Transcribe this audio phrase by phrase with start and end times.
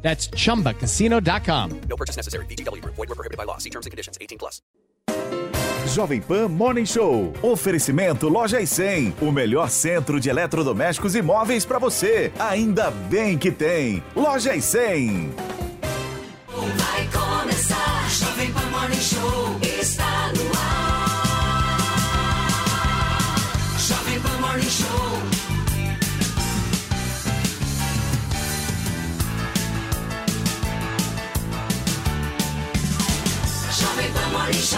[0.00, 1.80] That's chumbacasino.com.
[1.88, 2.46] No purchase necessary.
[2.46, 2.94] VGW Group.
[2.96, 3.58] Void were prohibited by law.
[3.58, 4.16] See terms and conditions.
[4.20, 4.62] 18 plus.
[5.88, 7.32] Jovem Pan Morning Show.
[7.42, 9.14] Oferecimento Loja e 100.
[9.22, 12.30] O melhor centro de eletrodomésticos e móveis para você.
[12.38, 14.02] Ainda bem que tem.
[14.14, 15.30] Loja e 100.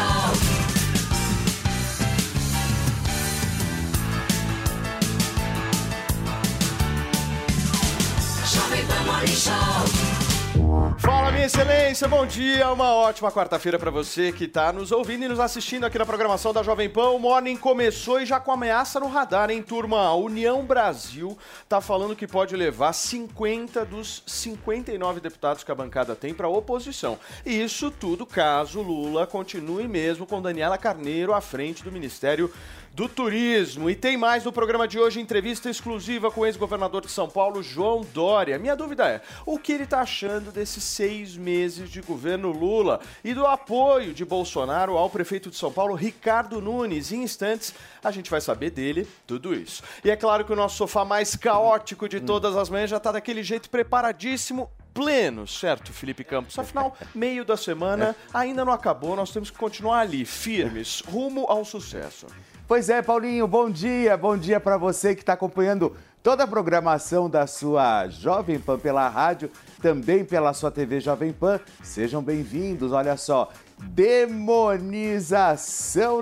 [0.01, 0.71] Pan Morning Show.
[8.53, 10.10] Jovem Pan Morning Show.
[10.99, 15.29] Fala, minha excelência, bom dia, uma ótima quarta-feira pra você que tá nos ouvindo e
[15.29, 17.11] nos assistindo aqui na programação da Jovem Pan.
[17.11, 20.01] O Morning começou e já com ameaça no radar, hein, turma?
[20.01, 21.37] A União Brasil
[21.69, 27.19] tá falando que pode levar 50 dos 59 deputados que a bancada tem pra oposição.
[27.45, 32.53] E isso tudo caso Lula continue mesmo com Daniela Carneiro à frente do Ministério
[32.95, 33.89] do Turismo.
[33.89, 37.63] E tem mais no programa de hoje, entrevista exclusiva com o ex-governador de São Paulo,
[37.63, 38.59] João Dória.
[38.59, 43.33] Minha dúvida é, o que ele está achando desses seis meses de governo Lula e
[43.33, 47.13] do apoio de Bolsonaro ao prefeito de São Paulo, Ricardo Nunes.
[47.13, 49.83] Em instantes, a gente vai saber dele tudo isso.
[50.05, 53.13] E é claro que o nosso sofá mais caótico de todas as manhãs já está
[53.13, 56.59] daquele jeito preparadíssimo pleno, certo, Felipe Campos?
[56.59, 61.65] Afinal, meio da semana ainda não acabou, nós temos que continuar ali, firmes, rumo ao
[61.65, 62.27] sucesso.
[62.71, 67.29] Pois é, Paulinho, bom dia, bom dia para você que está acompanhando toda a programação
[67.29, 69.51] da sua Jovem Pan pela rádio,
[69.83, 71.59] também pela sua TV Jovem Pan.
[71.83, 75.43] Sejam bem-vindos, olha só, demonização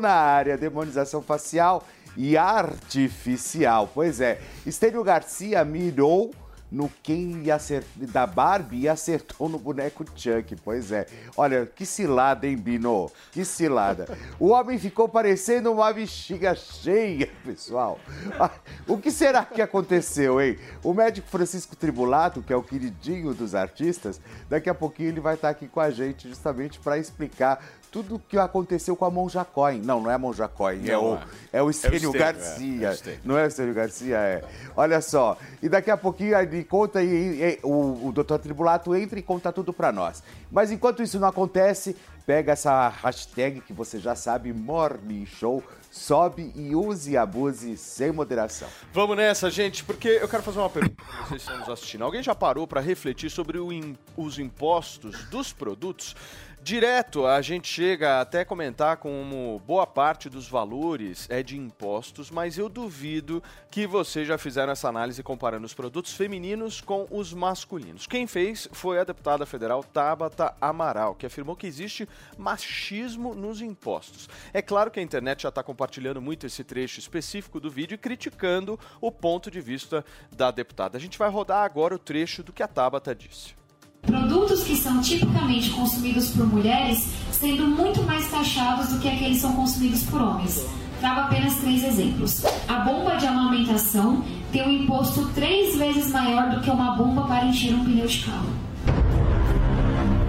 [0.00, 1.84] na área, demonização facial
[2.16, 3.90] e artificial.
[3.92, 6.30] Pois é, Estênio Garcia mirou
[6.70, 10.56] no quem ia acertar, da Barbie e acertou no boneco Chuck.
[10.64, 11.06] Pois é.
[11.36, 13.10] Olha, que cilada, hein, Bino?
[13.32, 14.06] Que cilada.
[14.38, 17.98] O homem ficou parecendo uma bexiga cheia, pessoal.
[18.38, 18.50] Ah,
[18.86, 20.58] O que será que aconteceu, hein?
[20.82, 25.34] O médico Francisco Tribulato, que é o queridinho dos artistas, daqui a pouquinho ele vai
[25.34, 29.44] estar aqui com a gente justamente para explicar tudo o que aconteceu com a Monja
[29.44, 29.80] Coin.
[29.80, 31.20] Não, não é a Monja Coin, é o, é.
[31.54, 32.88] é o Estênio é, Garcia.
[32.88, 33.20] é Estênio.
[33.24, 34.44] Não é o Estênio Garcia, é.
[34.76, 35.36] Olha só.
[35.62, 39.72] E daqui a pouquinho ele conta e, o, o doutor Tribulato entra e conta tudo
[39.72, 40.22] pra nós.
[40.50, 41.96] Mas enquanto isso não acontece,
[42.26, 48.12] pega essa hashtag que você já sabe, Morning Show, sobe e use e abuse sem
[48.12, 48.68] moderação.
[48.92, 52.04] Vamos nessa, gente, porque eu quero fazer uma pergunta para vocês que estão nos assistindo.
[52.04, 53.68] Alguém já parou para refletir sobre o
[54.16, 56.14] os impostos dos produtos?
[56.60, 62.58] Direto, a gente chega até comentar como boa parte dos valores é de impostos, mas
[62.58, 68.06] eu duvido que vocês já fizeram essa análise comparando os produtos femininos com os masculinos.
[68.06, 74.28] Quem fez foi a deputada federal Tabata Amaral, que afirmou que existe machismo nos impostos.
[74.52, 77.98] É claro que a internet já está compartilhando muito esse trecho específico do vídeo e
[77.98, 80.98] criticando o ponto de vista da deputada.
[80.98, 83.57] A gente vai rodar agora o trecho do que a Tabata disse.
[84.02, 89.42] Produtos que são tipicamente consumidos por mulheres sendo muito mais taxados do que aqueles que
[89.42, 90.66] são consumidos por homens.
[91.00, 92.44] Trago apenas três exemplos.
[92.66, 97.46] A bomba de amamentação tem um imposto três vezes maior do que uma bomba para
[97.46, 98.48] encher um pneu de carro.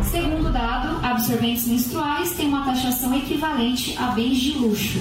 [0.03, 4.99] Segundo dado, absorventes menstruais têm uma taxação equivalente a bens de luxo.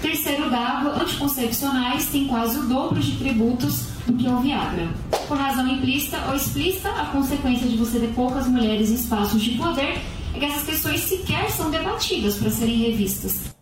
[0.00, 4.88] Terceiro dado, anticoncepcionais têm quase o dobro de tributos do que o Viagra.
[5.28, 9.58] Por razão implícita ou explícita, a consequência de você ter poucas mulheres em espaços de
[9.58, 9.98] poder
[10.32, 13.56] é que essas questões sequer são debatidas para serem revistas.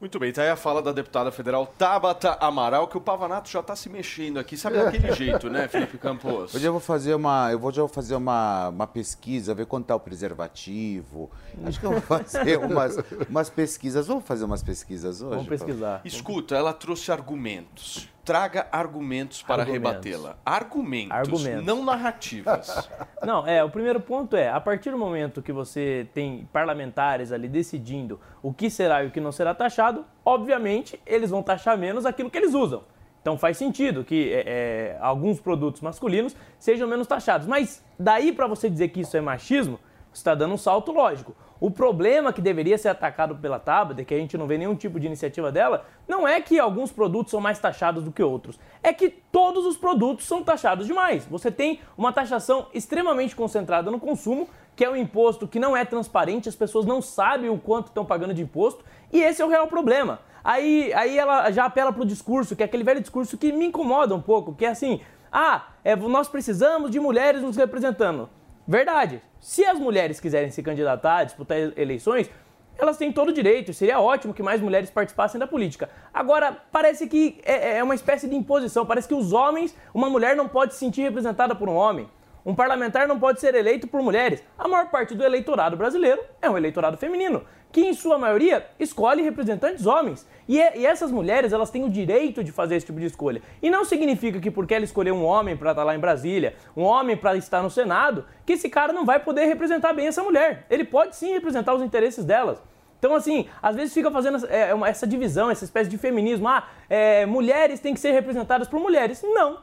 [0.00, 3.60] Muito bem, tá aí a fala da deputada federal Tabata Amaral, que o Pavanato já
[3.60, 6.54] tá se mexendo aqui, sabe daquele jeito, né, Felipe Campos?
[6.54, 9.86] Hoje eu vou fazer uma, eu vou já vou fazer uma, uma pesquisa, ver quanto
[9.86, 11.28] tá o preservativo.
[11.64, 12.96] Acho que eu vou fazer umas,
[13.28, 14.06] umas pesquisas.
[14.06, 15.34] Vamos fazer umas pesquisas hoje?
[15.34, 16.00] Vamos pesquisar.
[16.04, 18.08] Escuta, ela trouxe argumentos.
[18.28, 20.36] Traga argumentos para rebatê-la.
[20.44, 21.64] Argumentos, Argumentos.
[21.64, 22.86] não narrativas.
[23.24, 27.48] Não, é, o primeiro ponto é, a partir do momento que você tem parlamentares ali
[27.48, 32.04] decidindo o que será e o que não será taxado, obviamente eles vão taxar menos
[32.04, 32.84] aquilo que eles usam.
[33.22, 37.46] Então faz sentido que é, é, alguns produtos masculinos sejam menos taxados.
[37.46, 39.80] Mas daí para você dizer que isso é machismo,
[40.12, 41.34] você está dando um salto lógico.
[41.60, 45.00] O problema que deveria ser atacado pela Tabata, que a gente não vê nenhum tipo
[45.00, 48.58] de iniciativa dela, não é que alguns produtos são mais taxados do que outros.
[48.82, 51.26] É que todos os produtos são taxados demais.
[51.26, 55.84] Você tem uma taxação extremamente concentrada no consumo, que é um imposto que não é
[55.84, 59.48] transparente, as pessoas não sabem o quanto estão pagando de imposto, e esse é o
[59.48, 60.20] real problema.
[60.44, 63.66] Aí, aí ela já apela para o discurso, que é aquele velho discurso que me
[63.66, 65.00] incomoda um pouco, que é assim,
[65.32, 68.30] ah, é, nós precisamos de mulheres nos representando.
[68.68, 69.22] Verdade.
[69.40, 72.30] Se as mulheres quiserem se candidatar, disputar eleições,
[72.76, 73.72] elas têm todo o direito.
[73.72, 75.88] Seria ótimo que mais mulheres participassem da política.
[76.12, 78.84] Agora, parece que é, é uma espécie de imposição.
[78.84, 82.10] Parece que os homens, uma mulher não pode se sentir representada por um homem.
[82.44, 84.44] Um parlamentar não pode ser eleito por mulheres.
[84.58, 89.22] A maior parte do eleitorado brasileiro é um eleitorado feminino que em sua maioria escolhe
[89.22, 90.26] representantes homens.
[90.48, 93.42] E, é, e, essas mulheres, elas têm o direito de fazer esse tipo de escolha.
[93.62, 96.82] E não significa que porque ela escolheu um homem para estar lá em Brasília, um
[96.82, 100.66] homem para estar no Senado, que esse cara não vai poder representar bem essa mulher.
[100.70, 102.62] Ele pode sim representar os interesses delas.
[102.98, 106.48] Então, assim, às vezes fica fazendo é, essa divisão, essa espécie de feminismo.
[106.48, 109.22] Ah, é, mulheres têm que ser representadas por mulheres.
[109.22, 109.58] Não.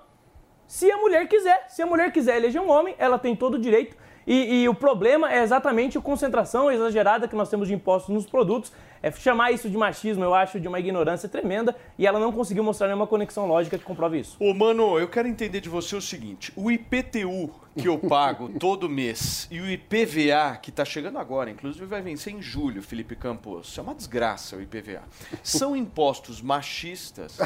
[0.67, 3.59] Se a mulher quiser, se a mulher quiser eleger um homem, ela tem todo o
[3.59, 8.13] direito e, e, o problema é exatamente a concentração exagerada que nós temos de impostos
[8.13, 8.71] nos produtos.
[9.03, 12.63] É, chamar isso de machismo, eu acho, de uma ignorância tremenda, e ela não conseguiu
[12.63, 14.35] mostrar nenhuma conexão lógica que comprove isso.
[14.39, 18.89] Ô, mano, eu quero entender de você o seguinte: o IPTU que eu pago todo
[18.89, 23.77] mês e o IPVA, que está chegando agora, inclusive vai vencer em julho, Felipe Campos,
[23.77, 25.03] é uma desgraça o IPVA.
[25.43, 27.37] São impostos machistas?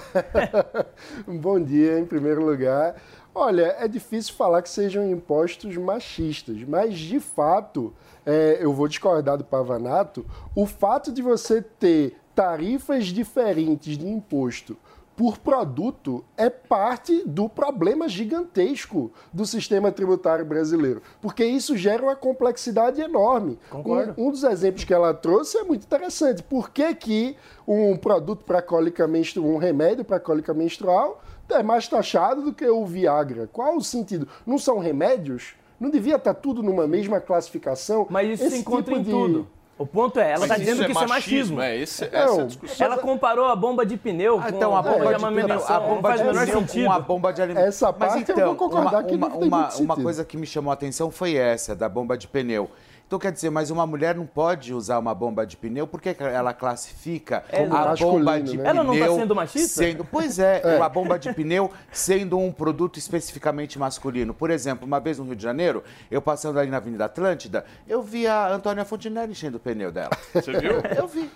[1.27, 2.95] Bom dia, em primeiro lugar.
[3.41, 7.93] Olha, é difícil falar que sejam impostos machistas, mas de fato,
[8.25, 14.75] é, eu vou discordar do Pavanato, o fato de você ter tarifas diferentes de imposto
[15.15, 22.17] por produto é parte do problema gigantesco do sistema tributário brasileiro, porque isso gera uma
[22.17, 23.57] complexidade enorme.
[23.69, 24.15] Concordo.
[24.17, 26.43] Um, um dos exemplos que ela trouxe é muito interessante.
[26.43, 31.21] Por que, que um produto para cólica menstrual, um remédio para cólica menstrual,
[31.55, 33.49] é mais taxado do que o Viagra.
[33.51, 34.27] Qual o sentido?
[34.45, 35.53] Não são remédios?
[35.79, 38.05] Não devia estar tudo numa mesma classificação?
[38.09, 39.09] Mas isso Esse se encontra tipo em de...
[39.09, 39.47] tudo.
[39.77, 41.61] O ponto é, ela está dizendo que isso é machismo.
[41.61, 42.85] É, esse, essa é a discussão.
[42.85, 46.23] Ela comparou a bomba de pneu ah, então, a bomba de, pneu, a bomba de
[46.23, 47.65] pneu com a bomba de alimento.
[47.65, 50.25] Essa parte Mas, então, eu vou concordar uma, que uma, não tem uma, uma coisa
[50.25, 52.69] que me chamou a atenção foi essa, da bomba de pneu.
[53.09, 56.15] Então, quer dizer, mas uma mulher não pode usar uma bomba de pneu, por que
[56.19, 58.57] ela classifica é, a bomba de né?
[58.57, 58.69] pneu...
[58.69, 59.67] Ela não está sendo machista?
[59.67, 64.31] Sendo, pois é, é, uma bomba de pneu sendo um produto especificamente masculino.
[64.31, 68.03] Por exemplo, uma vez no Rio de Janeiro, eu passando ali na Avenida Atlântida, eu
[68.03, 70.11] vi a Antônia Fontinelli enchendo o pneu dela.
[70.31, 70.73] Você viu?
[70.95, 71.31] Eu vi.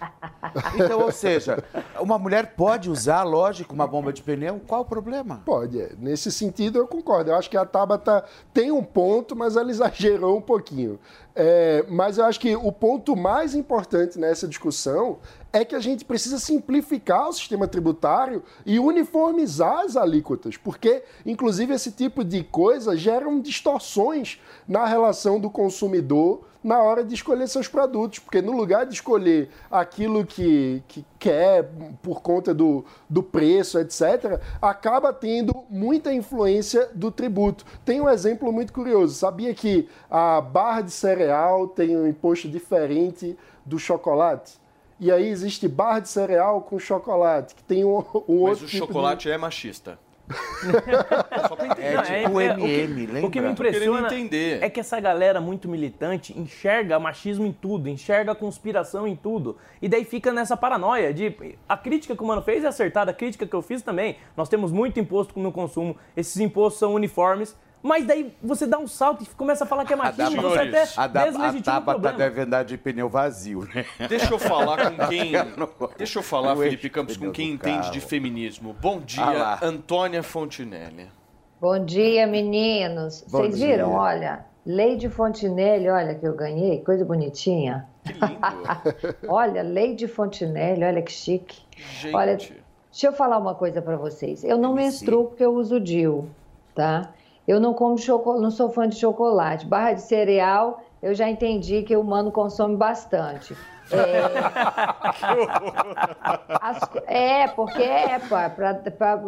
[0.75, 1.58] Então, ou seja,
[2.00, 5.42] uma mulher pode usar, lógico, uma bomba de pneu, qual o problema?
[5.44, 5.94] Pode, é.
[5.98, 7.31] nesse sentido eu concordo.
[7.31, 8.24] Eu acho que a Tabata
[8.54, 11.00] tem um ponto, mas ela exagerou um pouquinho.
[11.36, 15.18] É, mas eu acho que o ponto mais importante nessa discussão
[15.54, 21.76] é que a gente precisa simplificar o sistema tributário e uniformizar as alíquotas, porque, inclusive,
[21.76, 27.68] esse tipo de coisa geram distorções na relação do consumidor na hora de escolher seus
[27.68, 31.70] produtos, porque no lugar de escolher aquilo que, que quer
[32.02, 37.66] por conta do, do preço, etc., acaba tendo muita influência do tributo.
[37.84, 43.38] Tem um exemplo muito curioso: sabia que a barra de cereal tem um imposto diferente
[43.66, 44.62] do chocolate?
[45.04, 48.44] E aí existe barra de cereal com chocolate, que tem um, um Mas outro.
[48.46, 49.34] Mas o tipo chocolate de...
[49.34, 50.00] é machista.
[51.50, 51.84] Só pra entender.
[51.84, 53.27] É tipo o MM, lembra?
[53.27, 54.08] O que me impressiona
[54.62, 59.58] é que essa galera muito militante enxerga machismo em tudo, enxerga a conspiração em tudo.
[59.82, 61.36] E daí fica nessa paranoia de...
[61.68, 64.16] A crítica que o Mano fez é acertada, a crítica que eu fiz também.
[64.38, 68.88] Nós temos muito imposto no consumo, esses impostos são uniformes, mas daí você dá um
[68.88, 72.42] salto e começa a falar que é machismo, você até a, da, a Tabata deve
[72.42, 73.86] andar de pneu vazio, né?
[74.08, 75.34] Deixa eu falar com quem...
[75.98, 78.74] Deixa eu falar, Felipe Campos, com quem entende de feminismo.
[78.82, 81.10] Bom dia, ah Antônia Fontinelli.
[81.60, 83.22] Bom dia, meninos.
[83.30, 83.68] Bom Vocês dia.
[83.68, 87.86] viram, olha, Lady Fontinelli, olha que eu ganhei, coisa bonitinha.
[88.06, 89.16] Que lindo.
[89.28, 91.62] olha, Lady Fontinelli, olha que chique.
[92.00, 92.16] Gente.
[92.16, 94.42] Olha, deixa eu falar uma coisa para vocês.
[94.44, 96.30] Eu não menstruo porque eu uso DIL,
[96.74, 97.13] tá?
[97.48, 99.66] Eu não como chocolate, não sou fã de chocolate.
[99.66, 103.56] Barra de cereal, eu já entendi que o humano consome bastante.
[103.92, 104.24] É,
[106.62, 109.22] as, é porque é para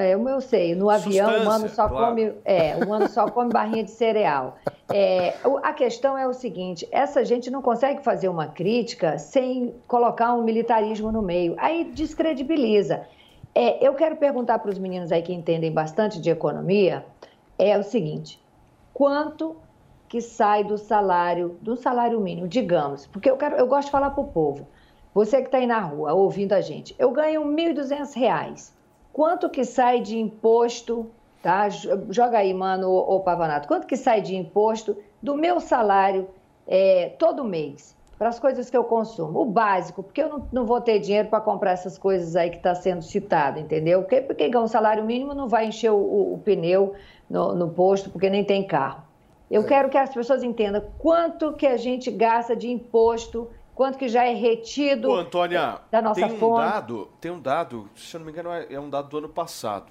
[0.00, 2.08] é, o meu sei, no avião o humano só claro.
[2.08, 4.58] come, é, o humano só come barrinha de cereal.
[4.92, 10.34] É, a questão é o seguinte: essa gente não consegue fazer uma crítica sem colocar
[10.34, 11.54] um militarismo no meio.
[11.56, 13.06] Aí descredibiliza.
[13.54, 17.04] É, eu quero perguntar para os meninos aí que entendem bastante de economia
[17.70, 18.40] é o seguinte:
[18.92, 19.56] quanto
[20.08, 24.10] que sai do salário, do salário mínimo, digamos, porque eu, quero, eu gosto de falar
[24.10, 24.66] para o povo.
[25.14, 28.72] Você que está aí na rua ouvindo a gente, eu ganho R$ 1.200.
[29.12, 31.10] Quanto que sai de imposto,
[31.42, 31.68] tá?
[31.68, 33.68] Joga aí, mano, ô Pavanato.
[33.68, 36.28] Quanto que sai de imposto do meu salário
[36.66, 37.94] é, todo mês?
[38.18, 39.40] Para as coisas que eu consumo.
[39.40, 42.56] O básico, porque eu não, não vou ter dinheiro para comprar essas coisas aí que
[42.58, 44.04] está sendo citado, entendeu?
[44.04, 46.94] Porque ganha um salário mínimo não vai encher o, o- o pneu
[47.32, 49.02] no, no posto, porque nem tem carro.
[49.50, 54.08] Eu quero que as pessoas entendam quanto que a gente gasta de imposto, quanto que
[54.08, 56.60] já é retido Ô, Antônia, da nossa tem um fonte.
[56.60, 59.28] dado, tem um dado, se eu não me engano, é é um dado do ano
[59.28, 59.90] passado,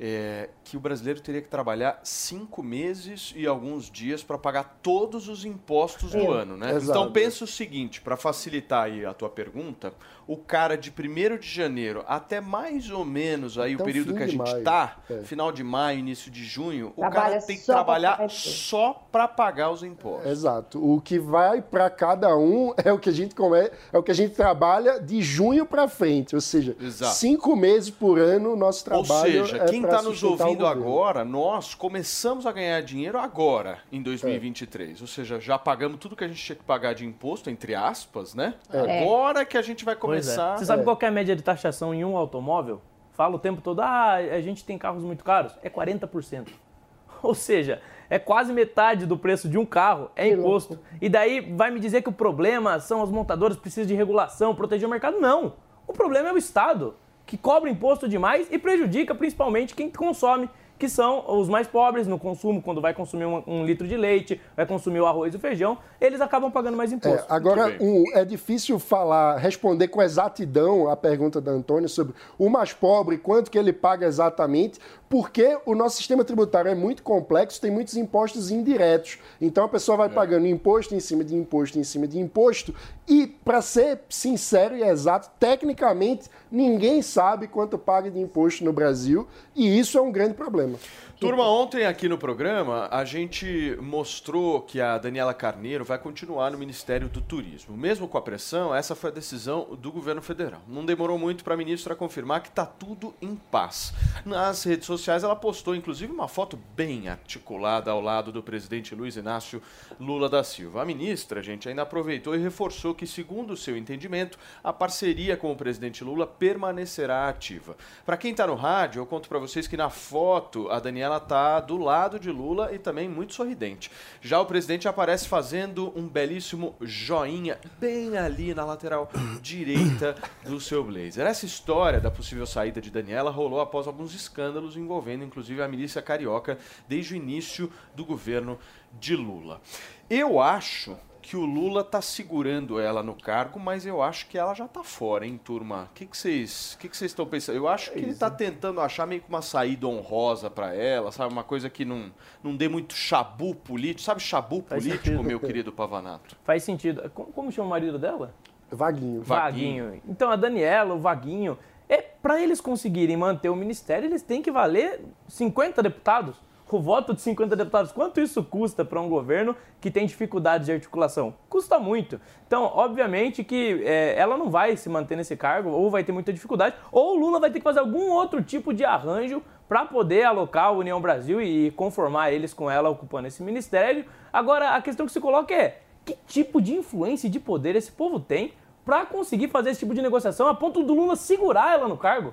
[0.00, 5.28] é, que o brasileiro teria que trabalhar cinco meses e alguns dias para pagar todos
[5.28, 6.26] os impostos do É.
[6.28, 6.70] ano, né?
[6.72, 6.98] Exato.
[6.98, 9.94] Então pensa o seguinte, para facilitar aí a tua pergunta,
[10.26, 14.14] o cara de 1 de janeiro até mais ou menos aí Até o o período
[14.14, 14.64] que a gente maio.
[14.64, 15.18] tá, É.
[15.22, 18.48] final de maio, início de junho, o Trabalha cara tem que pra trabalhar imposto.
[18.50, 20.30] só para pagar os impostos.
[20.30, 20.78] Exato.
[20.84, 23.70] O que vai para cada um é o que a gente come...
[23.92, 27.14] é o que a gente trabalha de junho para frente, ou seja, Exato.
[27.14, 30.30] cinco meses por ano o nosso Ou trabalho seja, é quem pra está nos o
[30.30, 35.00] ouvindo agora, nós começamos a ganhar dinheiro agora, em 2023.
[35.00, 38.34] Ou seja, já pagamos tudo que a gente tinha que pagar de imposto, entre aspas,
[38.34, 38.54] né?
[38.72, 39.02] É.
[39.02, 40.34] Agora que a gente vai Pois é.
[40.36, 40.58] começar.
[40.58, 40.84] Você sabe É.
[40.84, 42.80] qual que é a média de taxação em um automóvel?
[43.12, 45.54] Fala o tempo todo, ah, a gente tem carros muito caros.
[45.62, 46.48] É 40%.
[47.22, 50.78] Ou seja, é quase metade do preço de um carro é Que imposto.
[51.00, 54.86] E daí vai me dizer que o problema são os montadores, precisam de regulação, proteger
[54.88, 55.20] o mercado?
[55.20, 55.54] Não.
[55.86, 56.94] O problema é o Estado,
[57.26, 60.48] que cobra imposto demais e prejudica principalmente quem consome,
[60.82, 64.40] que são os mais pobres no consumo, quando vai consumir um, um litro de leite,
[64.56, 67.24] vai consumir o arroz e o feijão, eles acabam pagando mais imposto.
[67.24, 72.50] É, agora, um, é difícil falar, responder com exatidão a pergunta da Antônia sobre o
[72.50, 74.80] mais pobre, quanto que ele paga exatamente,
[75.12, 79.18] porque o nosso sistema tributário é muito complexo, tem muitos impostos indiretos.
[79.38, 82.74] Então a pessoa vai pagando imposto em cima de imposto em cima de imposto.
[83.06, 89.28] E, para ser sincero e exato, tecnicamente ninguém sabe quanto paga de imposto no Brasil,
[89.54, 90.78] e isso é um grande problema.
[91.22, 96.58] Turma, ontem aqui no programa a gente mostrou que a Daniela Carneiro vai continuar no
[96.58, 97.76] Ministério do Turismo.
[97.76, 100.60] Mesmo com a pressão, essa foi a decisão do governo federal.
[100.66, 103.94] Não demorou muito para a ministra confirmar que está tudo em paz.
[104.26, 109.14] Nas redes sociais ela postou inclusive uma foto bem articulada ao lado do presidente Luiz
[109.14, 109.62] Inácio
[110.00, 110.82] Lula da Silva.
[110.82, 115.52] A ministra, gente, ainda aproveitou e reforçou que, segundo o seu entendimento, a parceria com
[115.52, 117.76] o presidente Lula permanecerá ativa.
[118.04, 121.60] Para quem está no rádio, eu conto para vocês que na foto a Daniela está
[121.60, 123.90] do lado de Lula e também muito sorridente.
[124.20, 130.14] Já o presidente aparece fazendo um belíssimo joinha bem ali na lateral direita
[130.44, 131.26] do seu blazer.
[131.26, 136.02] Essa história da possível saída de Daniela rolou após alguns escândalos envolvendo inclusive a milícia
[136.02, 138.58] carioca desde o início do governo
[138.98, 139.60] de Lula.
[140.08, 144.52] Eu acho que o Lula tá segurando ela no cargo, mas eu acho que ela
[144.52, 145.84] já tá fora, hein, turma?
[145.84, 147.56] O que que vocês que que vocês estão pensando?
[147.56, 151.32] Eu acho que ele tá tentando achar meio que uma saída honrosa para ela, sabe?
[151.32, 152.12] Uma coisa que não,
[152.42, 154.02] não dê muito chabu político.
[154.02, 155.24] Sabe chabu Faz político, sentido.
[155.24, 156.36] meu querido Pavanato?
[156.44, 157.08] Faz sentido.
[157.10, 158.34] Como, como chama o marido dela?
[158.70, 159.22] Vaguinho.
[159.22, 160.02] Vaguinho.
[160.08, 161.56] Então a Daniela, o Vaguinho,
[161.88, 166.36] é para eles conseguirem manter o ministério, eles têm que valer 50 deputados.
[166.72, 170.72] O voto de 50 deputados, quanto isso custa para um governo que tem dificuldades de
[170.72, 171.34] articulação?
[171.46, 172.18] Custa muito.
[172.46, 176.32] Então, obviamente que é, ela não vai se manter nesse cargo, ou vai ter muita
[176.32, 180.24] dificuldade, ou o Lula vai ter que fazer algum outro tipo de arranjo para poder
[180.24, 184.06] alocar a União Brasil e conformar eles com ela ocupando esse ministério.
[184.32, 187.92] Agora, a questão que se coloca é: que tipo de influência e de poder esse
[187.92, 191.86] povo tem para conseguir fazer esse tipo de negociação a ponto do Lula segurar ela
[191.86, 192.32] no cargo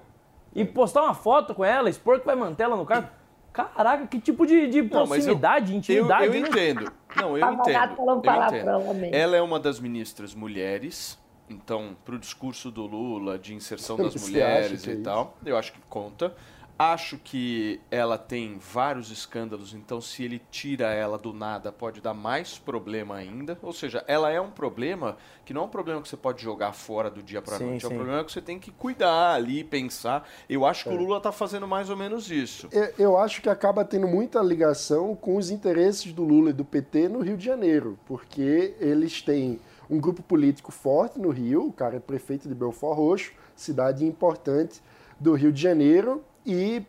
[0.55, 3.18] e postar uma foto com ela, expor que vai manter ela no cargo.
[3.53, 6.39] Caraca, que tipo de, de Não, eu- proximidade, Eu, intimidade, eu né?
[6.39, 6.91] entendo.
[7.15, 7.95] Não, eu entendo.
[7.95, 8.91] falou um Eu palavrão, entendo.
[8.91, 9.09] amém.
[9.13, 11.17] Ela é uma das ministras mulheres,
[11.49, 15.03] então, pro discurso do Lula de inserção das Você mulheres que e é isso?
[15.03, 16.33] tal, eu acho que conta.
[16.81, 22.13] Acho que ela tem vários escândalos, então se ele tira ela do nada, pode dar
[22.13, 23.59] mais problema ainda.
[23.62, 26.71] Ou seja, ela é um problema que não é um problema que você pode jogar
[26.71, 27.98] fora do dia para Sim, noite, é um sim.
[27.98, 30.25] problema que você tem que cuidar ali, pensar.
[30.50, 30.91] Eu acho É.
[30.91, 32.69] que o Lula tá fazendo mais ou menos isso.
[32.71, 36.63] Eu- Eu acho que acaba tendo muita ligação com os interesses do Lula e do
[36.63, 39.59] PT no Rio de Janeiro, porque eles têm
[39.89, 44.81] um grupo político forte no Rio, o cara é prefeito de Belfort Roxo, cidade importante
[45.19, 46.85] do Rio de Janeiro, e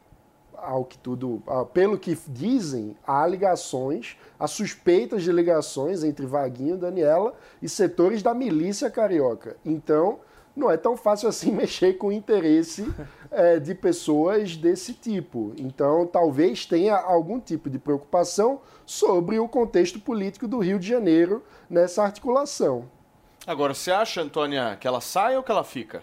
[0.57, 7.35] ao que tudo, pelo que dizem, há ligações, há suspeitas de ligações entre Vaguinho Daniela
[7.63, 9.57] e setores da milícia carioca.
[9.65, 10.21] Então,
[10.55, 12.93] não é tão fácil assim mexer com o interesse
[13.31, 15.55] é, de pessoas desse tipo.
[15.57, 21.43] Então, talvez tenha algum tipo de preocupação sobre o contexto político do Rio de Janeiro
[21.69, 22.89] nessa articulação.
[23.47, 26.03] Agora, você acha, Antônia, que ela sai ou que ela fica?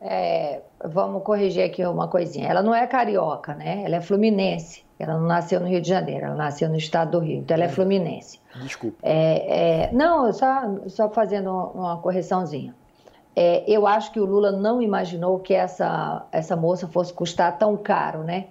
[0.00, 2.48] É, vamos corrigir aqui uma coisinha.
[2.48, 3.82] Ela não é carioca, né?
[3.84, 4.84] Ela é fluminense.
[4.98, 7.40] Ela não nasceu no Rio de Janeiro, ela nasceu no estado do Rio.
[7.40, 8.40] Então ela é fluminense.
[8.62, 8.96] Desculpa.
[9.02, 12.74] É, é, não, só, só fazendo uma correçãozinha.
[13.34, 17.76] É, eu acho que o Lula não imaginou que essa, essa moça fosse custar tão
[17.76, 18.46] caro, né?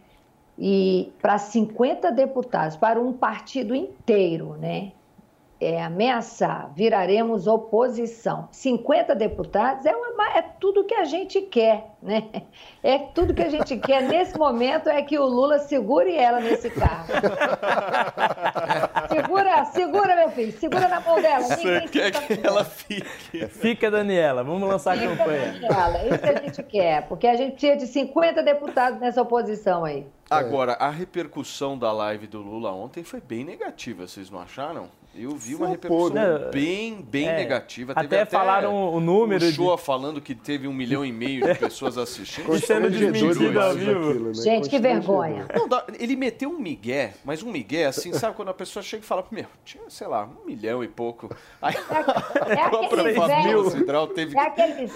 [0.58, 4.92] E para 50 deputados, para um partido inteiro, né?
[5.68, 8.48] É, ameaçar, viraremos oposição.
[8.52, 12.30] 50 deputados é, uma, é tudo que a gente quer, né?
[12.84, 16.70] É tudo que a gente quer nesse momento é que o Lula segure ela nesse
[16.70, 17.08] carro.
[19.10, 21.48] segura, segura, meu filho, segura na mão dela.
[21.58, 23.48] Ninguém quer fica que ela fique.
[23.48, 25.60] Fica, Daniela, vamos lançar a campanha.
[25.64, 26.06] ela.
[26.06, 30.06] Isso que a gente quer, porque a gente precisa de 50 deputados nessa oposição aí.
[30.30, 34.90] Agora, a repercussão da live do Lula ontem foi bem negativa, vocês não acharam?
[35.18, 36.14] Eu vi uma repercussão
[36.52, 37.94] bem, bem É, negativa.
[37.96, 41.98] até falaram o número O de- falando que teve um milhão e meio de pessoas
[41.98, 42.54] assistindo.
[42.54, 44.14] E sendo desmentido ao vivo.
[44.26, 44.34] né?
[44.34, 45.46] Gente, que vergonha.
[45.70, 49.06] Não, ele meteu um migué, mas um migué assim, sabe quando a pessoa chega e
[49.06, 51.30] fala, meu, tinha, sei lá, um milhão e pouco.
[51.62, 51.76] Aí
[52.46, 53.72] É a própria velhos.
[53.72, 54.92] Cidral teve É aqueles.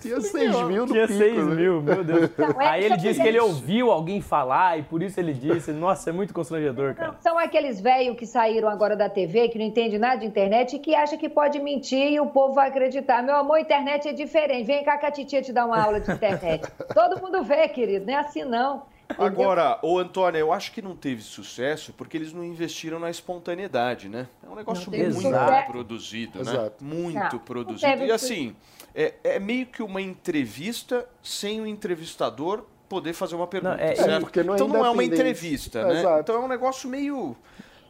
[0.00, 1.54] Tinha 6 mil no Tinha pico, 6 né?
[1.54, 2.30] mil, meu Deus.
[2.38, 5.72] Não, é Aí ele disse que ele ouviu alguém falar e por isso ele disse.
[5.72, 7.12] Nossa, é muito constrangedor, cara.
[7.12, 10.74] Não, são aqueles velhos que saíram agora da TV, que não entendem nada de internet
[10.74, 13.22] e que acham que pode mentir e o povo vai acreditar.
[13.22, 14.64] Meu amor, internet é diferente.
[14.66, 16.62] Vem cá que a titia te dá uma aula de internet.
[16.94, 18.90] Todo mundo vê, querido, não é assim não.
[19.10, 19.26] Entendeu?
[19.26, 24.08] Agora, ô Antônia, eu acho que não teve sucesso porque eles não investiram na espontaneidade,
[24.08, 24.26] né?
[24.42, 25.66] É um negócio Não muito sucesso.
[25.70, 26.50] produzido, né?
[26.50, 26.82] Exato.
[26.84, 27.92] Muito Não, não produzido.
[27.92, 28.56] teve E assim,
[28.94, 33.94] é, é meio que uma entrevista sem o entrevistador poder fazer uma pergunta, Não, é-
[33.94, 34.10] certo?
[34.10, 35.98] é porque não é então não é uma entrevista, né?
[36.00, 36.20] Exato.
[36.20, 37.34] Então é um negócio meio,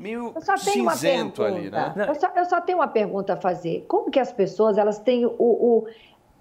[0.03, 1.95] meio Eu só tenho uma cinzento ali, né?
[2.09, 3.85] Eu, só, eu só tenho uma pergunta a fazer.
[3.89, 5.87] Como que as pessoas elas têm o, o,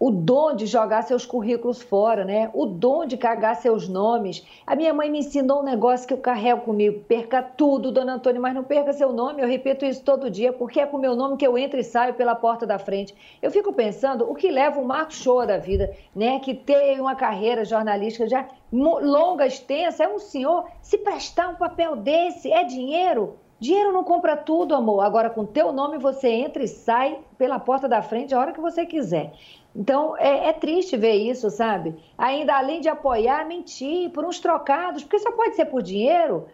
[0.01, 2.49] o dom de jogar seus currículos fora, né?
[2.55, 4.43] O dom de cagar seus nomes.
[4.65, 7.01] A minha mãe me ensinou um negócio que eu carrego comigo.
[7.07, 9.43] Perca tudo, dona Antônia, mas não perca seu nome.
[9.43, 11.83] Eu repito isso todo dia, porque é com o meu nome que eu entro e
[11.83, 13.13] saio pela porta da frente.
[13.43, 16.39] Eu fico pensando o que leva o Marco Show da vida, né?
[16.39, 20.05] Que tem uma carreira jornalística já longa, extensa.
[20.05, 23.35] É um senhor se prestar um papel desse, é dinheiro.
[23.61, 25.01] Dinheiro não compra tudo, amor.
[25.01, 28.59] Agora, com teu nome, você entra e sai pela porta da frente a hora que
[28.59, 29.33] você quiser.
[29.75, 31.95] Então, é, é triste ver isso, sabe?
[32.17, 36.47] Ainda além de apoiar, mentir por uns trocados, porque só pode ser por dinheiro,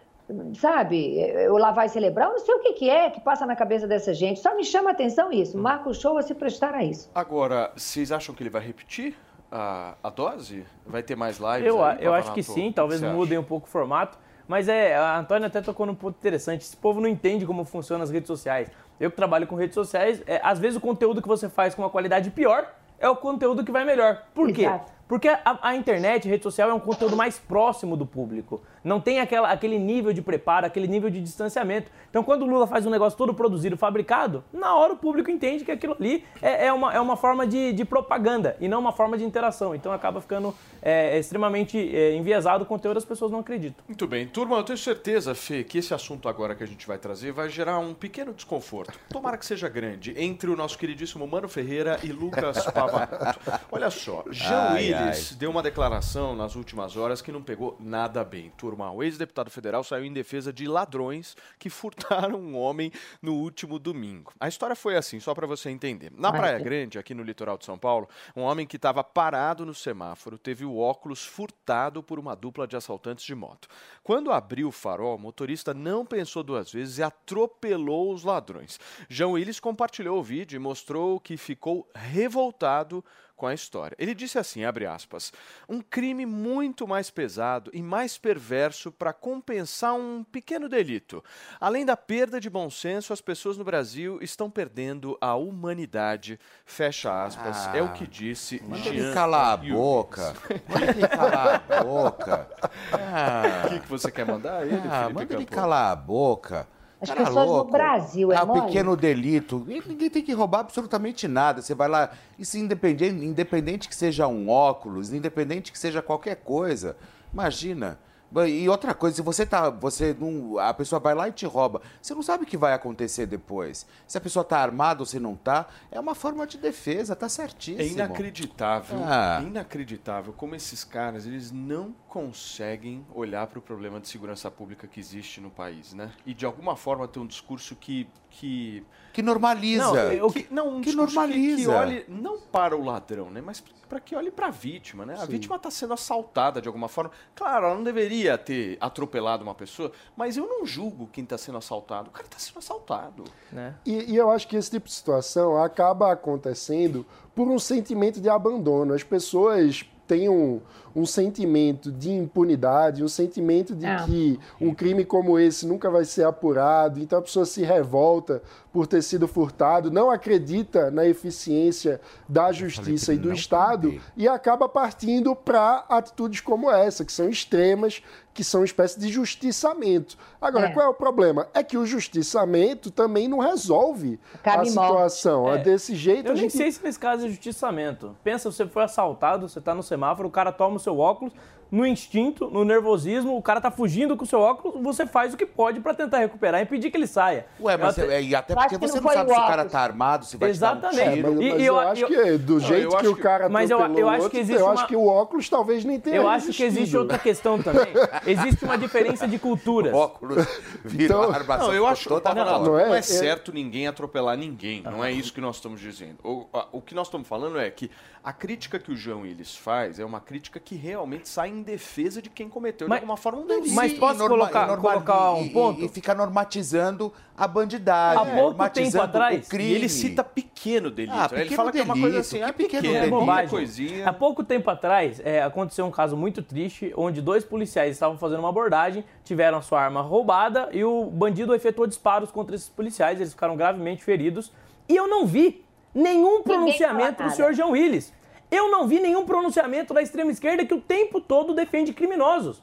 [0.60, 1.18] sabe?
[1.18, 3.86] Eu lá vai celebrar, eu não sei o que, que é que passa na cabeça
[3.86, 4.38] dessa gente.
[4.40, 5.56] Só me chama a atenção isso.
[5.56, 7.10] Marco Show a se prestar a isso.
[7.14, 9.16] Agora, vocês acham que ele vai repetir
[9.50, 10.66] a, a dose?
[10.86, 11.66] Vai ter mais lives?
[11.66, 14.18] Eu, aí, eu acho que sim, talvez mudem um pouco o formato.
[14.48, 16.62] Mas é, a Antônia até tocou num ponto interessante.
[16.62, 18.70] Esse povo não entende como funcionam as redes sociais.
[18.98, 21.82] Eu que trabalho com redes sociais, é, às vezes o conteúdo que você faz com
[21.82, 22.66] uma qualidade pior
[22.98, 24.24] é o conteúdo que vai melhor.
[24.34, 24.62] Por quê?
[24.62, 24.90] Exato.
[25.06, 28.60] Porque a, a internet, a rede social é um conteúdo mais próximo do público.
[28.82, 31.90] Não tem aquela, aquele nível de preparo, aquele nível de distanciamento.
[32.10, 35.64] Então, quando o Lula faz um negócio todo produzido, fabricado, na hora o público entende
[35.64, 38.92] que aquilo ali é, é uma, é uma forma de, de propaganda e não uma
[38.92, 39.74] forma de interação.
[39.74, 43.84] Então, acaba ficando é, extremamente é, enviesado o conteúdo, as pessoas não acreditam.
[43.86, 44.26] Muito bem.
[44.26, 47.48] Turma, eu tenho certeza, Fê, que esse assunto agora que a gente vai trazer vai
[47.48, 48.98] gerar um pequeno desconforto.
[49.08, 53.40] Tomara que seja grande, entre o nosso queridíssimo Mano Ferreira e Lucas Pavanato.
[53.70, 58.22] Olha só, Jean Ai, Willis deu uma declaração nas últimas horas que não pegou nada
[58.24, 58.52] bem.
[58.56, 63.78] Turma, o ex-deputado federal saiu em defesa de ladrões que furtaram um homem no último
[63.78, 64.32] domingo.
[64.40, 66.12] A história foi assim, só para você entender.
[66.16, 69.64] Na Ai, Praia Grande, aqui no litoral de São Paulo, um homem que estava parado
[69.64, 73.68] no semáforo teve o óculos furtado por uma dupla de assaltantes de moto.
[74.02, 78.78] Quando abriu o farol, o motorista não pensou duas vezes e atropelou os ladrões.
[79.08, 83.04] João Willis compartilhou o vídeo e mostrou que ficou revoltado
[83.38, 83.96] com a história.
[83.98, 85.32] Ele disse assim, abre aspas,
[85.68, 91.22] um crime muito mais pesado e mais perverso para compensar um pequeno delito.
[91.60, 96.38] Além da perda de bom senso, as pessoas no Brasil estão perdendo a humanidade.
[96.66, 97.72] Fecha aspas.
[97.74, 100.34] é o que disse Manda ele Jean calar a boca.
[100.68, 102.48] Manda ele calar a boca.
[102.92, 106.66] Ah, O que, que você quer mandar ele, ah, Felipe manda ele calar a boca.
[107.00, 107.70] As Cara pessoas no louco.
[107.70, 108.62] Brasil, é Ah, mole?
[108.62, 109.64] pequeno delito.
[109.86, 111.62] Ninguém tem que roubar absolutamente nada.
[111.62, 116.96] Você vai lá, isso independente, independente que seja um óculos, independente que seja qualquer coisa.
[117.32, 117.98] Imagina,
[118.46, 119.70] E outra coisa, se você tá.
[119.70, 122.74] Você não, a pessoa vai lá e te rouba, você não sabe o que vai
[122.74, 123.86] acontecer depois.
[124.06, 127.26] Se a pessoa tá armada ou se não tá, é uma forma de defesa, tá
[127.26, 127.80] certíssimo.
[127.80, 129.40] É inacreditável, Ah.
[129.42, 134.98] inacreditável como esses caras, eles não conseguem olhar para o problema de segurança pública que
[134.98, 136.10] existe no país, né?
[136.26, 139.84] E de alguma forma ter um discurso que que Que normaliza.
[139.84, 141.76] Não, eu- que, não, um que discurso que- Que, normaliza.
[141.76, 143.40] olhe não para o ladrão, né?
[143.40, 145.14] Mas para que olhe para a vítima, né?
[145.18, 147.10] A vítima está sendo assaltada de alguma forma.
[147.34, 151.56] Claro, ela não deveria ter atropelado uma pessoa, mas eu não julgo quem está sendo
[151.56, 152.08] assaltado.
[152.10, 153.24] O cara está sendo assaltado.
[153.50, 153.74] Né?
[153.86, 158.28] E, e eu acho que esse tipo de situação acaba acontecendo por um sentimento de
[158.28, 158.92] abandono.
[158.92, 160.60] As pessoas têm um,
[160.96, 164.02] um sentimento de impunidade, um sentimento de É.
[164.04, 168.42] que um crime como esse nunca vai ser apurado, então a pessoa se revolta
[168.72, 174.68] por ter sido furtado, não acredita na eficiência da justiça e do Estado e acaba
[174.68, 178.02] partindo para atitudes como essa, que são extremas,
[178.38, 180.16] que são uma espécie de justiçamento.
[180.40, 180.70] Agora, É.
[180.72, 181.48] qual é o problema?
[181.52, 185.52] É que o justiçamento também não resolve Cabe a situação.
[185.52, 185.56] É.
[185.56, 185.58] É.
[185.58, 188.16] desse jeito Eu a nem gente sei se nesse caso é justiçamento.
[188.22, 191.32] Pensa, você foi assaltado, você tá no semáforo, o cara toma o seu óculos,
[191.70, 195.36] no instinto, no nervosismo, o cara tá fugindo com o seu óculos, você faz o
[195.36, 197.46] que pode pra tentar recuperar e impedir que ele saia.
[197.60, 199.30] Ué, mas Eu até- é, e até Eu acho porque que você não não sabe
[199.30, 201.00] o se o cara tá armado, se vai te dar um Exatamente.
[201.08, 201.32] É, tiro.
[201.34, 203.48] mas, E- mas e eu, eu- acho eu- que do jeito que acho o cara
[203.48, 205.84] Mas eu- eu o acho outro, que existe eu uma- acho que o óculos talvez
[205.84, 207.86] nem tenha Eu acho que existe outra questão também.
[208.26, 209.92] Existe uma diferença de culturas.
[209.94, 210.46] Óculos
[210.84, 211.66] virou Então- armação.
[211.68, 212.86] Não, eu acho não, não, Não é?
[212.86, 214.82] não é É- certo ninguém atropelar ninguém.
[214.82, 216.16] Não é isso que nós estamos dizendo.
[216.24, 217.90] O, o que nós estamos falando é que
[218.22, 222.20] a crítica que o João Willis faz é uma crítica que realmente sai em defesa
[222.20, 223.74] de quem cometeu Mas- de alguma forma um delito.
[223.74, 225.84] Mas posso norma- colocar- norma- colocar um e- e- ponto?
[225.84, 228.20] E, fica normatizando a bandidagem.
[228.22, 229.70] Há pouco normatizando tempo atrás, o crime.
[229.70, 231.14] E ele cita pequeno delito.
[231.14, 231.28] Ah, né?
[231.32, 233.18] ele pequeno fala que é uma delito, coisa assim, que ah, pequeno pequeno, É delito.
[233.20, 233.48] bobagem.
[233.48, 234.08] coisinha.
[234.08, 238.40] Há pouco tempo atrás, é, aconteceu um caso muito triste, onde dois policiais estavam fazendo
[238.40, 243.20] uma abordagem, tiveram a sua arma roubada e o bandido efetuou disparos contra esses policiais,
[243.20, 244.52] eles ficaram gravemente feridos.
[244.88, 245.64] E eu não vi
[245.98, 247.52] nenhum pronunciamento do senhor.
[247.52, 248.12] João Willis.
[248.50, 252.62] Eu não vi nenhum pronunciamento da extrema esquerda que o tempo todo defende criminosos.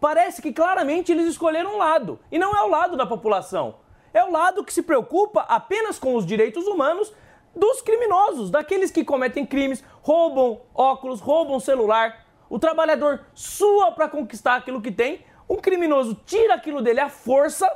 [0.00, 2.18] Parece que claramente eles escolheram um lado.
[2.32, 3.76] E não é o lado da população.
[4.12, 7.12] É o lado que se preocupa apenas com os direitos humanos
[7.54, 12.24] dos criminosos, daqueles que cometem crimes, roubam óculos, roubam celular.
[12.48, 17.70] O trabalhador sua para conquistar aquilo que tem, um criminoso tira aquilo dele à força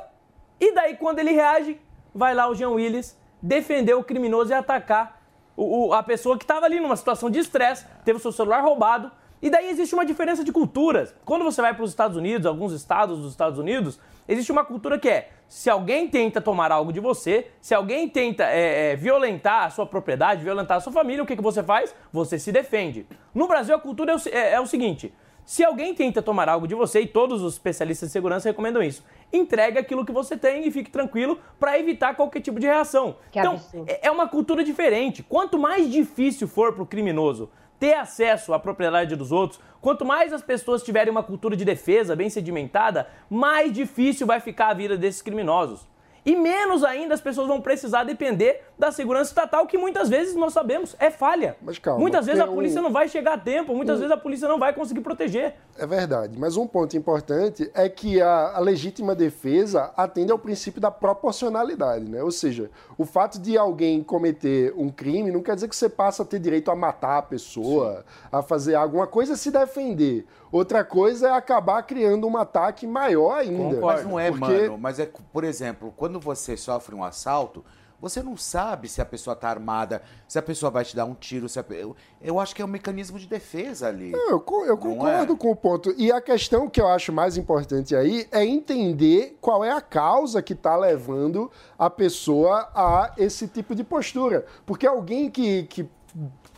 [0.59, 1.79] e daí quando ele reage,
[2.13, 5.21] vai lá o Jean Willis defender o criminoso e atacar
[5.57, 8.61] o- o- a pessoa que estava ali numa situação de estresse, teve o seu celular
[8.61, 9.11] roubado.
[9.41, 11.13] E daí existe uma diferença de culturas.
[11.23, 14.97] Quando você vai para os Estados Unidos, alguns estados dos Estados Unidos, existe uma cultura
[14.97, 19.65] que é: se alguém tenta tomar algo de você, se alguém tenta é, é, violentar
[19.65, 21.93] a sua propriedade, violentar a sua família, o que, que você faz?
[22.11, 23.05] Você se defende.
[23.35, 25.13] No Brasil, a cultura é o, é- é o seguinte:
[25.45, 29.03] se alguém tenta tomar algo de você, e todos os especialistas de segurança recomendam isso,
[29.31, 33.17] entregue aquilo que você tem e fique tranquilo para evitar qualquer tipo de reação.
[33.31, 33.89] Que então, absurdo.
[33.89, 35.23] é é uma cultura diferente.
[35.23, 40.31] Quanto mais difícil for para o criminoso ter acesso à propriedade dos outros, quanto mais
[40.31, 44.97] as pessoas tiverem uma cultura de defesa bem sedimentada, mais difícil vai ficar a vida
[44.97, 45.87] desses criminosos.
[46.25, 50.53] E menos ainda as pessoas vão precisar depender da segurança estatal, que muitas vezes nós
[50.53, 51.55] sabemos é falha.
[51.61, 54.11] Mas calma, muitas vezes a tem um- polícia não vai chegar a tempo, muitas vezes
[54.11, 55.53] a polícia não vai conseguir proteger.
[55.77, 60.81] É verdade, mas um ponto importante é que a, a legítima defesa atende ao princípio
[60.81, 62.23] da proporcionalidade, né?
[62.23, 66.23] Ou seja, o fato de alguém cometer um crime não quer dizer que você passa
[66.23, 70.25] a ter direito a matar a pessoa, a fazer alguma coisa se defender.
[70.51, 73.75] Outra coisa é acabar criando um ataque maior ainda.
[73.75, 73.85] Concordo.
[73.85, 74.77] Mas não é, Porque- mano.
[74.77, 77.63] Mas é, por exemplo, quando você sofre um assalto,
[77.99, 81.15] você não sabe se a pessoa tá armada, se a pessoa vai te dar um
[81.15, 81.47] tiro.
[81.49, 84.11] Se a eu, eu acho que é um mecanismo de defesa ali.
[84.11, 85.35] Não, eu, eu Não concordo é?
[85.37, 85.93] com o ponto.
[85.97, 90.41] E a questão que eu acho mais importante aí é entender qual é a causa
[90.41, 94.45] que está levando a pessoa a esse tipo de postura.
[94.65, 95.89] Porque alguém que, que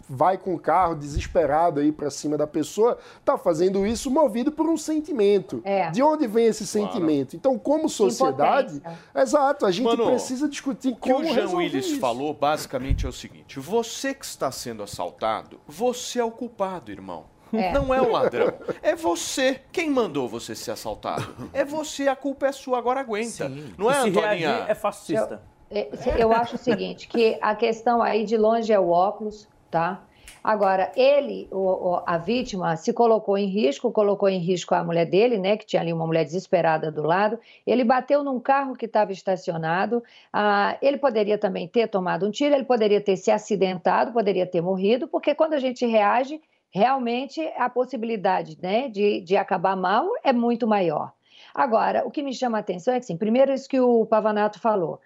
[0.09, 4.67] vai com o carro desesperado aí para cima da pessoa está fazendo isso movido por
[4.67, 5.61] um sentimento.
[5.63, 5.89] É.
[5.91, 7.35] De onde vem esse sentimento?
[7.35, 8.99] Então, como sociedade, Impotência.
[9.15, 11.99] exato, a gente Mano, precisa discutir O que como o Jean Willis isso.
[11.99, 17.25] falou basicamente é o seguinte: você que está sendo assaltado, você é o culpado, irmão.
[17.53, 17.71] É.
[17.71, 18.53] Não é o ladrão.
[18.81, 19.61] É você.
[19.71, 21.33] Quem mandou você ser assaltado?
[21.53, 23.49] É você, a culpa é sua, agora aguenta.
[23.77, 24.65] Não é, se Antoninha?
[24.67, 25.41] é fascista.
[25.69, 30.03] É, Eu acho o seguinte, que a questão aí de longe é o óculos, tá?
[30.43, 35.37] Agora, ele, o- a vítima, se colocou em risco, colocou em risco a mulher dele,
[35.37, 35.57] né?
[35.57, 37.37] Que tinha ali uma mulher desesperada do lado.
[37.65, 40.01] Ele bateu num carro que estava estacionado.
[40.31, 44.61] Ah, ele poderia também ter tomado um tiro, ele poderia ter se acidentado, poderia ter
[44.61, 50.31] morrido, porque quando a gente reage, realmente a possibilidade né, de, de acabar mal é
[50.31, 51.11] muito maior.
[51.53, 54.59] Agora, o que me chama a atenção é que, assim, primeiro isso que o Pavanato
[54.59, 55.01] falou,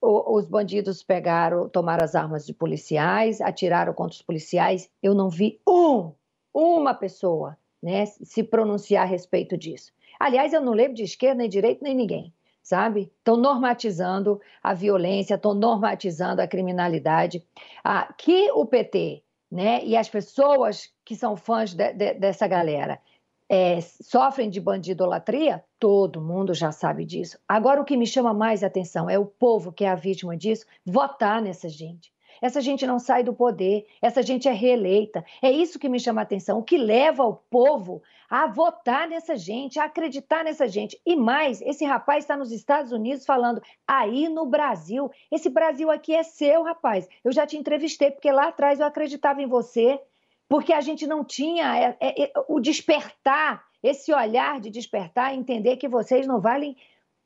[0.00, 4.90] o- os bandidos pegaram, tomaram as armas de policiais, atiraram contra os policiais.
[5.02, 6.12] Eu não vi um,
[6.54, 9.92] uma pessoa, né, se pronunciar a respeito disso.
[10.18, 12.32] Aliás, eu não lembro de esquerda, nem direita, nem ninguém,
[12.62, 13.10] sabe?
[13.18, 17.42] Estão normatizando a violência, estão normatizando a criminalidade.
[17.82, 22.98] Ah, que o PT, né, e as pessoas que são fãs de- de- dessa galera
[23.52, 27.36] é, sofrem de bandidolatria, todo mundo já sabe disso.
[27.48, 30.64] Agora, o que me chama mais atenção é o povo que é a vítima disso
[30.86, 32.12] votar nessa gente.
[32.40, 35.24] Essa gente não sai do poder, essa gente é reeleita.
[35.42, 36.60] É isso que me chama atenção.
[36.60, 40.98] O que leva o povo a votar nessa gente, a acreditar nessa gente.
[41.04, 45.10] E mais, esse rapaz está nos Estados Unidos falando aí no Brasil.
[45.30, 47.08] Esse Brasil aqui é seu, rapaz.
[47.24, 50.00] Eu já te entrevistei, porque lá atrás eu acreditava em você
[50.50, 55.76] porque a gente não tinha é, é, é, o despertar, esse olhar de despertar, entender
[55.76, 56.76] que vocês não valem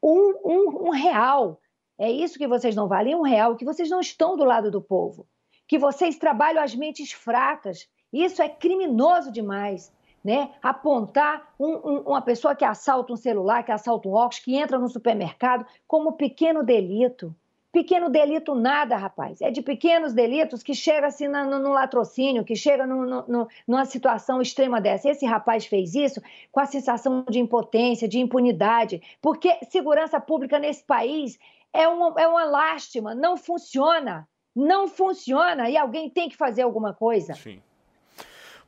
[0.03, 1.59] um, um, um real.
[1.99, 4.83] É isso que vocês não valem, um real, que vocês não estão do lado do
[4.83, 5.27] povo,
[5.67, 7.89] que vocês trabalham as mentes fracas.
[8.13, 9.91] Isso é criminoso demais.
[10.23, 10.53] Né?
[10.63, 14.79] Apontar um- um- uma pessoa que assalta um celular, que assalta um óculos, que entra
[14.79, 17.35] no supermercado como pequeno delito.
[17.75, 19.41] Pequeno delito nada, rapaz.
[19.43, 23.49] É de pequenos delitos que chega assim na- no, no latrocínio, que chega no- no-
[23.67, 25.11] numa situação extrema dessa.
[25.11, 30.85] Esse rapaz fez isso com a sensação de impotência, de impunidade, porque segurança pública nesse
[30.85, 31.37] país
[31.73, 34.29] é uma, é uma lástima, não funciona.
[34.55, 37.35] Não funciona e alguém tem que fazer alguma coisa.
[37.35, 37.61] Sim.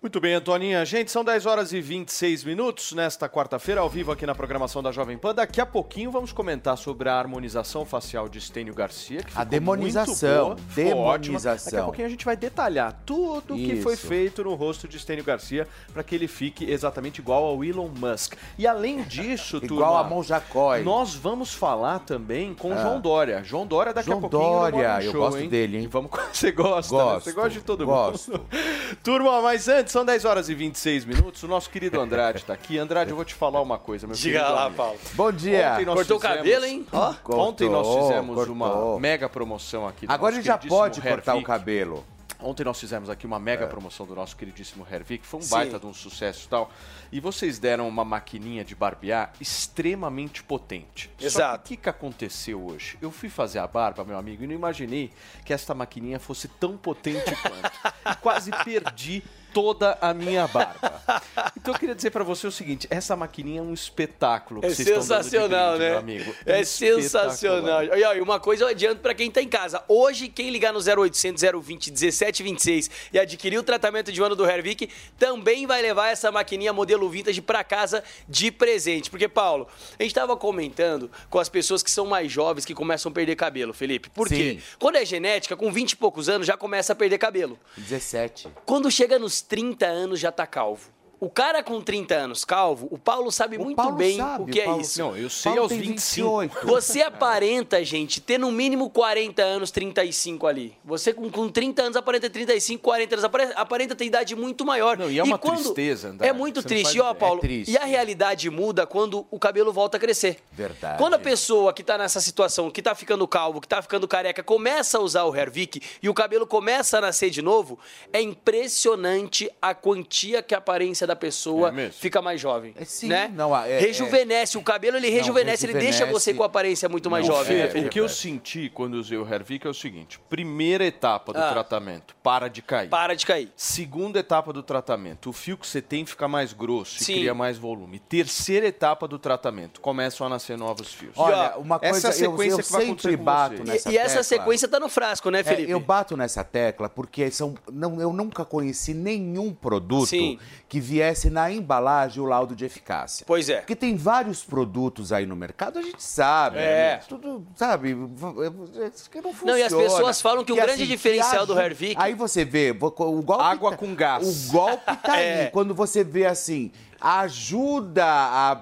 [0.02, 0.84] Muito bem, Antoninha.
[0.84, 4.92] Gente, são 10 horas e 26 minutos nesta quarta-feira, ao vivo aqui na programação da
[4.92, 5.34] Jovem Pan.
[5.34, 9.22] Daqui a pouquinho vamos comentar sobre a harmonização facial de Estênio Garcia.
[9.24, 11.18] Que A demonização, boa, ficou ótima.
[11.18, 11.64] demonização.
[11.72, 14.96] Daqui a pouquinho a gente vai detalhar tudo o que foi feito no rosto de
[14.96, 18.34] Estênio Garcia para que ele fique exatamente igual ao Elon Musk.
[18.58, 20.82] E além disso, Igual turma, a Monjacói.
[20.84, 22.76] nós vamos falar também com Ah.
[22.76, 23.42] João Dória.
[23.42, 25.48] João Dória daqui João a pouquinho no Dória, eu Show, gosto hein?
[25.48, 25.88] dele, hein?
[25.88, 26.10] Vamos...
[26.32, 27.02] Você gosta, né?
[27.02, 28.30] Gosto, Você gosta de todo gosto.
[28.30, 28.46] mundo.
[29.02, 32.78] Turma, mas antes, são 10 horas e 26 minutos, o nosso querido Andrade está aqui.
[32.78, 34.76] Andrade, eu vou te falar uma coisa, meu Diga querido lá, amigo.
[34.76, 34.98] Paulo.
[35.14, 35.72] Bom dia.
[35.72, 36.86] Ontem nós Cortou o fizemos- cabelo, hein?
[36.92, 37.14] Ó.
[37.30, 38.54] Ontem nós Cortou, fizemos cortou.
[38.54, 42.04] uma mega promoção aqui do Agora ele já pode cortar o cabelo.
[42.38, 45.50] Ontem nós fizemos aqui uma mega promoção do nosso queridíssimo Hervik, foi um Sim.
[45.50, 46.70] baita de um sucesso e tal.
[47.10, 51.10] E vocês deram uma maquininha de barbear extremamente potente.
[51.18, 51.64] Exato.
[51.64, 52.98] que o que, que aconteceu hoje?
[53.00, 55.10] Eu fui fazer a barba, meu amigo, e não imaginei
[55.46, 57.96] que esta maquininha fosse tão potente quanto.
[58.06, 59.20] E quase perdi
[59.56, 61.22] toda a minha barba.
[61.56, 65.70] Então eu queria dizer pra você o seguinte, essa maquininha é um espetáculo É sensacional,
[65.78, 65.90] brinde, né?
[65.90, 66.34] meu amigo.
[66.44, 67.02] É Espetacular.
[67.02, 67.84] sensacional.
[67.84, 69.82] E e uma coisa eu adianto pra quem tá em casa.
[69.88, 74.90] Hoje, quem ligar no 0800 020 1726 e adquirir o tratamento de ano do Hervik,
[75.18, 79.08] também vai levar essa maquininha modelo vintage pra casa de presente.
[79.10, 79.66] Porque, Paulo,
[79.98, 83.36] a gente tava comentando com as pessoas que são mais jovens que começam a perder
[83.36, 84.10] cabelo, Felipe.
[84.10, 84.58] Por quê?
[84.60, 84.76] Sim.
[84.78, 87.58] Quando é genética, com 20 e poucos anos já começa a perder cabelo.
[87.78, 88.48] 17.
[88.66, 90.95] Quando chega nos 30 anos já tá calvo.
[91.18, 94.58] O cara com 30 anos calvo, o Paulo sabe muito Paulo bem sabe, o que
[94.58, 94.98] o é Paulo- isso.
[95.00, 96.30] Não, eu sei Paulo aos tem 25.
[96.48, 96.66] 28.
[96.66, 100.74] Você aparenta, gente, ter no mínimo 40 anos, 35 ali.
[100.84, 104.98] Você com, com 30 anos aparenta 35, 40 anos, aparenta, aparenta ter idade muito maior.
[104.98, 106.98] Não, e é uma tristeza, André, É muito triste.
[106.98, 107.14] E ó.
[107.14, 107.70] Paulo, É triste.
[107.72, 110.38] e a realidade muda quando o cabelo volta a crescer.
[110.52, 110.98] Verdade.
[110.98, 114.42] Quando a pessoa que tá nessa situação, que tá ficando calvo, que tá ficando careca,
[114.42, 117.78] começa a usar o Hervik e o cabelo começa a nascer de novo,
[118.12, 122.74] é impressionante a quantia que a aparência da pessoa É fica mais jovem.
[122.76, 123.30] É, sim, né?
[123.34, 124.58] não, é- rejuvenesce.
[124.58, 126.12] O cabelo ele rejuvenesce, ele deixa rejuvenesce.
[126.24, 127.46] você com a aparência muito mais Não, jovem.
[127.68, 130.84] Fê, né, é, o que eu senti quando usei o Hervik é o seguinte: primeira
[130.84, 131.50] etapa do Ah.
[131.52, 132.88] tratamento, para de cair.
[132.88, 133.50] Para de cair.
[133.56, 137.12] Segunda etapa do tratamento, o fio que você tem fica mais grosso Sim.
[137.12, 137.98] e cria mais volume.
[137.98, 141.12] Terceira etapa do tratamento, começam a nascer novos fios.
[141.16, 143.62] Olha, uma essa coisa, é a eu, sequência eu que vai sempre bato você.
[143.62, 144.24] E, nessa e essa tecla.
[144.24, 145.70] sequência tá no frasco, né, É, Felipe?
[145.70, 150.38] eu bato nessa tecla porque são, não, eu nunca conheci nenhum produto Sim.
[150.68, 153.24] que viesse na embalagem o laudo de eficácia.
[153.26, 153.58] Pois é.
[153.58, 156.58] Porque tem vários produtos aí no mercado, a gente sabe.
[156.58, 156.96] É.
[156.96, 157.00] né?
[157.08, 157.92] Tudo, sabe?
[157.92, 159.52] é, Isso que não funciona.
[159.52, 162.76] Não, e as pessoas falam que o grande diferencial do Hervik- Aí você vê, o
[163.22, 163.42] golpe.
[163.44, 164.48] Água tá- com gás.
[164.48, 165.44] O golpe tá É.
[165.44, 165.50] aí.
[165.50, 166.70] Quando você vê assim.
[167.00, 168.58] Ajuda a, a,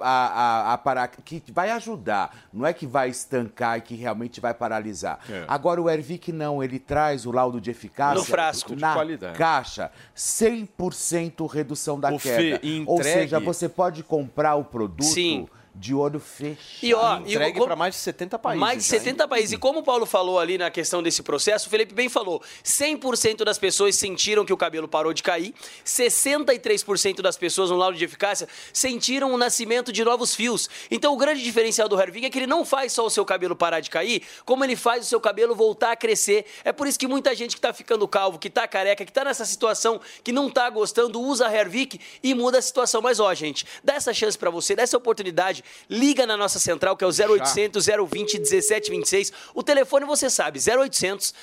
[0.70, 4.52] a, a parar, que vai ajudar, não é que vai estancar e que realmente vai
[4.54, 5.18] paralisar.
[5.30, 5.44] É.
[5.48, 8.74] Agora o Ervic não, ele traz o laudo de eficácia No frasco.
[8.74, 9.38] de na qualidade.
[9.38, 12.36] caixa, 100% redução da O queda.
[12.36, 15.48] Fê, e Ou entregue- seja, você pode comprar o produto Sim.
[15.74, 16.58] De olho fechado.
[16.82, 18.60] E ó, Entregue para mais de 70 países.
[18.60, 19.02] Mais de já, hein?
[19.02, 19.52] 70 países.
[19.52, 23.44] E como o Paulo falou ali na questão desse processo, o Felipe bem falou: 100%
[23.44, 25.52] das pessoas sentiram que o cabelo parou de cair,
[25.84, 30.68] 63% das pessoas no laudo de eficácia sentiram o nascimento de novos fios.
[30.90, 33.56] Então o grande diferencial do Hervik é que ele não faz só o seu cabelo
[33.56, 36.46] parar de cair, como ele faz o seu cabelo voltar a crescer.
[36.64, 39.24] É por isso que muita gente que tá ficando calvo, que tá careca, que tá
[39.24, 43.02] nessa situação, que não tá gostando, usa a Hervik e muda a situação.
[43.02, 46.96] Mas ó, gente, dá essa chance pra você, dá essa oportunidade, liga na nossa central,
[46.96, 49.32] que é o 0800 020 1726.
[49.54, 51.34] O telefone você sabe, 0800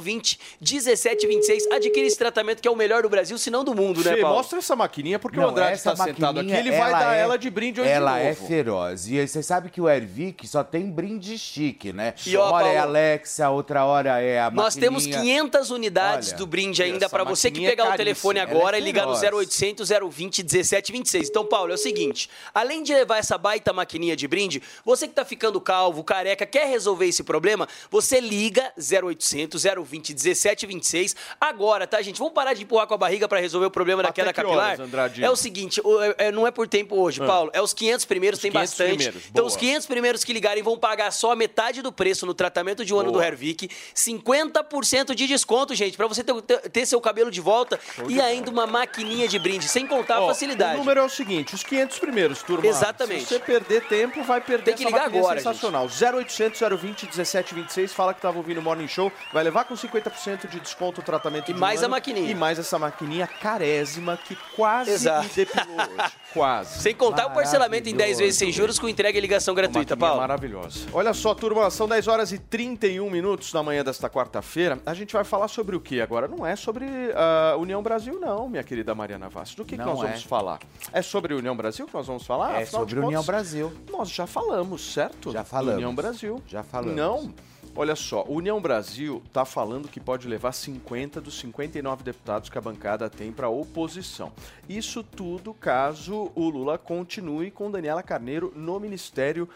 [0.00, 1.66] 020 1726.
[1.72, 4.20] Adquire esse tratamento que é o melhor do Brasil, se não do mundo, né, Fê,
[4.20, 4.36] Paulo?
[4.36, 7.20] mostra essa maquininha, porque o Não, Andrade essa está sentado aqui, ele vai dar é-
[7.20, 9.06] ela de brinde hoje Ela de é feroz.
[9.08, 12.14] E você sabe que o Ervic só tem brinde chique, né?
[12.26, 15.42] E, ó, Uma hora é a Paulo, Alexa, outra hora é a Nós temos maquininha.
[15.42, 18.76] 500 unidades Olha, do brinde ainda para você que é pegar o caríssima, telefone agora
[18.76, 19.34] é e ligar no feroz.
[19.48, 21.28] 0800 020 1726.
[21.28, 25.14] Então, Paulo, é o seguinte, além de levar essa baita maquininha de brinde, você que
[25.14, 32.02] tá ficando calvo, careca, quer resolver esse problema, você liga 0800 020 1726 agora, tá,
[32.02, 32.18] gente?
[32.18, 34.42] Vamos parar de empurrar com a barriga para resolver o problema da Até queda que
[34.42, 34.78] capilar?
[34.80, 35.80] horas, é o seguinte,
[36.18, 37.26] é- é- não é por tempo hoje, Ah.
[37.26, 38.94] Paulo, é os 500 primeiros, tem 500 bastante.
[38.96, 42.34] primeiros, então, os 500 primeiros que ligarem vão pagar só a metade do preço no
[42.34, 43.26] tratamento de um ano do Boa.
[43.26, 46.34] Hervik, 50% de desconto, gente, pra você ter,
[46.70, 50.28] ter- seu cabelo de volta e ainda uma maquininha de brinde, sem contar Ó, a
[50.28, 50.74] facilidade.
[50.74, 52.66] O número é o seguinte, os 500 primeiros, turma.
[52.66, 53.22] Exatamente.
[53.22, 55.86] Se você perder tempo, vai perder Tem que ligar agora, sensacional.
[55.86, 60.58] 0800 020 1726, fala que tava ouvindo o Morning Show, vai levar com 50% de
[60.60, 62.30] desconto o tratamento E de um mais a ano, maquininha.
[62.30, 65.24] E mais essa maquininha carésima que quase Exato.
[65.24, 66.12] me depilou hoje.
[66.34, 66.80] Quase.
[66.80, 70.20] Sem contar o parcelamento em 10 vezes sem juros com entrega e ligação gratuita, Paulo.
[70.20, 70.80] maravilhosa.
[70.92, 74.80] Olha só, turma, são 10 horas e 31 minutos na manhã desta quarta-feira.
[74.84, 76.26] A gente vai falar sobre o que agora?
[76.26, 79.54] Não é sobre a União Brasil, não, minha querida Mariana Vaz.
[79.54, 80.06] Do que, que nós é.
[80.08, 80.58] vamos falar?
[80.92, 82.58] É sobre União Brasil que nós vamos falar?
[82.58, 83.70] É Afinal sobre União contas, Brasil.
[83.90, 85.30] Nós já falamos, certo?
[85.30, 85.74] Já falamos.
[85.74, 86.42] União Brasil.
[86.46, 86.96] Já falamos.
[86.96, 87.34] Não.
[87.76, 92.60] Olha só, União Brasil está falando que pode levar 50 dos 59 deputados que a
[92.60, 94.32] bancada tem para oposição.
[94.66, 99.46] Isso tudo caso o Lula continue com Daniela Carneiro no Ministério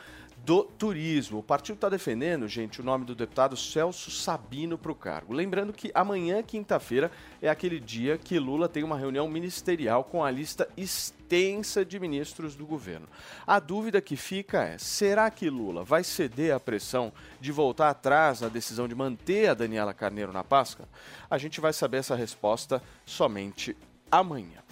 [0.48, 1.40] do Turismo.
[1.40, 5.34] O partido está defendendo, gente, o nome do deputado Celso Sabino para o cargo.
[5.34, 10.30] Lembrando que amanhã, quinta-feira, é aquele dia que Lula tem uma reunião ministerial com a
[10.30, 13.06] lista extensa de ministros do governo.
[13.46, 18.40] A dúvida que fica é: será que Lula vai ceder à pressão de voltar atrás
[18.40, 20.88] na decisão de manter a Daniela Carneiro na pasca?
[21.28, 23.76] A gente vai saber essa resposta somente
[24.10, 24.62] amanhã.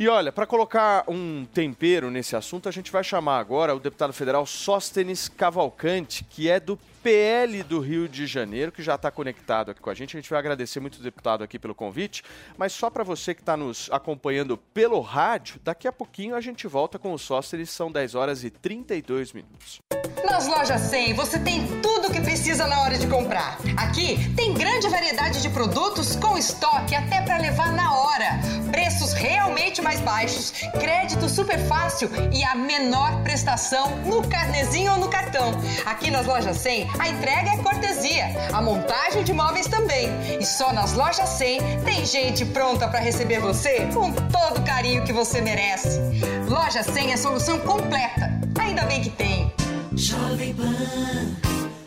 [0.00, 4.14] E olha, para colocar um tempero nesse assunto, a gente vai chamar agora o deputado
[4.14, 9.70] federal Sóstenes Cavalcante, que é do PL do Rio de Janeiro, que já está conectado
[9.70, 10.16] aqui com a gente.
[10.16, 12.22] A gente vai agradecer muito o deputado aqui pelo convite,
[12.56, 16.66] mas só para você que está nos acompanhando pelo rádio, daqui a pouquinho a gente
[16.66, 19.80] volta com o Sóstenes, são 10 horas e 32 minutos.
[20.24, 23.58] Nas lojas 100 você tem tudo o que precisa na hora de comprar.
[23.76, 28.40] Aqui tem grande variedade de produtos com estoque até para levar na hora.
[28.70, 35.08] Preços realmente mais baixos, crédito super fácil e a menor prestação no carnezinho ou no
[35.08, 35.52] cartão.
[35.84, 40.08] Aqui nas lojas 100 a entrega é cortesia, a montagem de móveis também.
[40.38, 45.04] E só nas lojas 100 tem gente pronta para receber você com todo o carinho
[45.04, 46.00] que você merece.
[46.48, 48.30] Loja 100 é solução completa.
[48.58, 49.52] Ainda bem que tem.
[49.92, 51.36] Jovem Pan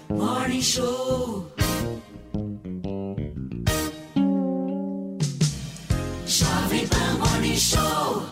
[0.10, 1.52] Morning Show.
[6.26, 8.24] Jovem Pan Morning Show.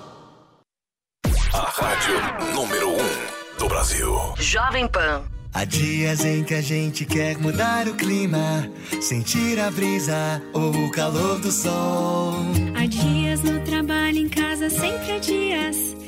[1.53, 4.15] A rádio número 1 um do Brasil.
[4.38, 5.23] Jovem Pan.
[5.54, 8.70] Há dias em que a gente quer mudar o clima,
[9.02, 12.36] sentir a brisa ou o calor do sol.
[12.76, 16.01] Há dias no trabalho, em casa, sempre há dias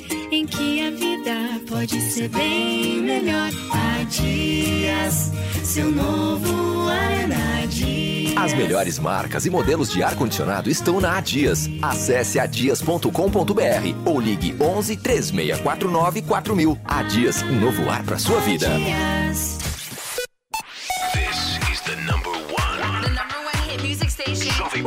[0.43, 3.49] em que a vida pode ser bem melhor.
[3.71, 5.31] Há dias,
[5.63, 8.37] seu novo ar é na Dias.
[8.37, 11.69] As melhores marcas e modelos de ar-condicionado estão na Adias.
[11.81, 13.09] Acesse adias.com.br
[14.05, 16.77] ou ligue 11 3649 4000.
[16.83, 18.67] Adias, um novo ar para sua vida.
[21.13, 23.01] This is the number one.
[23.01, 24.51] The number one hit music station.
[24.57, 24.83] Jovem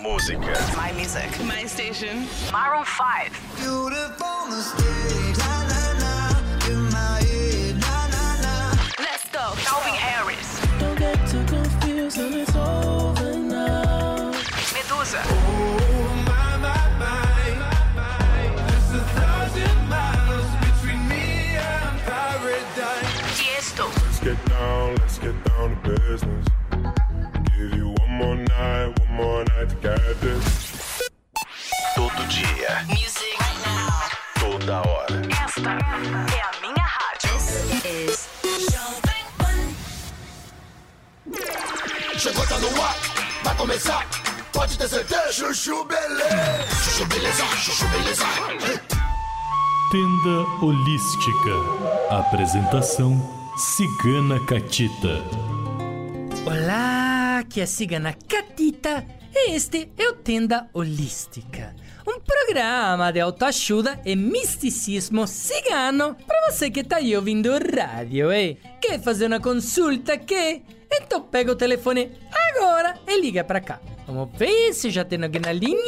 [0.00, 0.52] música.
[0.76, 1.28] My music.
[1.44, 2.26] My station.
[2.50, 3.56] 5.
[3.56, 5.36] Beautiful mistake.
[5.38, 6.16] La, la, la,
[6.68, 7.80] in my head.
[7.80, 8.56] La, la, la.
[8.98, 9.52] Let's go.
[9.64, 10.60] Calvin Harris.
[10.78, 14.32] Don't get too confused and it's over now.
[14.72, 15.22] Medusa.
[15.24, 17.20] Oh, my, my, my,
[17.94, 18.64] my.
[18.68, 23.38] There's a thousand miles between me and paradise.
[23.38, 23.86] Tiesto.
[24.04, 26.46] Let's get down, let's get down to business.
[31.94, 32.82] Todo dia.
[32.88, 33.36] Music.
[34.40, 35.20] Toda da hora.
[35.44, 37.38] Esta é a minha rádio.
[42.18, 42.96] Chegou, tá no ar,
[43.44, 44.06] vai começar,
[44.50, 45.30] pode ter certeza.
[45.30, 48.24] Chuchu beleza, chuchu beleza, chuchu beleza.
[49.92, 51.54] Tenda Holística.
[52.08, 53.20] Apresentação
[53.58, 55.22] Cigana Catita.
[56.46, 61.74] Olá, aqui é Cigana Catita este é o Tenda Holística.
[62.06, 68.56] Um programa de autoajuda e misticismo cigano para você que tá aí ouvindo rádio, eh?
[68.80, 70.62] Quer fazer uma consulta que?
[70.92, 72.10] Então pega o telefone
[72.50, 73.80] agora e liga pra cá.
[74.06, 75.80] Vamos ver se já tem alguém na linha.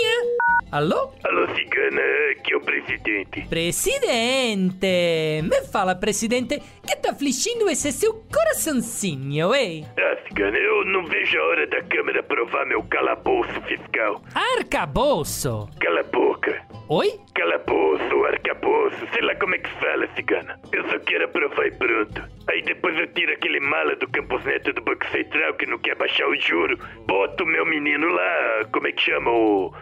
[0.73, 1.13] Alô?
[1.25, 2.01] Alô, cigana,
[2.31, 3.47] aqui é o presidente.
[3.47, 5.43] Presidente!
[5.43, 9.83] Me fala, presidente, que tá afligindo esse seu coraçãozinho, eh?
[9.99, 14.23] Ah, cigana, eu não vejo a hora da Câmara aprovar meu calabouço fiscal.
[14.35, 15.69] Arcabouço!
[15.79, 16.63] Cala a boca.
[16.89, 17.21] Oi?
[17.35, 20.59] Calabouço, arcabouço, sei lá como é que fala, cigana.
[20.73, 22.23] Eu só quero aprovar e pronto.
[22.49, 25.97] Aí depois eu tiro aquele mala do Campos Neto do Banco Central que não quer
[25.97, 26.79] baixar o juro.
[27.07, 29.31] Boto o meu menino lá, como é que chama?
[29.31, 29.73] O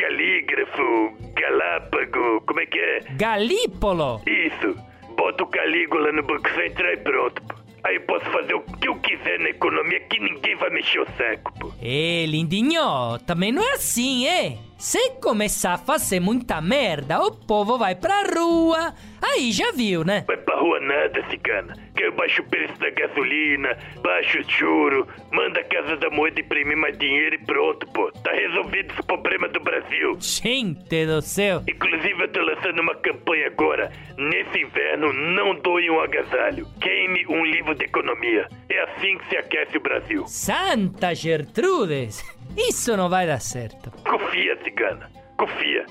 [0.00, 3.00] calígrafo, galápago, como é que é?
[3.16, 4.22] Galípolo!
[4.26, 4.74] Isso.
[5.16, 7.54] Boto o Calígula no Banco Central e pronto, pô.
[7.84, 11.06] Aí eu posso fazer o que eu quiser na economia que ninguém vai mexer o
[11.16, 11.72] saco, pô.
[11.80, 14.56] Ei, lindinho, também não é assim, eh?
[14.78, 18.94] Se começar a fazer muita merda, o povo vai pra rua.
[19.22, 20.24] Aí já viu, né?
[20.26, 21.74] Vai pra rua nada, cigana.
[21.94, 26.40] Que eu baixo o preço da gasolina, baixo o juro, manda a Casa da Moeda
[26.40, 28.10] imprimir mais dinheiro e pronto, pô.
[28.22, 30.16] Tá resolvido esse problema do Brasil.
[30.20, 31.62] Gente do céu.
[31.68, 33.92] Inclusive eu tô lançando uma campanha agora.
[34.16, 36.66] Nesse inverno, não doe um agasalho.
[36.80, 38.48] Queime um livro de economia.
[38.68, 40.26] É assim que se aquece o Brasil.
[40.26, 42.24] Santa Gertrudes!
[42.56, 43.90] Isso não vai dar certo.
[44.02, 45.10] Confia, cigana.
[45.36, 45.86] Confia.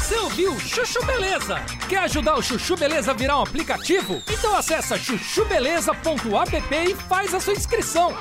[0.00, 1.60] Você ouviu Chuchu Beleza?
[1.86, 4.22] Quer ajudar o Chuchu Beleza a virar um aplicativo?
[4.30, 8.16] Então acessa chuchubeleza.app e faz a sua inscrição.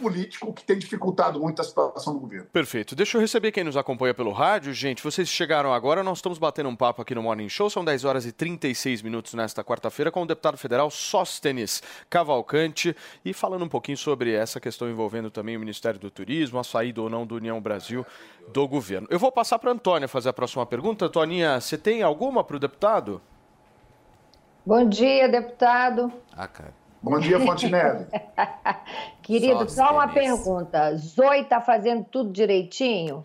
[0.00, 2.46] Político que tem dificultado muito a situação do governo.
[2.46, 2.96] Perfeito.
[2.96, 4.72] Deixa eu receber quem nos acompanha pelo rádio.
[4.72, 7.68] Gente, vocês chegaram agora, nós estamos batendo um papo aqui no Morning Show.
[7.68, 13.32] São 10 horas e 36 minutos nesta quarta-feira com o deputado federal Sóstenes Cavalcante e
[13.34, 17.10] falando um pouquinho sobre essa questão envolvendo também o Ministério do Turismo, a saída ou
[17.10, 18.06] não do União Brasil
[18.48, 19.06] do governo.
[19.10, 21.04] Eu vou passar para a Antônia fazer a próxima pergunta.
[21.04, 23.20] Antônia, você tem alguma para o deputado?
[24.64, 26.12] Bom dia, deputado.
[26.36, 26.79] Ah, cara.
[27.02, 28.06] Bom dia, Fontenelle.
[29.22, 30.30] Querido, Só só uma feliz.
[30.30, 30.96] pergunta.
[30.96, 33.24] Zoe tá fazendo tudo direitinho?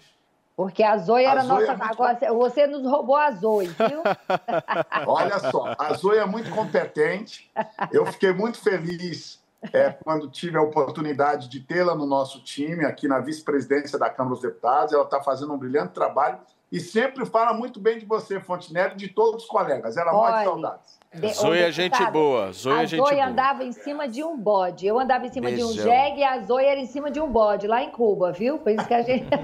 [0.55, 1.71] Porque a Zoe A era Zoe nossa.
[1.73, 4.01] é muito- Agora, você nos roubou a Zoe, viu?
[5.05, 7.51] Olha só, a Zoe é muito competente.
[7.91, 13.07] Eu fiquei muito feliz é, quando tive a oportunidade de tê-la no nosso time, aqui
[13.07, 14.93] na vice-presidência da Câmara dos Deputados.
[14.93, 16.39] Ela está fazendo um brilhante trabalho
[16.71, 19.97] e sempre fala muito bem de você, Fontenelle, e de todos os colegas.
[19.97, 20.99] Ela morre de saudades.
[21.19, 23.25] De- Zoe ô, é gente boa, Zoe é a gente Zoe boa.
[23.27, 24.85] andava em cima de um bode.
[24.85, 25.83] Eu andava em cima de um Beijão.
[25.85, 28.57] jegue e a Zoe era em cima de um bode, lá em Cuba, viu?
[28.59, 29.25] Por isso que a gente.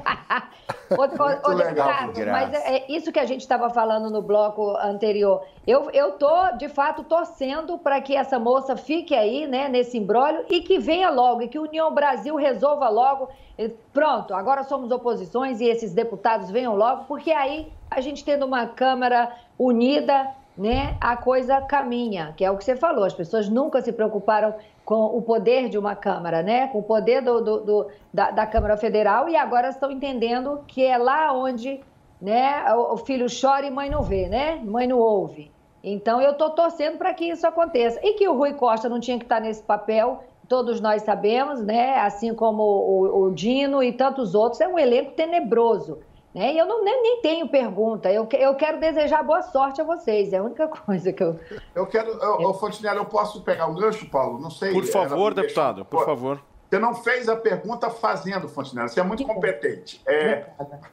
[0.97, 4.75] Muito ô, legal, que mas é é isso que a gente estava falando no bloco
[4.77, 5.41] anterior.
[5.65, 10.45] Eu, eu tô, de fato, torcendo para que essa moça fique aí, né, nesse imbróglio
[10.49, 13.29] e que venha logo, e que a União Brasil resolva logo.
[13.57, 18.45] E Pronto, agora somos oposições e esses deputados venham logo, porque aí a gente tendo
[18.45, 20.27] uma Câmara unida,
[20.57, 23.03] né, a coisa caminha, que é o que você falou.
[23.05, 27.21] As pessoas nunca se preocuparam com o poder de uma Câmara, né, com o poder
[27.21, 31.79] do, do- do- da, da Câmara Federal e agora estão entendendo que é lá onde
[32.19, 35.51] né, o, o filho chora e mãe não vê, né, mãe não ouve.
[35.83, 37.99] Então eu estou torcendo para que isso aconteça.
[38.03, 41.97] E que o Rui Costa não tinha que estar nesse papel, todos nós sabemos, né?
[42.01, 45.99] Assim como o, o Dino e tantos outros, é um elenco tenebroso.
[46.33, 46.53] Né?
[46.53, 48.11] E eu não, nem, nem tenho pergunta.
[48.11, 50.31] Eu, que- eu quero desejar boa sorte a vocês.
[50.33, 51.39] É a única coisa que eu.
[51.75, 54.39] Eu quero, eu, Fontenelle, eu posso pegar um gancho, Paulo?
[54.39, 54.71] Não sei.
[54.71, 56.41] Por ela favor, deputado, por favor.
[56.69, 58.87] Você não fez a pergunta fazendo, Fontenelle.
[58.87, 60.01] Você é muito competente.
[60.07, 60.45] É,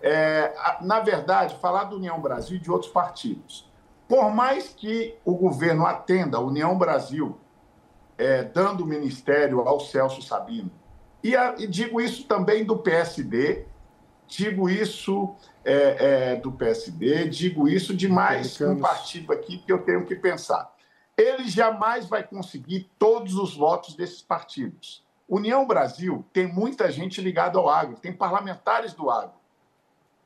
[0.03, 3.68] é, na verdade, falar do União Brasil e de outros partidos.
[4.09, 7.39] Por mais que o governo atenda a União Brasil,
[8.16, 10.70] é, dando o ministério ao Celso Sabino,
[11.22, 13.64] e, a- e digo isso também do PSD,
[14.28, 19.82] digo isso é, é, do PSD, digo isso de mais um partido aqui que eu
[19.82, 20.72] tenho que pensar.
[21.16, 25.04] Ele jamais vai conseguir todos os votos desses partidos.
[25.28, 29.36] União Brasil tem muita gente ligada ao agro, tem parlamentares do agro.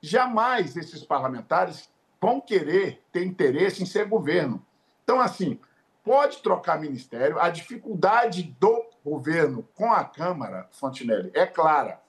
[0.00, 1.88] Jamais esses parlamentares
[2.20, 4.64] vão querer ter interesse em ser governo.
[5.03, 5.59] Então, assim,
[6.05, 7.40] pode trocar ministério.
[7.40, 12.00] A dificuldade do governo com a Câmara, Fontinelli, é clara.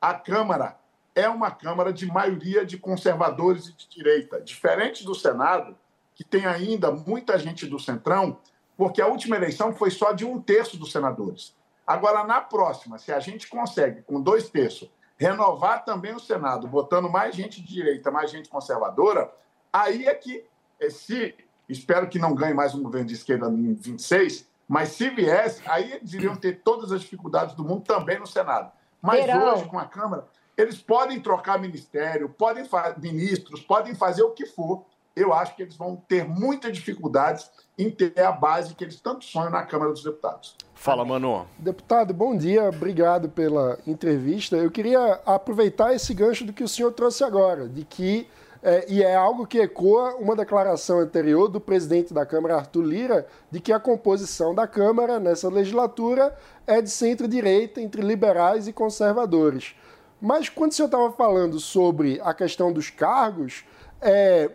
[0.00, 0.78] A Câmara
[1.18, 5.76] é uma Câmara de maioria de conservadores e de direita, diferente do Senado,
[6.14, 8.38] que tem ainda muita gente do Centrão,
[8.76, 11.56] porque a última eleição foi só de um terço dos senadores.
[11.86, 17.10] Agora, na próxima, se a gente consegue, com dois terços, renovar também o Senado, botando
[17.10, 19.32] mais gente de direita, mais gente conservadora,
[19.72, 20.44] aí é que,
[20.80, 21.34] eh, se
[21.68, 25.94] espero que não ganhe mais um governo de esquerda em 26, mas se viesse, aí
[25.94, 28.70] eles iriam ter todas as dificuldades do mundo também no Senado.
[29.02, 29.54] Mas Verão.
[29.54, 30.26] hoje, com a Câmara,
[30.58, 32.64] eles podem trocar ministério, podem
[33.00, 34.84] ministros, podem fazer o que for.
[35.14, 37.48] Eu acho que eles vão ter muitas dificuldades
[37.78, 40.56] em ter a base que eles tanto sonham na Câmara dos Deputados.
[40.74, 41.46] Fala, Manu.
[41.58, 44.56] Deputado, bom dia, obrigado pela entrevista.
[44.56, 48.28] Eu queria aproveitar esse gancho do que o senhor trouxe agora, de que,
[48.62, 53.26] é, e é algo que ecoa uma declaração anterior do presidente da Câmara, Arthur Lira,
[53.50, 56.36] de que a composição da Câmara nessa legislatura
[56.66, 59.74] é de centro-direita, entre liberais e conservadores.
[60.20, 63.64] Mas quando senhor estava falando sobre a questão dos cargos,
[64.00, 64.50] é,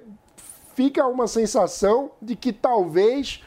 [0.75, 3.41] fica uma sensação de que talvez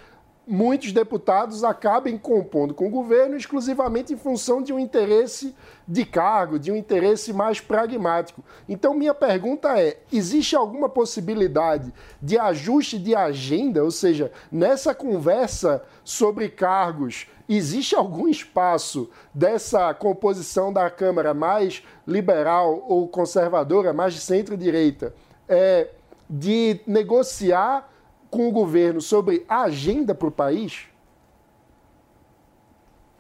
[0.47, 5.55] muitos deputados acabem compondo com o governo exclusivamente em função de um interesse
[5.89, 8.45] de cargo, de um interesse mais pragmático.
[8.69, 11.93] Então, minha pergunta é: existe alguma possibilidade
[12.23, 13.83] de ajuste de agenda?
[13.83, 22.85] Ou seja, nessa conversa sobre cargos, existe algum espaço dessa composição da Câmara mais liberal
[22.89, 25.15] ou conservadora, mais de centro-direita,
[25.49, 25.89] é,
[26.29, 27.89] de negociar
[28.31, 30.87] com o governo sobre a agenda para o país?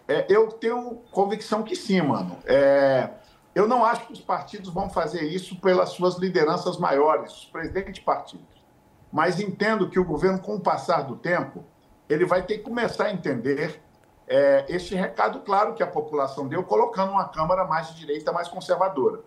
[0.09, 2.39] É, eu tenho convicção que sim, mano.
[2.45, 3.11] É,
[3.55, 7.95] eu não acho que os partidos vão fazer isso pelas suas lideranças maiores, os presidentes
[7.95, 8.45] de partidos.
[9.11, 11.65] Mas entendo que o governo, com o passar do tempo,
[12.09, 13.83] ele vai ter que começar a entender
[14.29, 18.49] é, este recado claro que a população deu, colocando uma Câmara mais de direita, mais
[18.49, 19.21] conservadora.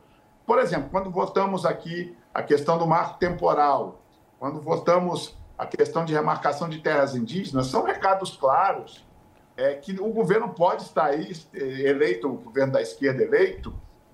[0.46, 4.02] Por exemplo, quando votamos aqui a questão do marco temporal,
[4.40, 9.06] quando votamos a questão de remarcação de terras indígenas, são recados claros
[9.58, 13.74] é, que o governo pode estar aí eh, eleito, o governo da esquerda eleito,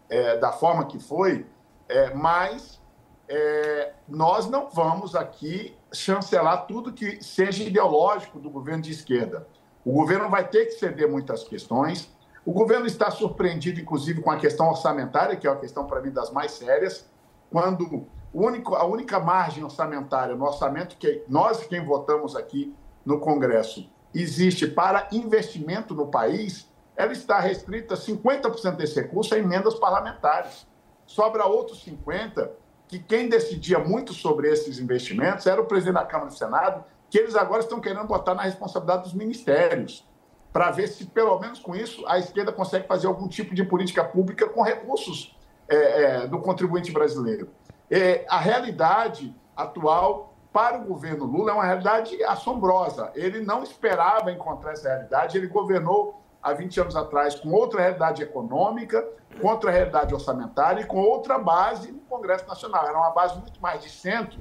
[0.09, 1.45] é, da forma que foi,
[1.87, 2.81] é, mas
[3.27, 9.47] é, nós não vamos aqui chancelar tudo que seja ideológico do governo de esquerda.
[9.85, 12.11] O governo vai ter que ceder muitas questões.
[12.43, 16.09] O governo está surpreendido, inclusive, com a questão orçamentária, que é uma questão, para mim,
[16.09, 17.07] das mais sérias,
[17.51, 22.75] quando único, a única margem orçamentária no orçamento que nós, quem votamos aqui
[23.05, 26.67] no Congresso, existe para investimento no país,
[26.97, 30.65] ela está restrita 50% desse recurso a emendas parlamentares.
[31.05, 32.49] Sobra outros 50%
[32.87, 36.83] que quem decidia muito sobre esses investimentos era o presidente da Câmara e do Senado,
[37.09, 40.07] que eles agora estão querendo botar na responsabilidade dos ministérios,
[40.51, 44.03] para ver se, pelo menos com isso, a esquerda consegue fazer algum tipo de política
[44.03, 45.37] pública com recursos
[45.67, 47.49] é, é, do contribuinte brasileiro.
[47.91, 53.11] É, a realidade atual para o governo Lula é uma realidade assombrosa.
[53.15, 58.23] Ele não esperava encontrar essa realidade, ele governou há 20 anos atrás com outra realidade
[58.23, 59.05] econômica,
[59.41, 62.87] com outra realidade orçamentária e com outra base no Congresso Nacional.
[62.87, 64.39] Era uma base muito mais de centro,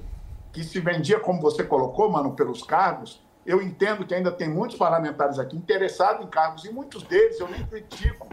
[0.55, 3.21] que se vendia, como você colocou, mano, pelos cargos.
[3.45, 7.49] Eu entendo que ainda tem muitos parlamentares aqui interessados em cargos, e muitos deles eu
[7.49, 8.29] nem critico,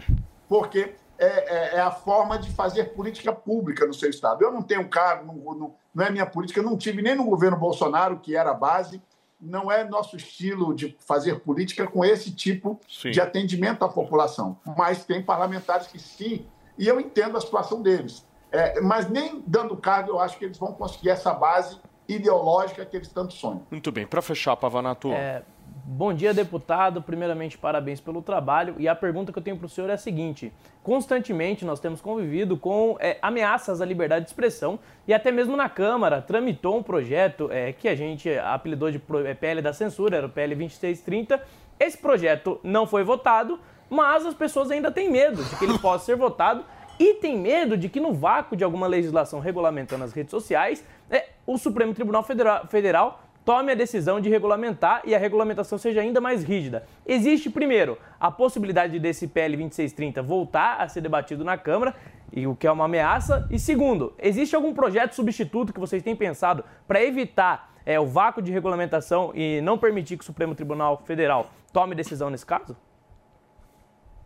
[0.48, 4.42] porque é, é, é a forma de fazer política pública no seu Estado.
[4.42, 7.24] Eu não tenho cargo, não, não, não é minha política, eu não tive nem no
[7.24, 9.02] governo Bolsonaro, que era a base,
[9.40, 13.10] não é nosso estilo de fazer política com esse tipo Sim.
[13.10, 14.56] de atendimento à população.
[14.78, 16.46] Mas tem parlamentares que sim,
[16.78, 18.24] e eu entendo a situação deles.
[18.52, 22.96] É, mas nem dando cargo, eu acho que eles vão conseguir essa base ideológica que
[22.96, 23.62] eles tanto sonham.
[23.70, 25.12] Muito bem, para fechar, Pavanato.
[25.12, 25.42] É,
[25.84, 27.00] bom dia, deputado.
[27.02, 28.74] Primeiramente, parabéns pelo trabalho.
[28.78, 32.00] E a pergunta que eu tenho para o senhor é a seguinte: constantemente nós temos
[32.00, 36.82] convivido com é, ameaças à liberdade de expressão e até mesmo na Câmara tramitou um
[36.82, 40.54] projeto é, que a gente apelidou de pro- é, PL da censura, era o PL
[40.54, 41.40] 2630.
[41.80, 46.04] Esse projeto não foi votado, mas as pessoas ainda têm medo de que ele possa
[46.04, 46.64] ser votado
[47.02, 51.30] e tem medo de que no vácuo de alguma legislação regulamentando as redes sociais, é,
[51.44, 56.20] o Supremo Tribunal Federa- Federal tome a decisão de regulamentar e a regulamentação seja ainda
[56.20, 56.86] mais rígida.
[57.04, 61.92] Existe, primeiro, a possibilidade desse PL 2630 voltar a ser debatido na Câmara,
[62.32, 63.48] e o que é uma ameaça.
[63.50, 68.40] E segundo, existe algum projeto substituto que vocês têm pensado para evitar é, o vácuo
[68.40, 72.76] de regulamentação e não permitir que o Supremo Tribunal Federal tome decisão nesse caso?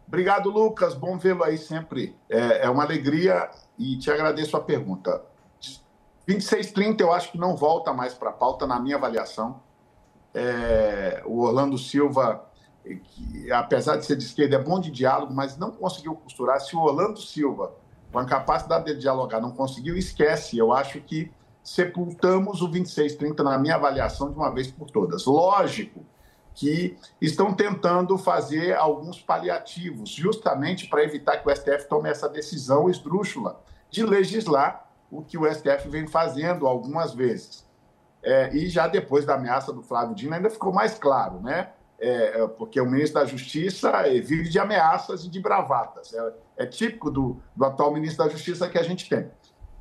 [0.07, 0.95] Obrigado, Lucas.
[0.95, 2.17] Bom vê-lo aí sempre.
[2.29, 5.23] É, é uma alegria e te agradeço a pergunta.
[6.27, 9.61] 2630 eu acho que não volta mais para a pauta, na minha avaliação.
[10.35, 12.45] é, o Orlando Silva,
[12.85, 16.61] que, apesar de ser de esquerda, é bom de diálogo, mas não conseguiu costurar.
[16.61, 17.73] Se o Orlando Silva,
[18.13, 20.59] com a capacidade de dialogar, não conseguiu, esquece.
[20.59, 21.33] Eu acho que
[21.65, 25.25] sepultamos o 2630 na minha avaliação de uma vez por todas.
[25.25, 26.05] Lógico
[26.57, 32.89] que estão tentando fazer alguns paliativos, justamente para evitar que o STF tome essa decisão
[32.89, 37.65] esdrúxula de legislar o que o STF vem fazendo algumas vezes.
[38.23, 41.73] É, e já depois da ameaça do Flávio Dino ainda ficou mais claro, né?
[41.99, 46.13] É, é, porque o ministro da Justiça é, vive de ameaças e de bravatas.
[46.15, 49.31] É, é típico do, do, atual ministro da Justiça que a gente tem.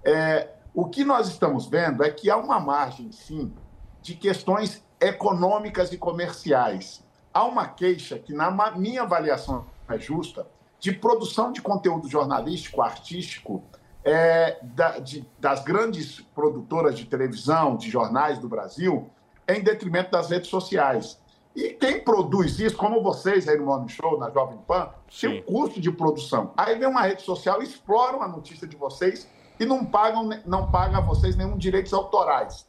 [0.04, 3.54] É, o que nós estamos vendo é que há uma margem, sim,
[4.02, 7.04] de questões econômicas e comerciais.
[7.34, 10.48] Há uma queixa que, na minha avaliação é justa,
[10.80, 13.64] de produção de conteúdo jornalístico, artístico,
[14.04, 19.10] é, da, de, das grandes produtoras de televisão, de jornais do Brasil,
[19.48, 21.20] em detrimento das redes sociais.
[21.56, 25.30] E quem produz isso, como vocês aí no Morning Show, na Jovem Pan, Sim.
[25.30, 26.54] tem um custo de produção.
[26.56, 29.28] Aí vem uma rede social, exploram a notícia de vocês
[29.60, 32.68] e não pagam, não pagam a vocês nenhum direitos autorais.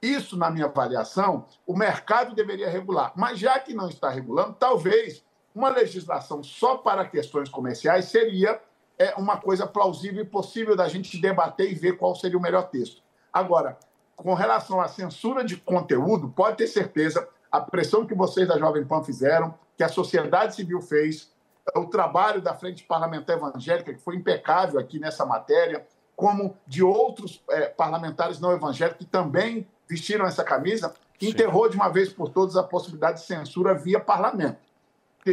[0.00, 3.12] Isso, na minha avaliação, o mercado deveria regular.
[3.16, 5.24] Mas já que não está regulando, talvez
[5.54, 8.60] uma legislação só para questões comerciais seria
[8.96, 12.68] é, uma coisa plausível e possível da gente debater e ver qual seria o melhor
[12.68, 13.02] texto.
[13.32, 13.76] Agora,
[14.16, 18.84] com relação à censura de conteúdo, pode ter certeza, a pressão que vocês da Jovem
[18.84, 21.32] Pan fizeram, que a sociedade civil fez,
[21.76, 25.86] o trabalho da Frente Parlamentar Evangélica, que foi impecável aqui nessa matéria,
[26.16, 31.28] como de outros é, parlamentares não evangélicos que também vestiram essa camisa, Sim.
[31.28, 34.58] enterrou de uma vez por todas a possibilidade de censura via parlamento.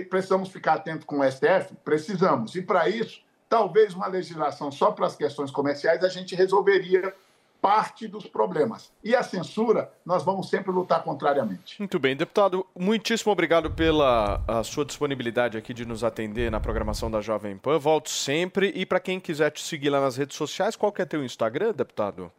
[0.09, 1.75] Precisamos ficar atentos com o STF?
[1.83, 2.55] Precisamos.
[2.55, 7.13] E, para isso, talvez uma legislação só para as questões comerciais a gente resolveria
[7.61, 8.91] parte dos problemas.
[9.03, 11.75] E a censura, nós vamos sempre lutar contrariamente.
[11.79, 17.21] Muito bem, deputado, muitíssimo obrigado pela sua disponibilidade aqui de nos atender na programação da
[17.21, 17.79] Jovem Pan.
[17.79, 18.71] Volto sempre.
[18.75, 21.73] E para quem quiser te seguir lá nas redes sociais, qual que é teu Instagram,
[21.73, 22.31] deputado?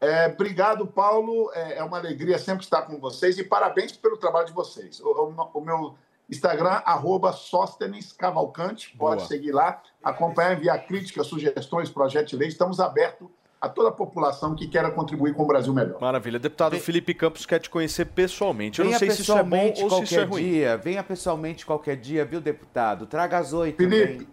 [0.00, 1.50] É, obrigado, Paulo.
[1.54, 5.00] É, é, uma alegria sempre estar com vocês e parabéns pelo trabalho de vocês.
[5.00, 5.94] O, o, o meu
[6.30, 9.28] Instagram, arroba Sóstenes Cavalcante, pode Boa.
[9.28, 12.48] seguir lá, acompanhar, enviar críticas, sugestões, projetos de lei.
[12.48, 13.28] Estamos abertos
[13.60, 16.00] a toda a população que queira contribuir com o Brasil melhor.
[16.00, 16.38] Maravilha.
[16.38, 16.80] Deputado Vem...
[16.80, 18.78] Felipe Campos quer te conhecer pessoalmente.
[18.78, 20.42] Eu não sei se isso é bom ou se isso é ruim.
[20.42, 23.06] Dia, venha pessoalmente qualquer dia, viu, deputado?
[23.06, 24.28] Traga as oito Felipe, também.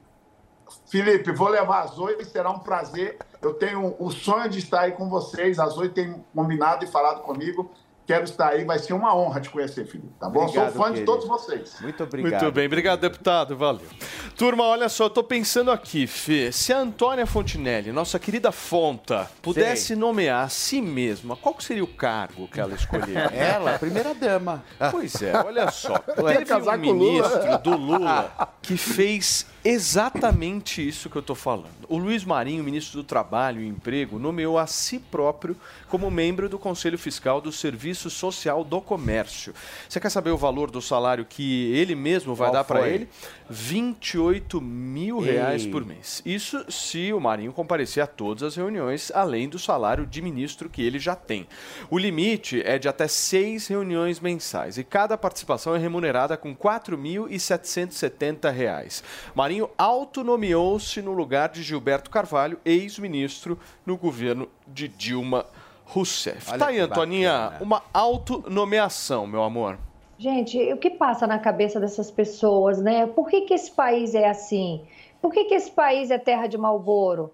[0.88, 3.18] Felipe, vou levar às oito será um prazer.
[3.41, 5.59] Eu tenho o sonho de estar aí com vocês.
[5.59, 7.72] Às oito tem combinado e falado comigo.
[8.07, 10.13] Quero estar aí, vai ser uma honra te conhecer, Felipe.
[10.20, 10.43] Tá bom?
[10.43, 10.99] Obrigado, Sou fã querido.
[10.99, 11.82] de todos vocês.
[11.82, 12.41] Muito obrigado.
[12.43, 13.57] Muito bem, obrigado, deputado.
[13.57, 13.88] Valeu.
[14.38, 19.28] Turma, olha só, eu tô pensando aqui, Fê, se a Antônia Fontinelli, nossa querida Fonta,
[19.41, 19.95] pudesse Sei.
[19.95, 23.22] nomear a si mesma, qual seria o cargo que ela escolheria?
[23.34, 24.63] ela, primeira dama.
[24.91, 25.97] Pois é, olha só.
[25.97, 31.74] Teve um ministro do Lula que fez exatamente isso que eu estou falando.
[31.89, 35.57] O Luiz Marinho, ministro do Trabalho e Emprego, nomeou a si próprio
[35.89, 39.53] como membro do Conselho Fiscal do Serviço Social do Comércio.
[39.89, 43.09] Você quer saber o valor do salário que ele mesmo vai Qual dar para ele?
[43.49, 45.72] 28 mil reais Ei.
[45.72, 46.22] por mês.
[46.26, 50.82] Isso se o Marinho comparecer a todas as reuniões, além do salário de ministro que
[50.82, 51.47] ele já tem.
[51.89, 56.57] O limite é de até seis reuniões mensais e cada participação é remunerada com R$
[56.57, 59.03] 4.770.
[59.34, 65.45] Marinho Marinho autonomeou-se no lugar de Gilberto Carvalho, ex-ministro no governo de Dilma
[65.86, 66.49] Rousseff.
[66.49, 69.78] Olha tá aí, Antoninha, uma autonomeação, meu amor.
[70.18, 73.08] Gente, o que passa na cabeça dessas pessoas, né?
[73.08, 74.82] Por que, que esse país é assim?
[75.22, 77.32] Por que, que esse país é terra de Malboro?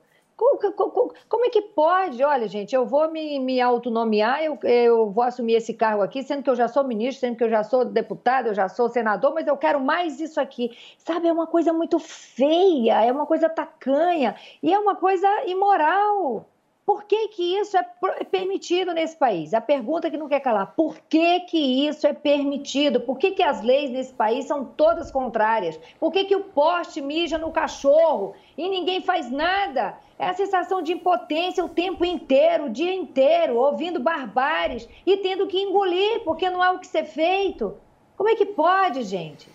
[1.29, 2.23] Como, é que pode?
[2.23, 6.41] Olha, gente, eu vou me, me autonomear, eu, eu vou assumir esse cargo aqui, sendo
[6.41, 9.33] que eu já sou ministro, sendo que eu já sou deputado, eu já sou senador,
[9.35, 10.75] mas eu quero mais isso aqui.
[10.97, 16.47] Sabe, é uma coisa muito feia, é uma coisa tacanha e é uma coisa imoral.
[16.85, 17.85] Por que, que isso é,
[18.19, 19.53] é permitido nesse país?
[19.53, 20.73] A pergunta que não quer calar.
[20.75, 22.99] Por que, que isso é permitido?
[22.99, 25.79] Por que, que as leis nesse país são todas contrárias?
[25.99, 29.97] Por que, que o poste mija no cachorro e ninguém faz nada?
[30.21, 35.47] É a sensação de impotência o tempo inteiro, o dia inteiro, ouvindo barbáries e tendo
[35.47, 37.73] que engolir porque não há o que ser feito.
[38.15, 39.49] Como é que pode, gente?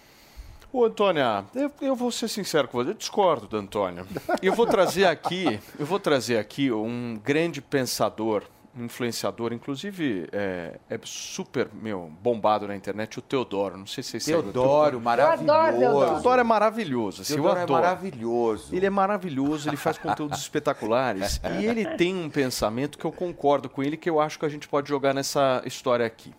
[0.73, 4.05] Ô, Antônia, eu, eu, vou ser sincero com você, eu discordo da Antônia.
[4.43, 8.43] Eu vou trazer aqui, eu vou trazer aqui um grande pensador
[8.77, 13.79] um influenciador, inclusive é, é super, meu, bombado na internet, o Teodoro.
[13.79, 15.97] Não sei se vocês Teodoro, maravilhoso.
[15.97, 17.23] O Teodoro é maravilhoso.
[17.23, 17.83] Assim, Teodoro eu é adoro.
[17.83, 18.75] maravilhoso.
[18.75, 21.41] Ele é maravilhoso, ele faz conteúdos espetaculares.
[21.59, 24.49] E ele tem um pensamento que eu concordo com ele, que eu acho que a
[24.49, 26.33] gente pode jogar nessa história aqui.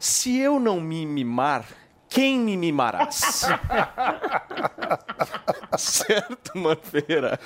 [0.00, 1.64] Se eu não me mimar,
[2.08, 3.20] quem me mimarás?
[5.76, 7.38] certo, Manfeira?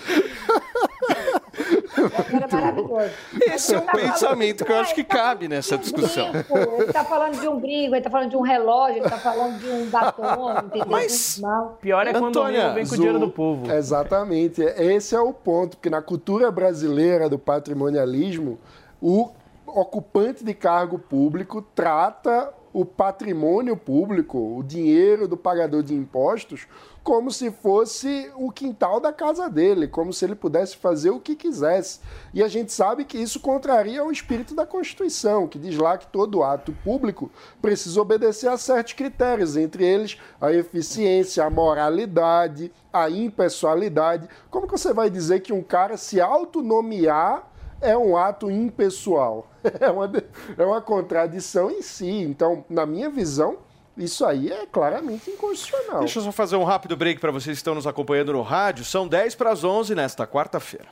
[2.32, 3.10] Era maravilhoso.
[3.40, 6.30] Esse é um pensamento que eu acho que cabe nessa discussão.
[6.30, 9.58] Ele está falando de um brinco, ele está falando de um relógio, ele está falando
[9.58, 10.86] de um batom, entendeu?
[10.88, 11.40] Mas.
[11.80, 13.70] Pior é quando o Antônia, amigo vem com o dinheiro do povo.
[13.70, 14.62] Exatamente.
[14.62, 18.58] Esse é o ponto, porque na cultura brasileira do patrimonialismo,
[19.00, 19.30] o
[19.66, 26.66] ocupante de cargo público trata o patrimônio público, o dinheiro do pagador de impostos,
[27.02, 31.34] como se fosse o quintal da casa dele, como se ele pudesse fazer o que
[31.34, 32.00] quisesse.
[32.32, 36.06] E a gente sabe que isso contraria o espírito da Constituição, que diz lá que
[36.06, 37.30] todo ato público
[37.60, 44.28] precisa obedecer a certos critérios, entre eles a eficiência, a moralidade, a impessoalidade.
[44.48, 47.50] Como que você vai dizer que um cara se autonomear
[47.80, 49.48] é um ato impessoal?
[49.78, 50.10] É uma,
[50.58, 52.10] é uma contradição em si.
[52.10, 53.58] Então, na minha visão,
[53.96, 56.00] isso aí é claramente inconstitucional.
[56.00, 58.84] Deixa eu só fazer um rápido break para vocês que estão nos acompanhando no rádio.
[58.84, 60.88] São 10 para as 11 nesta quarta-feira.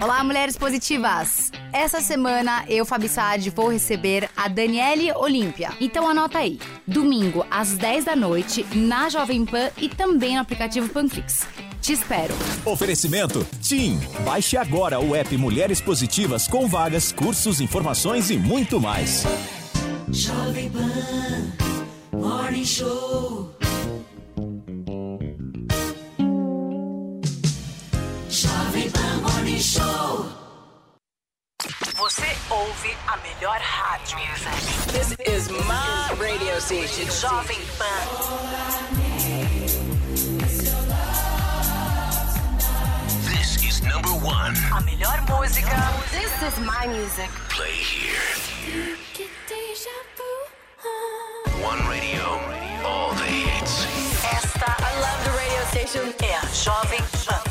[0.00, 1.50] Olá, mulheres positivas!
[1.72, 5.70] Essa semana eu, Fabi Saad, vou receber a Daniele Olímpia.
[5.80, 10.88] Então anota aí, domingo às 10 da noite, na Jovem Pan e também no aplicativo
[10.88, 11.48] Panflix.
[11.80, 12.32] Te espero!
[12.64, 13.98] Oferecimento TIM.
[14.24, 19.24] Baixe agora o app Mulheres Positivas com vagas, cursos, informações e muito mais.
[20.10, 21.52] Jovem Pan
[22.12, 23.52] Morning Show.
[28.30, 30.26] Jovem Pan Morning Show.
[31.96, 34.18] Você ouve a melhor rádio.
[34.92, 38.08] This is my radio station, Jovem Pan.
[43.24, 44.54] This is number one.
[44.72, 45.76] A melhor música.
[46.10, 47.30] This is my music.
[47.50, 48.38] Play here.
[51.62, 52.24] One radio,
[52.86, 53.84] all the hits.
[54.24, 57.42] Esta, I love the radio station, é a Jovem Pan.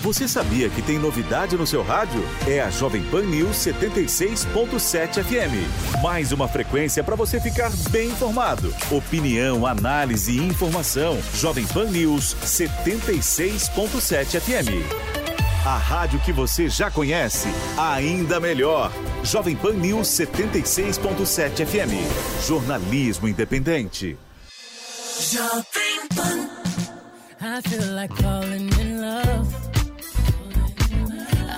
[0.00, 2.24] Você sabia que tem novidade no seu rádio?
[2.48, 6.00] É a Jovem Pan News 76.7 FM.
[6.02, 8.74] Mais uma frequência para você ficar bem informado.
[8.90, 11.18] Opinião, análise e informação.
[11.34, 15.39] Jovem Pan News 76.7 FM.
[15.64, 18.90] A rádio que você já conhece, ainda melhor.
[19.22, 22.46] Jovem Pan News 76.7 FM.
[22.48, 24.16] Jornalismo independente.
[25.20, 26.48] Jovem Pan.
[27.42, 29.54] I feel like falling in love.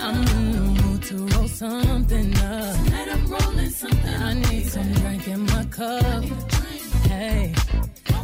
[0.03, 2.85] I'm in the mood to roll something up.
[2.85, 4.23] Tonight I'm rolling something.
[4.23, 6.25] I need some drink in my cup.
[7.09, 7.55] Hey,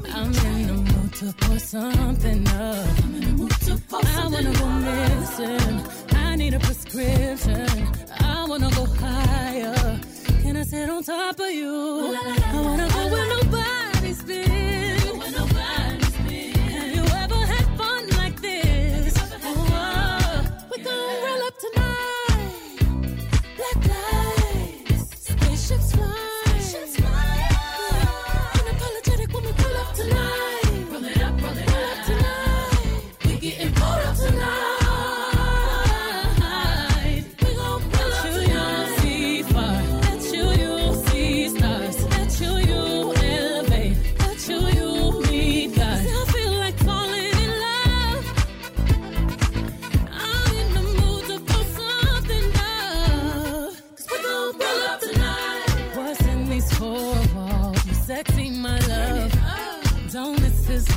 [0.07, 2.89] I'm in the mood to pour something up.
[3.93, 5.83] I wanna go missing.
[6.17, 7.89] I need a prescription.
[8.21, 10.01] I wanna go higher.
[10.43, 12.17] Can I sit on top of you?
[12.55, 13.58] I wanna go where nobody's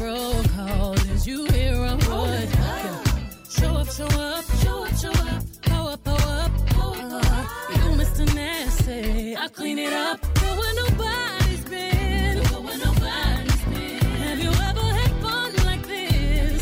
[0.01, 0.93] roll call.
[1.13, 2.49] Is you hear a wood?
[3.49, 5.43] Show up, show up, show up, show up.
[5.61, 6.51] Pow up, pow up,
[7.13, 7.47] up.
[7.69, 8.25] You Mr.
[8.35, 9.35] Nasty.
[9.37, 10.19] I clean it up.
[10.41, 12.43] Go where nobody's been.
[12.49, 14.05] Go where nobody's been.
[14.25, 16.61] Have you ever had fun like this?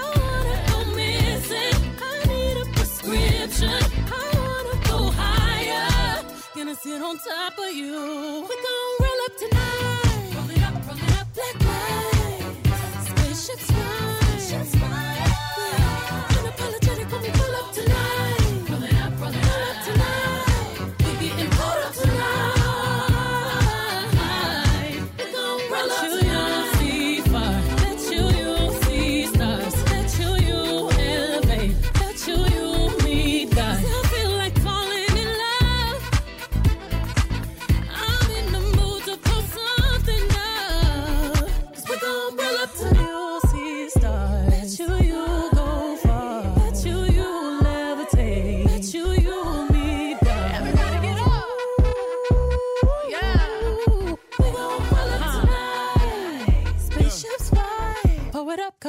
[0.00, 1.78] I wanna go missing.
[2.08, 3.80] I need a prescription.
[4.18, 6.24] I wanna go higher.
[6.54, 8.46] Gonna sit on top of you.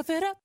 [0.09, 0.39] Rev It Up.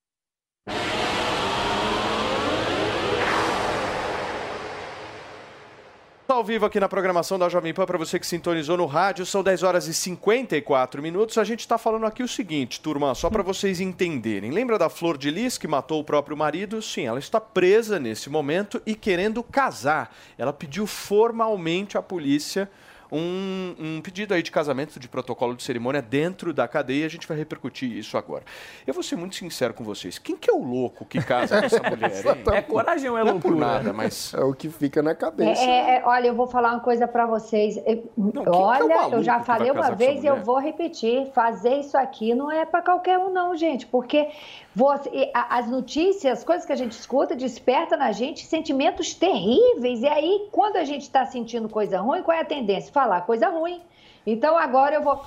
[6.27, 9.41] Ao vivo aqui na programação da Jovem Pan, para você que sintonizou no rádio, são
[9.41, 11.37] 10 horas e 54 minutos.
[11.37, 14.51] A gente está falando aqui o seguinte, turma, só para vocês entenderem.
[14.51, 16.81] Lembra da Flor de Lis que matou o próprio marido?
[16.81, 20.13] Sim, ela está presa nesse momento e querendo casar.
[20.37, 22.69] Ela pediu formalmente à polícia
[23.11, 27.05] um, um pedido aí de casamento, de protocolo de cerimônia dentro da cadeia.
[27.05, 28.43] A gente vai repercutir isso agora.
[28.85, 30.17] Eu vou ser muito sincero com vocês.
[30.17, 32.11] Quem que é o louco que casa com essa mulher?
[32.53, 33.73] É coragem ou é Não é por loucura?
[33.73, 34.33] nada, mas...
[34.33, 35.61] É o que fica na cabeça.
[35.61, 37.77] É, é, é, olha, eu vou falar uma coisa pra vocês.
[37.77, 41.31] Eu- que é olha, eu já falei uma vez e eu vou repetir.
[41.33, 43.85] Fazer isso aqui não é pra qualquer um, não, gente.
[43.85, 44.27] Porque
[44.75, 50.01] você- e as notícias, as coisas que a gente escuta, desperta na gente sentimentos terríveis.
[50.01, 52.91] E aí, quando a gente está sentindo coisa ruim, qual é a tendência?
[52.95, 53.81] Falar coisa ruim.
[54.25, 55.21] Então agora eu vou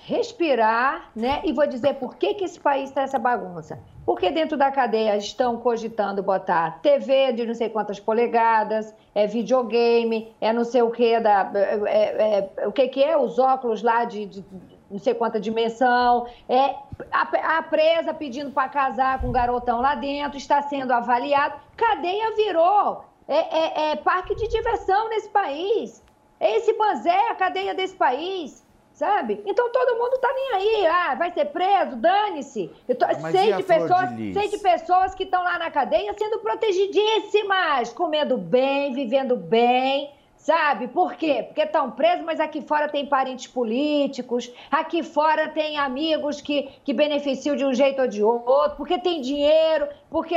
[0.00, 1.40] respirar, né?
[1.44, 3.78] E vou dizer por que, que esse país está essa bagunça.
[4.04, 10.34] Porque dentro da cadeia estão cogitando botar TV de não sei quantas polegadas, é videogame,
[10.42, 11.50] é não sei o que da.
[11.54, 13.16] é- é- o que, que é?
[13.16, 14.44] Os óculos lá de, de
[14.90, 16.74] não sei quanta dimensão, é
[17.10, 21.54] a, a presa pedindo para casar com um garotão lá dentro, está sendo avaliado.
[21.78, 26.09] Cadeia virou é, é- é parque de diversão nesse país.
[26.40, 28.64] Esse banzé é a cadeia desse país,
[28.94, 29.42] sabe?
[29.44, 30.86] Então todo mundo tá nem aí.
[30.86, 32.70] Ah, vai ser preso, dane-se.
[32.88, 36.38] Eu tô- Mas sei de pessoas, sei de pessoas que estão lá na cadeia sendo
[36.38, 40.12] protegidíssimas, comendo bem, vivendo bem.
[40.36, 40.88] Sabe?
[40.88, 41.42] Por quê?
[41.46, 46.94] Porque estão presos, mas aqui fora tem parentes políticos, aqui fora tem amigos que, que
[46.94, 50.34] beneficiam de um jeito ou de outro, porque tem dinheiro, porque.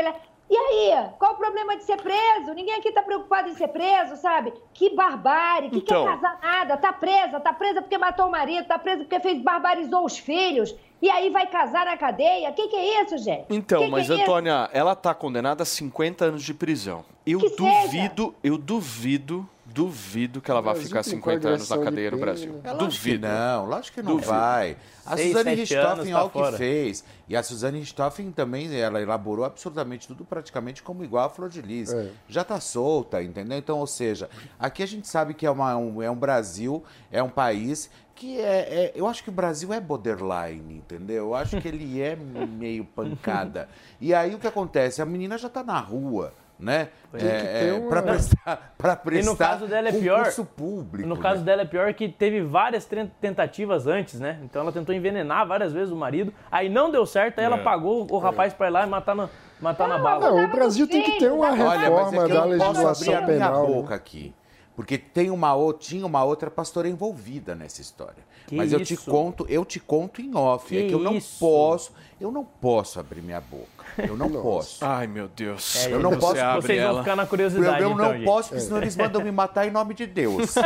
[0.54, 1.10] E aí?
[1.18, 2.54] Qual o problema de ser preso?
[2.54, 4.54] Ninguém aqui tá preocupado em ser preso, sabe?
[4.72, 6.06] Que barbárie, que Então.
[6.06, 9.42] quer casar nada, tá presa, tá presa porque matou o marido, tá presa porque fez
[9.42, 12.52] barbarizou os filhos, e aí vai casar na cadeia?
[12.52, 13.46] Que que é isso, gente?
[13.50, 14.22] Então, Que que mas é isso?
[14.22, 17.04] Antônia, ela tá condenada a 50 anos de prisão.
[17.26, 22.12] Eu Que duvido, eu duvido, duvido que ela vá ficar tem 50 anos na cadeia
[22.12, 22.18] no.
[22.18, 22.62] Brasil.
[22.64, 23.28] É duvido.
[23.28, 24.30] não, lógico que não Duvido.
[24.32, 24.78] vai.
[25.06, 26.58] A Seis, Suzane Richthofen, anos, tá olha o que fora.
[26.58, 27.04] fez.
[27.28, 31.62] E a Suzane Richthofen também, ela elaborou absolutamente tudo praticamente como igual a Flor de
[31.62, 31.92] Lis.
[31.92, 32.10] É.
[32.30, 33.58] Já tá solta, entendeu?
[33.58, 37.22] Então, ou seja, aqui a gente sabe que é, uma- um, é um Brasil, é
[37.24, 41.26] um país que é, é- Eu acho que o Brasil é borderline, entendeu?
[41.30, 42.16] Eu acho que ele é
[42.48, 43.68] meio pancada.
[44.00, 45.02] E aí o que acontece?
[45.02, 46.32] A menina já tá na rua.
[46.60, 46.90] Né?
[47.12, 50.32] Tem que ter É, uma- pra prestar, pra E prestar no caso dela é pior.
[50.56, 51.08] público.
[51.10, 51.22] No né?
[51.22, 54.40] caso dela é pior que teve várias ten- tentativas antes, né?
[54.44, 57.64] Então ela tentou envenenar várias vezes o marido, aí não deu certo, aí ela É.
[57.64, 59.30] pagou o rapaz pra ir lá e matar na,
[59.60, 60.30] matar na bala.
[60.30, 62.58] Não, o Brasil tem que ter uma Olha, mas é reforma que eu da não
[62.58, 63.68] posso legislação abrir a minha penal.
[63.68, 63.74] né?
[63.76, 64.34] boca aqui.
[64.76, 68.24] Porque tem uma, tinha uma outra pastora envolvida nessa história.
[68.48, 69.10] Que Mas eu te isso?
[69.10, 70.68] conto, eu te conto em off.
[70.68, 71.38] Que é que eu não isso?
[71.40, 73.83] posso, eu não posso abrir minha boca.
[73.98, 74.84] Eu não posso.
[74.84, 75.86] Ai, meu Deus.
[75.86, 76.42] eu não Você posso.
[76.42, 77.00] abre Vocês vão ela.
[77.04, 78.26] ficar na curiosidade, Eu, eu não então, gente.
[78.26, 80.56] posso, porque senão eles mandam me matar em nome de Deus.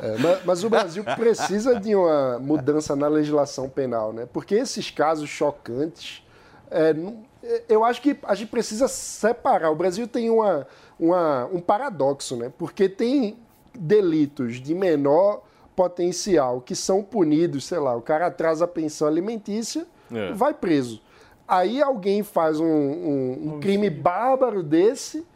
[0.00, 4.26] É, ma- mas, o Brasil precisa de uma mudança na legislação penal, né?
[4.32, 6.22] Porque esses casos chocantes,
[6.70, 9.70] é, não- é, eu acho que a gente precisa separar.
[9.70, 10.66] O Brasil tem uma,
[10.98, 12.50] uma- um paradoxo, né?
[12.58, 13.38] Porque tem
[13.74, 15.42] delitos de menor
[15.76, 20.32] potencial que são punidos, sei lá, o cara atrasa a pensão alimentícia, É.
[20.32, 21.00] vai preso.
[21.46, 25.26] Aí alguém faz um, um- um crime bárbaro desse,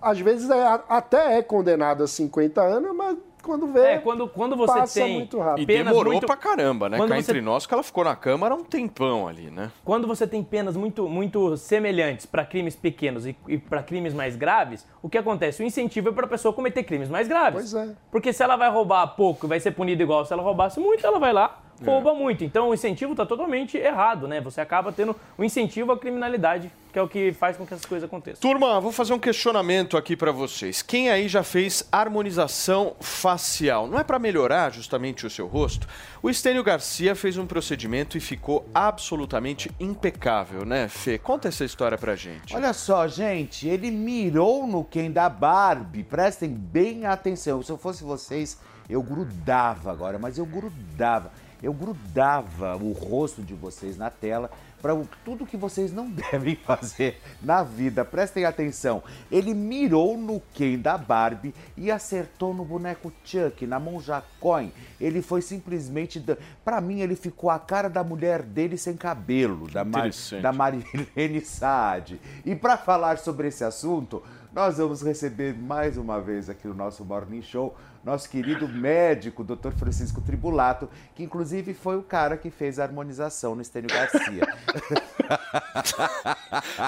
[0.00, 3.80] às vezes é- até é condenado a 50 anos, mas quando vê.
[3.80, 5.62] É, quando, quando você passa tem muito rápido.
[5.62, 6.96] E demorou muito- pra caramba, né?
[6.98, 9.70] Quando Cá você- entre nós, que ela ficou na Câmara um tempão ali, né?
[9.84, 14.34] Quando você tem penas muito, muito semelhantes para crimes pequenos e, e para crimes mais
[14.36, 15.62] graves, o que acontece?
[15.62, 17.70] O incentivo é para a pessoa cometer crimes mais graves.
[17.72, 17.94] Pois é.
[18.10, 21.06] Porque se ela vai roubar pouco e vai ser punida igual se ela roubasse muito,
[21.06, 22.44] ela vai lá, rouba muito.
[22.44, 24.40] Então o incentivo está totalmente errado, né?
[24.40, 27.86] Você acaba tendo um incentivo à criminalidade, que é o que faz com que essas
[27.86, 28.40] coisas aconteçam.
[28.40, 30.82] Turma, vou fazer um questionamento aqui pra vocês.
[30.82, 33.86] Quem aí já fez harmonização facial?
[33.86, 35.86] Não é pra melhorar justamente o seu rosto?
[36.22, 41.18] O Estênio Garcia fez um procedimento e ficou absolutamente impecável, né, Fê?
[41.18, 42.54] Conta essa história pra gente.
[42.56, 46.02] Olha só, gente, ele mirou no Ken da Barbie.
[46.02, 47.62] Prestem bem atenção.
[47.62, 48.58] Se eu fosse vocês,
[48.88, 51.32] eu grudava agora, mas eu grudava.
[51.64, 54.50] Eu grudava o rosto de vocês na tela
[54.82, 54.94] para
[55.24, 58.04] tudo que vocês não devem fazer na vida.
[58.04, 59.02] Prestem atenção.
[59.32, 64.70] Ele mirou no Ken da Barbie e acertou no boneco Chuck, na Monja Coin.
[65.00, 66.20] Ele foi simplesmente.
[66.20, 70.10] da- Pra mim, ele ficou a cara da mulher dele sem cabelo, da, Mar...
[70.42, 72.20] Da Marilene Saad.
[72.44, 77.04] E para falar sobre esse assunto, nós vamos receber mais uma vez aqui no nosso
[77.06, 77.74] Morning Show
[78.04, 79.72] nosso querido médico, Dr.
[79.72, 84.46] Francisco Tribulato, que inclusive foi o cara que fez a harmonização no Estênio Garcia.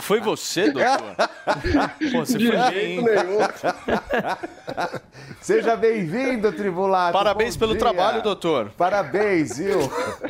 [0.03, 1.17] Foi você, doutor?
[2.13, 3.01] Pô, você De foi bem.
[5.41, 7.13] Seja bem-vindo, Tribulato.
[7.13, 7.81] Parabéns Bom pelo dia.
[7.81, 8.71] trabalho, doutor.
[8.77, 9.79] Parabéns, viu?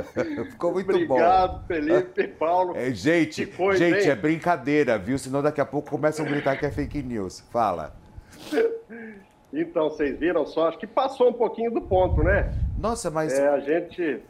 [0.50, 1.14] Ficou muito bom.
[1.14, 2.76] Obrigado, Felipe, Paulo.
[2.76, 5.18] É, gente, coisa, gente, é brincadeira, viu?
[5.18, 7.42] Senão daqui a pouco começam a gritar que é fake news.
[7.50, 7.94] Fala.
[9.52, 12.52] Então, vocês viram só, acho que passou um pouquinho do ponto, né?
[12.78, 13.38] Nossa, mas.
[13.38, 14.22] É, a gente.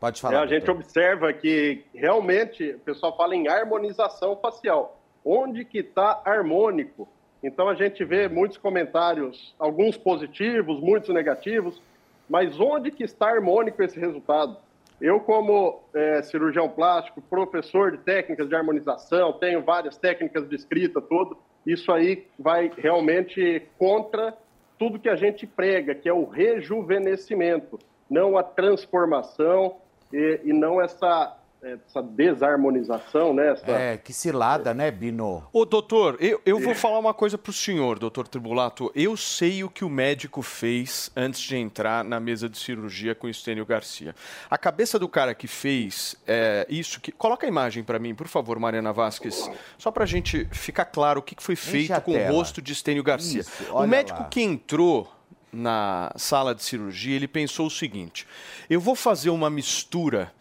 [0.00, 0.42] Pode é, falar.
[0.42, 5.00] a gente observa que realmente o pessoal fala em harmonização facial.
[5.24, 7.08] Onde que está harmônico?
[7.42, 11.80] Então a gente vê muitos comentários, alguns positivos, muitos negativos,
[12.28, 14.56] mas onde que está harmônico esse resultado?
[15.00, 21.00] Eu, como é, cirurgião plástico, professor de técnicas de harmonização, tenho várias técnicas de escrita,
[21.00, 21.38] tudo,
[21.68, 24.34] isso aí vai realmente contra
[24.78, 29.76] tudo que a gente prega, que é o rejuvenescimento, não a transformação
[30.12, 33.52] e, e não essa, essa desarmonização, né?
[33.52, 35.44] Essa, É, que cilada, né, Bino?
[35.52, 38.92] Ô, doutor, eu, eu vou falar uma coisa pro senhor, doutor Tribulato.
[38.94, 43.26] Eu sei o que o médico fez antes de entrar na mesa de cirurgia com
[43.26, 44.14] o Estênio Garcia.
[44.48, 48.28] A cabeça do cara que fez é, isso, que coloca a imagem pra mim, por
[48.28, 52.32] favor, Mariana Vasquez, só pra gente ficar claro o que foi feito a com o
[52.32, 53.40] rosto de Estênio Garcia.
[53.40, 54.26] Isso, o médico lá.
[54.26, 55.12] que entrou
[55.52, 58.26] na sala de cirurgia, ele pensou o seguinte:
[58.70, 60.32] eu vou fazer uma mistura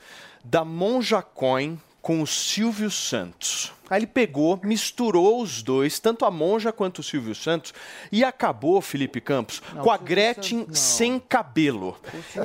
[0.49, 3.73] da Monja Coin com o Silvio Santos.
[3.89, 7.73] Aí ele pegou, misturou os dois, tanto a Monja quanto o Silvio Santos,
[8.11, 10.97] e acabou, Felipe Campos, Não, com a Gretchen Santos não.
[10.97, 11.97] sem cabelo.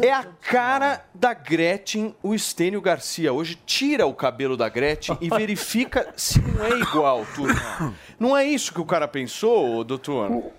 [0.02, 3.32] É a cara da Gretchen, o Estênio Garcia.
[3.32, 7.94] Hoje tira o cabelo da Gretchen e verifica se não é igual, turma.
[8.18, 10.52] Não é isso que o cara pensou, doutor?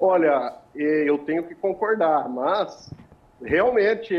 [0.00, 2.90] Olha, eh, eu tenho que concordar, mas
[3.42, 4.14] realmente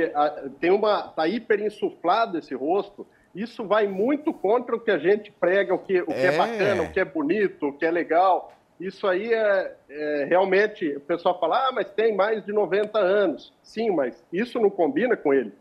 [0.59, 3.05] tem uma tá hiperinsuflado esse rosto.
[3.33, 6.33] Isso vai muito contra o que a gente prega, o que, o que é.
[6.33, 6.37] É.
[6.37, 8.53] bacana, o que é bonito, o que é legal.
[8.79, 10.95] Isso aí é, é realmente.
[10.97, 13.53] O pessoal fala, ah, mas tem mais de 90 anos.
[13.61, 15.53] Sim, mas isso não combina com ele.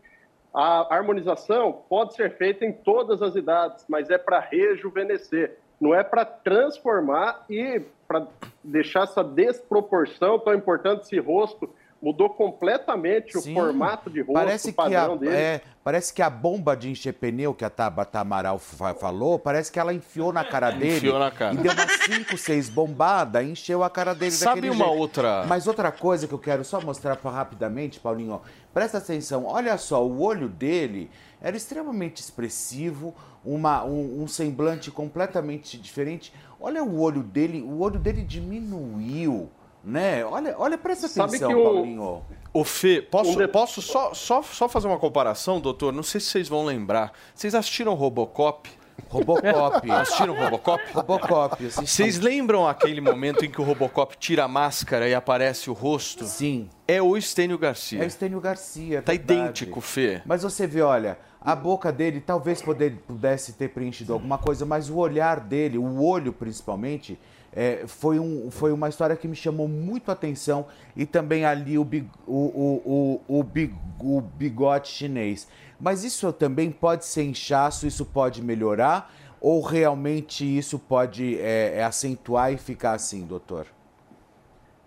[0.53, 6.03] A harmonização pode ser feita em todas as idades, mas é para rejuvenescer, não é
[6.03, 8.27] para transformar e para
[8.61, 11.03] deixar essa desproporção tão importante.
[11.03, 11.69] Esse rosto
[12.01, 15.35] mudou completamente Sim, o formato de rosto, Parece o que, a, padrão dele.
[15.35, 19.71] é, parece que a bomba de encher pneu que a Tabata Amaral fa- falou, parece
[19.71, 20.97] que ela enfiou na cara dele.
[20.97, 21.53] Enfiou na cara.
[21.53, 24.99] E deu umas 5, 6 bombadas e encheu a cara dele Sabe daquele uma jeito.
[24.99, 28.39] outra- Mas outra coisa que eu quero só mostrar pra, rapidamente, Paulinho, ó,
[28.73, 33.13] presta atenção, olha só, o olho dele era extremamente expressivo,
[33.45, 36.33] uma, um, um semblante completamente diferente.
[36.59, 39.49] Olha o olho dele, o olho dele diminuiu,
[39.83, 40.23] né?
[40.25, 42.21] Olha, olha presta Sabe atenção, que o- Paulinho.
[42.53, 45.93] Ô Fê, posso, Um posso só, só, só fazer uma comparação, doutor?
[45.93, 47.13] Não sei se vocês vão lembrar.
[47.33, 48.69] Vocês assistiram Robocop?
[49.09, 49.89] Robocop.
[49.91, 50.83] Assistiram Robocop?
[50.93, 51.65] Robocop.
[51.69, 56.25] Vocês lembram aquele momento em que o Robocop tira a máscara e aparece o rosto?
[56.25, 56.69] Sim.
[56.87, 58.01] É o Estênio Garcia.
[58.01, 58.99] É o Estênio Garcia.
[58.99, 60.21] é Tá idêntico, Fê.
[60.25, 64.89] Mas você vê, olha, a boca dele talvez poder- pudesse ter preenchido alguma coisa, mas
[64.89, 67.17] o olhar dele, o olho principalmente,
[67.53, 71.77] é, foi, um, foi uma história que me chamou muito a atenção e também ali
[71.77, 75.47] o, big- o, o, o, big- o bigode chinês.
[75.79, 81.83] Mas isso também pode ser inchaço, isso pode melhorar ou realmente isso pode é, é,
[81.83, 83.65] acentuar e ficar assim, doutor?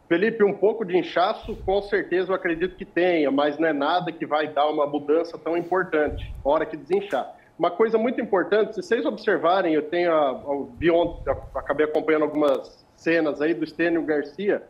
[0.08, 4.12] Felipe, um pouco de inchaço, com certeza eu acredito que tenha, mas não é nada
[4.12, 7.34] que vai dar uma mudança tão importante, hora que desinchar.
[7.58, 12.24] Uma coisa muito importante, se vocês observarem, eu tenho a, a- vi ontem, acabei acompanhando
[12.24, 14.62] algumas cenas aí do Estênio Garcia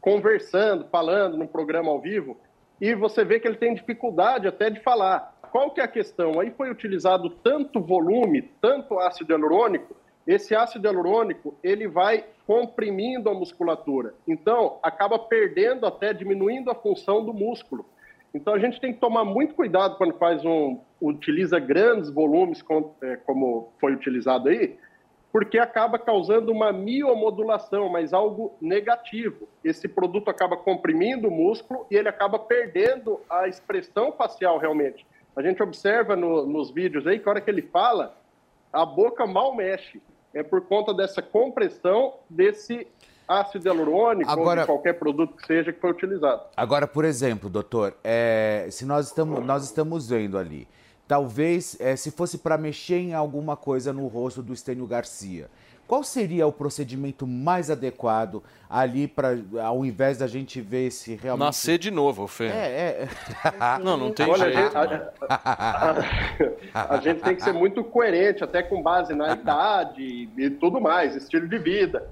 [0.00, 2.36] conversando, falando num programa ao vivo,
[2.80, 5.38] e você vê que ele tem dificuldade até de falar.
[5.52, 6.40] Qual que é a questão?
[6.40, 9.94] Aí foi utilizado tanto volume, tanto ácido hialurônico,
[10.26, 14.14] esse ácido hialurônico, ele vai comprimindo a musculatura.
[14.26, 17.84] Então, acaba perdendo até, diminuindo a função do músculo.
[18.34, 22.64] Então, a gente tem que tomar muito cuidado quando faz um, utiliza grandes volumes,
[23.02, 24.78] é, como foi utilizado aí,
[25.30, 29.48] porque acaba causando uma miomodulação, mas algo negativo.
[29.64, 35.06] Esse produto acaba comprimindo o músculo e ele acaba perdendo a expressão facial realmente.
[35.34, 38.14] A gente observa no- nos vídeos aí que a hora que ele fala,
[38.72, 40.02] a boca mal mexe.
[40.34, 42.86] É por conta dessa compressão desse
[43.40, 46.42] ácido hialurônico ou Agora- de qualquer produto que seja que foi utilizado.
[46.56, 50.66] Agora, por exemplo, doutor, é, se nós estamos, nós estamos vendo ali,
[51.08, 55.48] talvez eh, se fosse para mexer em alguma coisa no rosto do Estênio Garcia,
[55.86, 61.44] qual seria o procedimento mais adequado ali para, ao invés da gente ver se realmente
[61.46, 62.46] Nascer de novo, Fê.
[62.46, 62.48] É,
[63.04, 63.08] é.
[63.84, 64.78] Não, não tem Olha, jeito.
[64.78, 70.02] a gente- a gente tem que ser muito coerente, até com base na idade
[70.36, 72.08] e tudo mais, estilo de vida.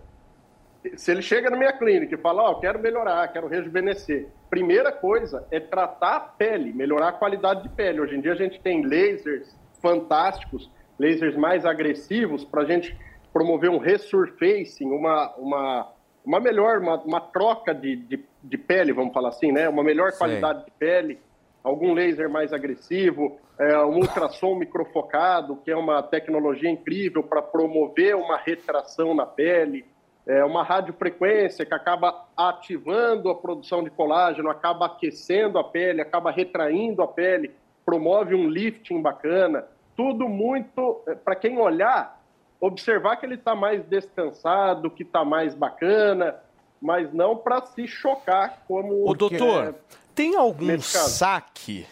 [0.96, 5.46] Se ele chega na minha clínica e fala, ó, quero melhorar, quero rejuvenescer, primeira coisa
[5.50, 8.00] é tratar a pele, melhorar a qualidade de pele.
[8.00, 12.96] Hoje em dia a gente tem lasers fantásticos, lasers mais agressivos para a gente
[13.32, 15.92] promover um resurfacing, uma, uma,
[16.24, 19.68] uma melhor, uma, uma troca de, de, de pele, vamos falar assim, né?
[19.68, 20.18] Uma melhor Sei.
[20.18, 21.18] qualidade de pele,
[21.62, 28.16] algum laser mais agressivo, é, um ultrassom microfocado, que é uma tecnologia incrível para promover
[28.16, 29.84] uma retração na pele,
[30.30, 36.30] é, uma radiofrequência que acaba ativando a produção de colágeno, acaba aquecendo a pele, acaba
[36.30, 37.50] retraindo a pele,
[37.84, 39.66] promove um lifting bacana,
[39.96, 42.22] tudo muito, para quem olhar,
[42.60, 46.36] observar que ele está mais descansado, que está mais bacana,
[46.80, 49.10] mas não para se chocar como...
[49.10, 49.74] Ô, doutor, é,
[50.14, 51.84] tem algum saque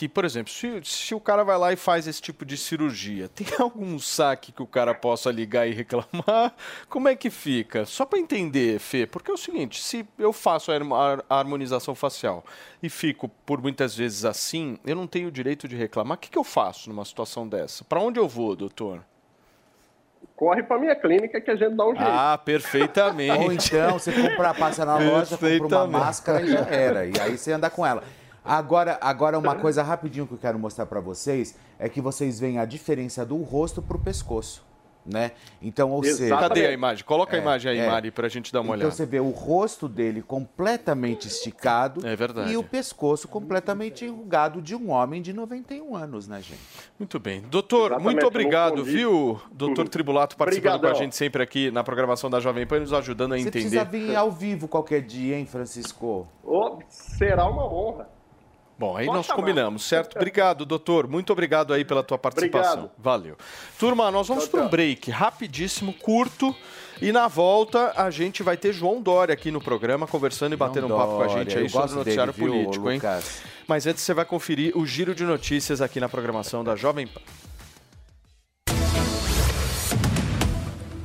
[0.00, 3.28] que, por exemplo, se, se o cara vai lá e faz esse tipo de cirurgia,
[3.28, 6.54] tem algum saque que o cara possa ligar e reclamar?
[6.88, 7.84] Como é que fica?
[7.84, 11.94] Só para entender, Fê, porque é o seguinte, se eu faço a harmo- a harmonização
[11.94, 12.42] facial
[12.82, 16.16] e fico por muitas vezes assim, eu não tenho o direito de reclamar.
[16.16, 17.84] O que, que eu faço numa situação dessa?
[17.84, 19.04] Para onde eu vou, doutor?
[20.34, 22.10] corre para minha clínica que a gente dá um jeito.
[22.10, 23.36] Ah, perfeitamente.
[23.44, 27.04] Ou então você compra, passa na loja, compra uma máscara e já era.
[27.04, 28.02] E aí você anda com ela.
[28.44, 32.58] Agora, agora uma coisa rapidinho que eu quero mostrar pra vocês é que vocês veem
[32.58, 34.64] a diferença do rosto pro pescoço,
[35.04, 35.32] né?
[35.60, 37.04] Então, ou seja, Cadê a imagem?
[37.04, 37.86] Coloca a É, imagem aí, é.
[37.86, 38.90] Mari, pra gente dar uma Então olhada.
[38.90, 42.50] você vê o rosto dele completamente esticado É verdade.
[42.52, 46.60] e o pescoço completamente enrugado de um homem de 91 anos, né, gente?
[46.98, 47.42] Muito bem.
[47.42, 49.38] Doutor, Exatamente, muito obrigado, viu?
[49.52, 50.96] Doutor Tribulato participando Obrigadão.
[50.96, 53.60] com a gente sempre aqui na programação da Jovem Pan, nos ajudando a Você entender.
[53.60, 56.26] precisa vir ao vivo qualquer dia, hein, Francisco?
[56.42, 58.08] Ô, será uma honra.
[58.80, 59.36] Bom, aí Pode nós chamar.
[59.40, 60.16] combinamos, certo?
[60.16, 61.06] Obrigado, doutor.
[61.06, 62.72] Muito obrigado aí pela tua participação.
[62.72, 62.92] Obrigado.
[62.96, 63.36] Valeu.
[63.78, 66.56] Turma, nós vamos para um break rapidíssimo, curto.
[66.98, 70.86] E na volta a gente vai ter João Dória aqui no programa, conversando e batendo
[70.86, 72.96] um papo com a gente aí eu sobre o noticiário dele, viu, político, hein?
[72.96, 73.42] Lucas?
[73.68, 77.20] Mas antes você vai conferir o giro de notícias aqui na programação da Jovem Pan.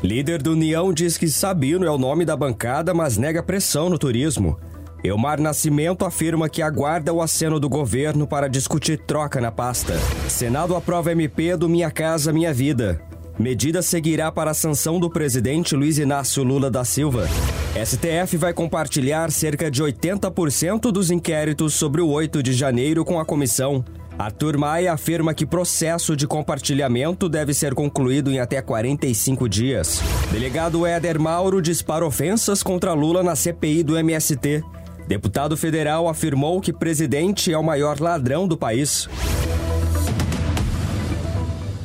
[0.02, 4.00] Líder do União diz que Sabino é o nome da bancada, mas nega pressão no
[4.00, 4.58] turismo.
[5.06, 9.94] Elmar Nascimento afirma que aguarda o aceno do governo para discutir troca na pasta.
[10.28, 13.00] Senado aprova MP do Minha Casa Minha Vida.
[13.38, 17.28] Medida seguirá para a sanção do presidente Luiz Inácio Lula da Silva.
[17.76, 23.26] STF vai compartilhar cerca de 80% dos inquéritos sobre o 8 de janeiro com a
[23.26, 23.84] comissão.
[24.18, 30.02] Arthur Maia afirma que processo de compartilhamento deve ser concluído em até 45 dias.
[30.32, 34.64] Delegado Éder Mauro dispara ofensas contra Lula na CPI do MST.
[35.08, 39.08] Deputado federal afirmou que presidente é o maior ladrão do país.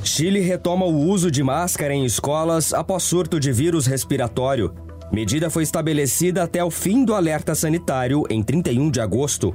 [0.03, 4.75] Chile retoma o uso de máscara em escolas após surto de vírus respiratório.
[5.13, 9.55] Medida foi estabelecida até o fim do alerta sanitário em 31 de agosto.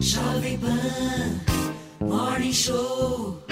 [0.00, 1.40] Jovem Pan
[2.00, 3.42] Morning Show.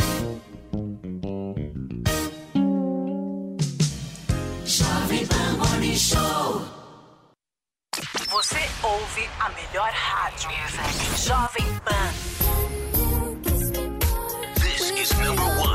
[4.64, 6.62] Jovem Pan Morning Show.
[8.30, 10.50] Você ouve a melhor rádio.
[11.16, 12.14] Jovem Pan.
[14.61, 15.66] This is number one.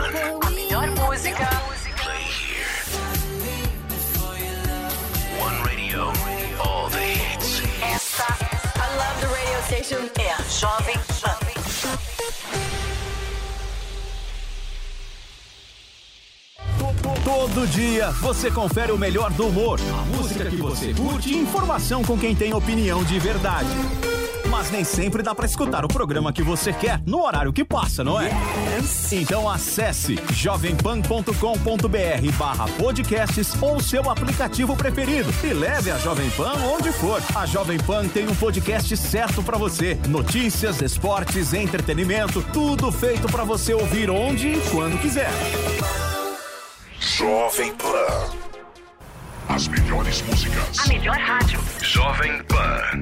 [10.62, 11.42] Jovem Pan.
[17.24, 22.04] Todo dia você confere o melhor do humor, a música que você curte e informação
[22.04, 23.70] com quem tem opinião de verdade.
[24.62, 28.04] Mas nem sempre dá pra escutar o programa que você quer no horário que passa,
[28.04, 28.30] não é?
[29.12, 31.34] Então acesse jovempan.com.br
[32.38, 37.20] barra podcasts ou seu aplicativo preferido e leve a Jovem Pan onde for.
[37.34, 39.96] A Jovem Pan tem um podcast certo pra você.
[40.08, 45.32] Notícias, esportes, entretenimento, tudo feito pra você ouvir onde e quando quiser.
[47.00, 48.30] Jovem Pan.
[49.50, 50.78] As melhores músicas.
[50.78, 51.60] A melhor rádio.
[51.82, 53.02] Jovem Pan.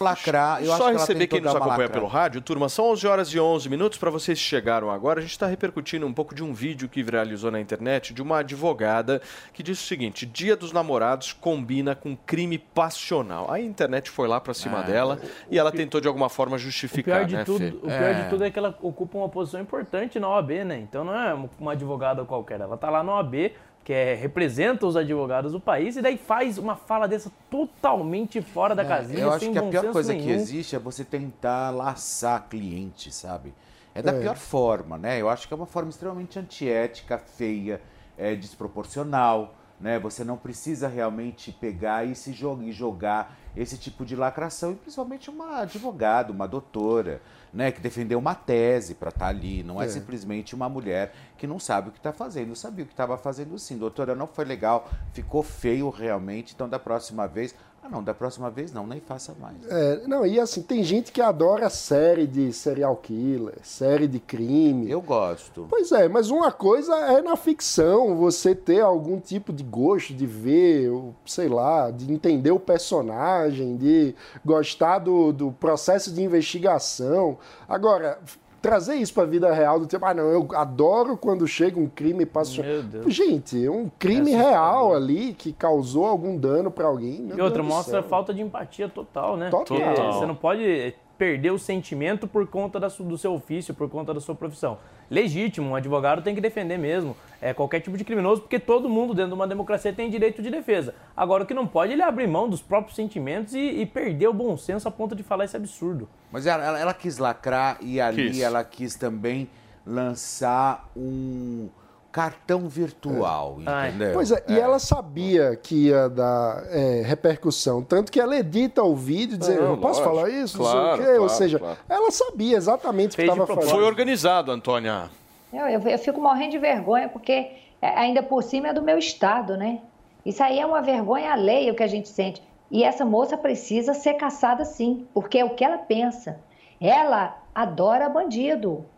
[0.00, 1.92] Lacrar, eu acho Só receber quem nos acompanha lacrada.
[1.92, 3.98] pelo rádio, turma, são 11 horas e 11 minutos.
[3.98, 7.02] Para vocês que chegaram agora, a gente está repercutindo um pouco de um vídeo que
[7.02, 9.20] viralizou na internet de uma advogada
[9.52, 13.50] que diz o seguinte: Dia dos Namorados combina com crime passional.
[13.50, 15.20] A internet foi lá para cima Ah, dela
[15.50, 17.66] e ela tentou de alguma forma O justificar, pior, de né, tudo, Fê?
[17.68, 20.78] o pior de tudo é que ela ocupa uma posição importante na OAB, né?
[20.78, 22.60] Então não é uma advogada qualquer.
[22.60, 23.52] Ela tá lá na OAB,
[23.88, 28.74] que é, representa os advogados do país, e daí faz uma fala dessa totalmente fora
[28.74, 30.34] da casinha, É, Eu acho sem que a pior coisa que nenhum.
[30.34, 33.54] existe é você tentar laçar cliente, sabe?
[33.94, 34.20] É da É.
[34.20, 35.18] pior forma, né?
[35.18, 37.80] Eu acho que é uma forma extremamente antiética, feia,
[38.18, 39.98] é, desproporcional, né?
[40.00, 44.74] Você não precisa realmente pegar e se jogar, e jogar esse tipo de lacração, e
[44.74, 47.70] principalmente uma advogada, uma doutora, né?
[47.72, 49.88] Que defendeu uma tese para estar ali, não é, É.
[49.88, 52.54] simplesmente uma mulher que não sabe o que está fazendo.
[52.56, 53.78] Sabia o que estava fazendo sim.
[53.78, 57.54] Doutora, não foi legal, ficou feio realmente, então da próxima vez...
[57.88, 59.56] Ah, não, da próxima vez não, nem faça mais.
[59.66, 64.90] É, não, e assim, tem gente que adora série de serial killer, série de crime.
[64.90, 65.66] Eu gosto.
[65.70, 70.26] Pois é, mas uma coisa é na ficção, você ter algum tipo de gosto de
[70.26, 70.90] ver,
[71.24, 77.38] sei lá, de entender o personagem, de gostar do, do processo de investigação.
[77.66, 78.18] Agora,
[78.60, 82.26] trazer isso pra vida real do tipo, ah, não, eu adoro quando chega um crime
[82.26, 82.72] passional.
[82.72, 83.14] Meu Deus.
[83.14, 84.50] Gente, é um crime É assustador.
[84.50, 87.20] real ali que causou algum dano pra alguém.
[87.20, 89.50] meu E outra, mostra a falta de empatia total, né?
[89.50, 89.76] Total.
[89.78, 94.14] Porque você não pode perder o sentimento por conta da do seu ofício, por conta
[94.14, 94.78] da sua profissão.
[95.10, 99.14] Legítimo, um advogado tem que defender mesmo é, qualquer tipo de criminoso, porque todo mundo
[99.14, 100.94] dentro de uma democracia tem direito de defesa.
[101.16, 104.28] Agora, o que não pode é ele abrir mão dos próprios sentimentos e, e perder
[104.28, 106.08] o bom senso a ponto de falar esse absurdo.
[106.30, 108.40] Mas ela, ela- ela quis lacrar e ali Quis.
[108.40, 109.48] ela quis também
[109.86, 111.68] lançar um
[112.10, 114.12] cartão virtual, entendeu?
[114.14, 118.96] Pois é, e ela sabia que ia dar é, repercussão, tanto que ela edita o
[118.96, 120.16] vídeo dizendo, Não, não, posso lógico.
[120.16, 120.58] falar isso?
[120.58, 121.10] Claro, não sei o quê.
[121.12, 121.78] Ou claro, seja, claro.
[121.88, 123.70] ela sabia exatamente o que estava fazendo.
[123.70, 125.10] Foi organizado, Antônia.
[125.52, 128.98] Eu, eu, eu fico morrendo de vergonha, porque é, ainda por cima é do meu
[128.98, 129.80] estado, né?
[130.26, 132.42] Isso aí é uma vergonha alheia o que a gente sente.
[132.70, 136.44] E essa moça precisa ser caçada sim, porque é o que ela pensa.
[136.80, 138.90] Ela adora bandido,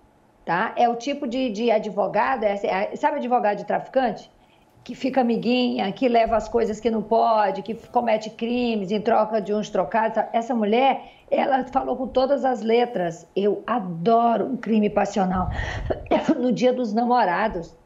[0.45, 0.75] tá?
[0.77, 2.61] É o tipo de, de advogado, é-
[2.93, 4.31] é- sabe advogado de traficante?
[4.83, 9.41] Que fica amiguinha, que leva as coisas que não pode, que comete crimes em troca
[9.41, 10.17] de uns trocados.
[10.33, 13.31] Essa mulher, ela falou com todas as letras.
[13.37, 15.51] Eu adoro um crime passional.
[16.39, 17.77] No dia dos namorados.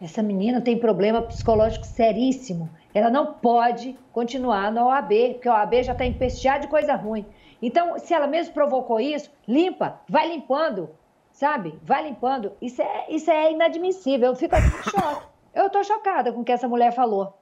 [0.00, 2.74] Essa menina tem problema psicológico seríssimo.
[2.94, 7.26] Ela não pode continuar na OAB, porque a OAB já está empesteada de coisa ruim.
[7.60, 10.90] Então, se ela mesmo provocou isso, limpa, vai limpando,
[11.32, 11.78] sabe?
[11.82, 12.52] Vai limpando.
[12.60, 14.28] Isso é, isso é inadmissível.
[14.28, 15.26] Eu fico assim, choque.
[15.54, 17.38] Eu estou chocada com o que essa mulher falou.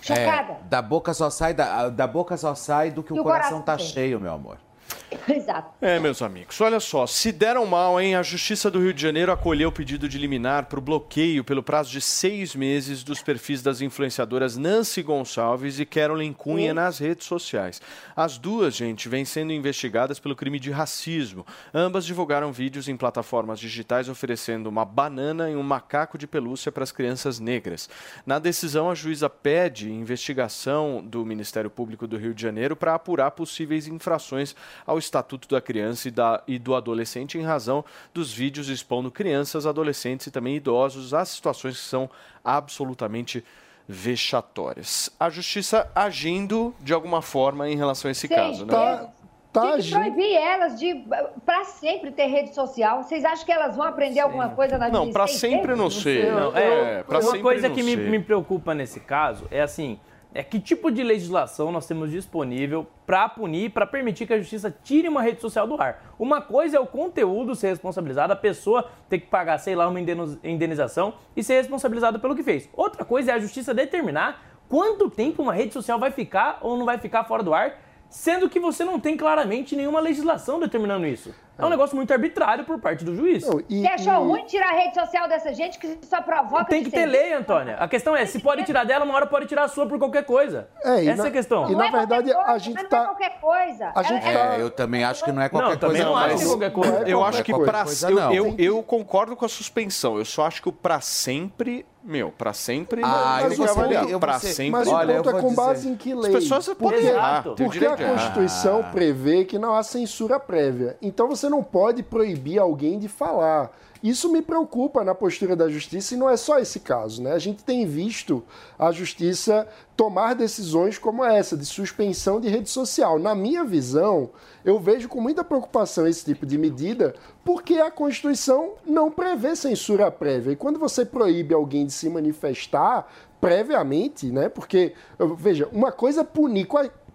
[0.00, 0.52] Chocada.
[0.52, 3.60] É, da boca só sai da, da boca só sai do que Do o coração
[3.60, 3.86] coração tá tem.
[3.86, 4.58] cheio, meu amor.
[5.28, 5.74] Exato.
[5.80, 8.14] É, meus amigos, olha só, se deram mal, hein?
[8.14, 11.62] A Justiça do Rio de Janeiro acolheu o pedido de liminar para o bloqueio pelo
[11.62, 17.26] prazo de seis meses dos perfis das influenciadoras Nancy Gonçalves e Carolyn Cunha nas redes
[17.26, 17.80] sociais.
[18.14, 21.46] As duas, gente, vêm sendo investigadas pelo crime de racismo.
[21.72, 26.84] Ambas divulgaram vídeos em plataformas digitais oferecendo uma banana e um macaco de pelúcia para
[26.84, 27.88] as crianças negras.
[28.26, 33.30] Na decisão, a juíza pede investigação do Ministério Público do Rio de Janeiro para apurar
[33.32, 34.54] possíveis infrações
[34.86, 39.66] ao Estatuto da Criança e, da- e do Adolescente em razão dos vídeos expondo crianças,
[39.66, 42.08] adolescentes e também idosos a situações que são
[42.44, 43.44] absolutamente
[43.86, 45.10] vexatórias.
[45.18, 48.72] A justiça agindo de alguma forma em relação a esse Sim, caso, né?
[48.72, 49.08] tá-
[49.50, 51.06] Tá Tem que proibir elas de,
[51.46, 53.02] para sempre, ter rede social.
[53.02, 54.98] Vocês acham que elas vão aprender alguma coisa na vida?
[54.98, 56.30] Não, Sem sempre não sei.
[56.30, 59.62] Não, É, é, pra uma sempre coisa não que me, me preocupa nesse caso é
[59.62, 59.98] assim,
[60.38, 64.70] é que tipo de legislação nós temos disponível para punir, para permitir que a justiça
[64.70, 66.14] tire uma rede social do ar.
[66.16, 69.98] Uma coisa é o conteúdo ser responsabilizado, a pessoa ter que pagar, sei lá, uma
[69.98, 72.70] indenização e ser responsabilizada pelo que fez.
[72.72, 76.86] Outra coisa é a justiça determinar quanto tempo uma rede social vai ficar ou não
[76.86, 77.76] vai ficar fora do ar,
[78.08, 81.34] sendo que você não tem claramente nenhuma legislação determinando isso.
[81.58, 83.44] É um negócio muito arbitrário por parte do juiz.
[83.44, 87.04] Você achou ruim tirar a rede social dessa gente que só provoca Tem que ter
[87.04, 87.76] lei, Antônia.
[87.78, 90.24] A questão é, se pode tirar dela, uma hora pode tirar a sua por qualquer
[90.24, 90.68] coisa.
[90.84, 91.68] É, e Essa na- é a questão.
[91.68, 93.92] e na Não é verdade, a coisa, gente mas não tá- é qualquer coisa.
[93.94, 96.04] a gente Ela- É, eu também acho que não é qualquer Não, também coisa.
[96.10, 97.08] não acho mas- que é qualquer coisa.
[97.08, 98.32] Eu Não é acho que pra eu, não.
[98.34, 100.16] eu, eu concordo com a suspensão.
[100.16, 104.04] Eu só acho que o pra sempre, meu, pra sempre Ah, não eu vou avaliar.
[104.04, 104.70] eu vou pra ser- sempre.
[104.72, 106.32] Mas Olha, o eu ponto é vou com base dizer, em que as lei?
[106.32, 107.96] pessoas podem porque, errar, tem o porque a.
[107.96, 108.90] Constituição Ah.
[108.90, 110.96] prevê que não há censura prévia.
[111.02, 113.70] Então você não pode proibir alguém de falar.
[114.02, 117.32] Isso me preocupa na postura da justiça e não é só esse caso, né?
[117.32, 118.44] A gente tem visto
[118.78, 119.66] a justiça
[119.96, 123.18] tomar decisões como essa, de suspensão de rede social.
[123.18, 124.30] Na minha visão,
[124.64, 127.14] eu vejo com muita preocupação esse tipo de medida,
[127.44, 130.52] porque a Constituição não prevê censura prévia.
[130.52, 133.08] E quando você proíbe alguém de se manifestar
[133.40, 134.48] previamente, né?
[134.48, 134.94] Porque,
[135.36, 136.68] veja, uma coisa é punir.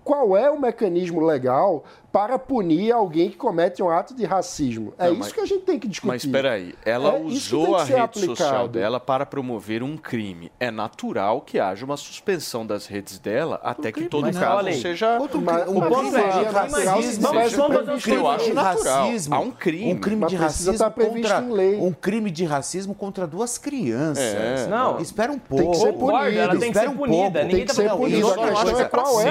[0.04, 4.94] Qual é o mecanismo legal para punir alguém que comete um ato de racismo?
[5.00, 6.08] É Não, isso mas- que a gente tem que discutir.
[6.08, 8.68] Mas espera aí, ela É usou a rede social aplicado.
[8.68, 10.52] dela para promover um crime.
[10.60, 14.80] É natural que haja uma suspensão das redes dela até que todo Mas caso aí,
[14.80, 17.24] seja Outro Mas crime- o um ponto é, de seria natural racismo.
[17.24, 18.54] Vamos fazer um crime Eu em acho lei.
[18.54, 19.04] natural.
[19.08, 19.36] racismo.
[19.36, 19.94] Há um crime.
[19.94, 21.78] Um crime Mas de precisa racismo estar previsto contra em lei.
[21.80, 24.24] um crime de racismo contra duas crianças.
[24.24, 24.68] É.
[24.68, 25.00] Não.
[25.00, 25.72] espera um Tem pouco.
[25.72, 25.94] que ser
[26.38, 27.24] ela tem que Espera ser um punida.
[27.24, 27.38] pouco.
[27.40, 28.20] Ninguém Tem que tá ser falando punido.
[28.20, 28.28] isso.
[28.28, 28.84] A eu não questão acho é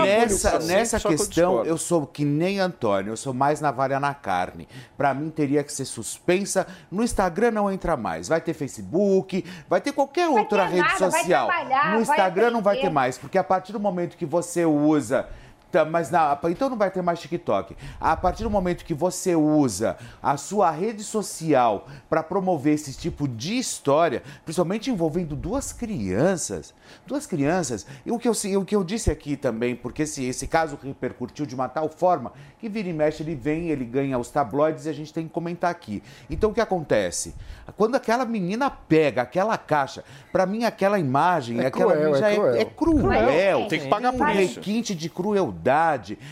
[0.09, 0.19] é
[0.67, 4.67] nessa, questão, eu sou que nem Antônio, eu sou mais navalha na carne.
[4.97, 6.67] Pra mim, teria que ser suspensa.
[6.91, 8.29] No Instagram não entra mais.
[8.29, 11.47] Vai ter Facebook, vai ter qualquer Vai outra ter rede nada, vai social.
[11.47, 15.29] no vai Instagram não vai ter mais, porque a partir do momento que você usa.
[15.73, 17.77] Tá, Mas na, então não vai ter mais TikTok.
[18.01, 23.27] A partir do momento que você usa a sua rede social para promover esse tipo
[23.27, 26.75] de história, principalmente envolvendo duas crianças,
[27.07, 30.47] duas crianças, e o que eu, o que eu disse aqui também, porque esse, esse
[30.47, 34.31] caso repercutiu de uma tal forma que vira e mexe, ele vem, ele ganha os
[34.31, 36.03] tabloides e a gente tem que comentar aqui.
[36.31, 37.35] Então o que acontece?
[37.77, 42.35] Quando aquela menina pega aquela caixa, para mim aquela imagem, É aquela cruel, já é
[42.37, 42.55] cruel.
[42.55, 43.67] é cruel.
[43.69, 44.57] Tem que pagar por um isso.
[44.57, 45.62] requinte de crueldade,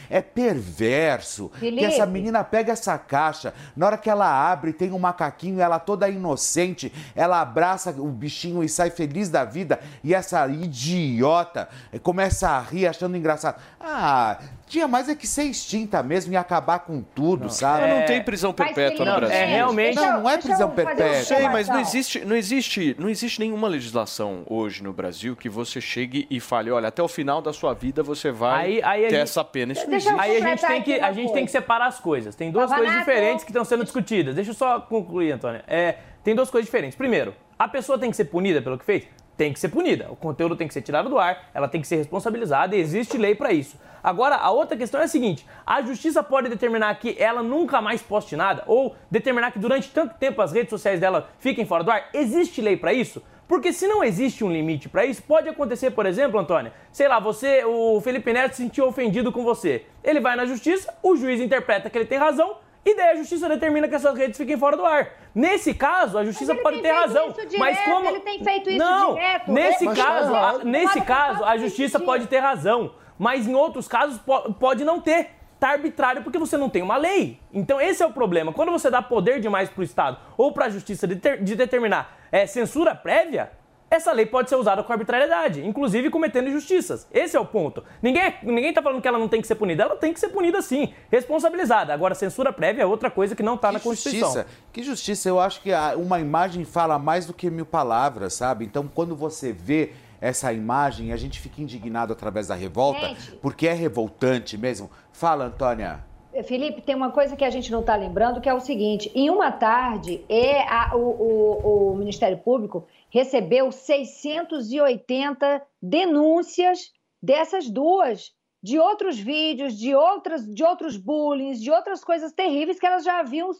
[0.08, 1.50] é perverso.
[1.54, 1.78] Felipe.
[1.78, 5.78] Que essa menina pega essa caixa, na hora que ela abre, tem um macaquinho, ela
[5.78, 11.68] toda inocente, ela abraça o bichinho e sai feliz da vida, e essa idiota
[12.02, 13.60] começa a rir achando engraçado.
[13.80, 14.38] Ah,
[14.70, 17.88] Tinha mais é que ser extinta mesmo e acabar com tudo, sabe?
[17.88, 19.36] Mas não tem prisão perpétua no Não, Brasil.
[19.36, 21.24] é realmente- Não, não é prisão Eu perpétua.
[21.24, 25.80] sei, mas não existe, não existe, não existe nenhuma legislação hoje no Brasil que você
[25.80, 29.10] chegue e fale, olha, até o final da sua vida você vai Aí, aí ter
[29.10, 29.72] gente- essa pena.
[29.72, 30.14] Isso não existe.
[30.20, 32.36] Aí a gente tem que, a gente tem que separar as coisas.
[32.36, 32.84] Tem duas Pavanato.
[32.94, 34.36] coisas diferentes que estão sendo discutidas.
[34.36, 35.64] Deixa eu só concluir, Antônia.
[35.66, 36.96] É, tem duas coisas diferentes.
[36.96, 39.02] Primeiro, a pessoa tem que ser punida pelo que fez?
[39.40, 40.06] Tem que ser punida.
[40.10, 43.16] O conteúdo tem que ser tirado do ar, ela tem que ser responsabilizada e existe
[43.16, 43.80] lei para isso.
[44.04, 48.02] Agora, a outra questão é a seguinte: a justiça pode determinar que ela nunca mais
[48.02, 51.90] poste nada ou determinar que durante tanto tempo as redes sociais dela fiquem fora do
[51.90, 52.10] ar?
[52.12, 53.22] Existe lei para isso?
[53.48, 57.18] Porque se não existe um limite para isso, pode acontecer, por exemplo, Antônia, sei lá,
[57.18, 59.86] você, o Felipe Neto se sentiu ofendido com você.
[60.04, 63.48] Ele vai na justiça, o juiz interpreta que ele tem razão, e daí a justiça
[63.48, 65.08] determina que essas redes fiquem fora do ar.
[65.34, 67.28] Nesse caso, a justiça ele pode ter razão.
[67.30, 69.52] direto, mas como ele tem feito isso não, direto.
[69.52, 73.86] nesse Mas tá caso, a, nesse caso, a justiça pode ter razão, mas em outros
[73.86, 75.30] casos po- pode não ter.
[75.60, 77.38] Tá arbitrário porque você não tem uma lei.
[77.52, 78.50] Então esse é o problema.
[78.50, 82.46] Quando você dá poder demais pro Estado ou pra justiça de, ter- de determinar é,
[82.46, 83.52] censura prévia,
[83.90, 87.08] essa lei pode ser usada com arbitrariedade, inclusive cometendo injustiças.
[87.12, 87.82] Esse é o ponto.
[88.00, 89.82] Ninguém, ninguém tá falando que ela não tem que ser punida.
[89.82, 91.92] Ela tem que ser punida sim, responsabilizada.
[91.92, 94.28] Agora, censura prévia é outra coisa que não tá na Constituição.
[94.32, 94.46] Justiça.
[94.72, 95.28] Que justiça.
[95.28, 98.64] Eu acho que uma imagem fala mais do que mil palavras, sabe?
[98.64, 103.32] Então, quando você vê essa imagem, a gente fica indignado através da revolta, Gente.
[103.42, 104.90] porque é revoltante mesmo.
[105.12, 106.04] Fala, Antônia.
[106.44, 109.28] Felipe, tem uma coisa que a gente não está lembrando, que é o seguinte: em
[109.30, 116.92] uma tarde, é a- o, o- o Ministério Público recebeu 680 denúncias
[117.22, 118.32] dessas duas,
[118.62, 123.18] de outros vídeos, de, outras, de outros bullying, de outras coisas terríveis que elas já
[123.18, 123.50] haviam,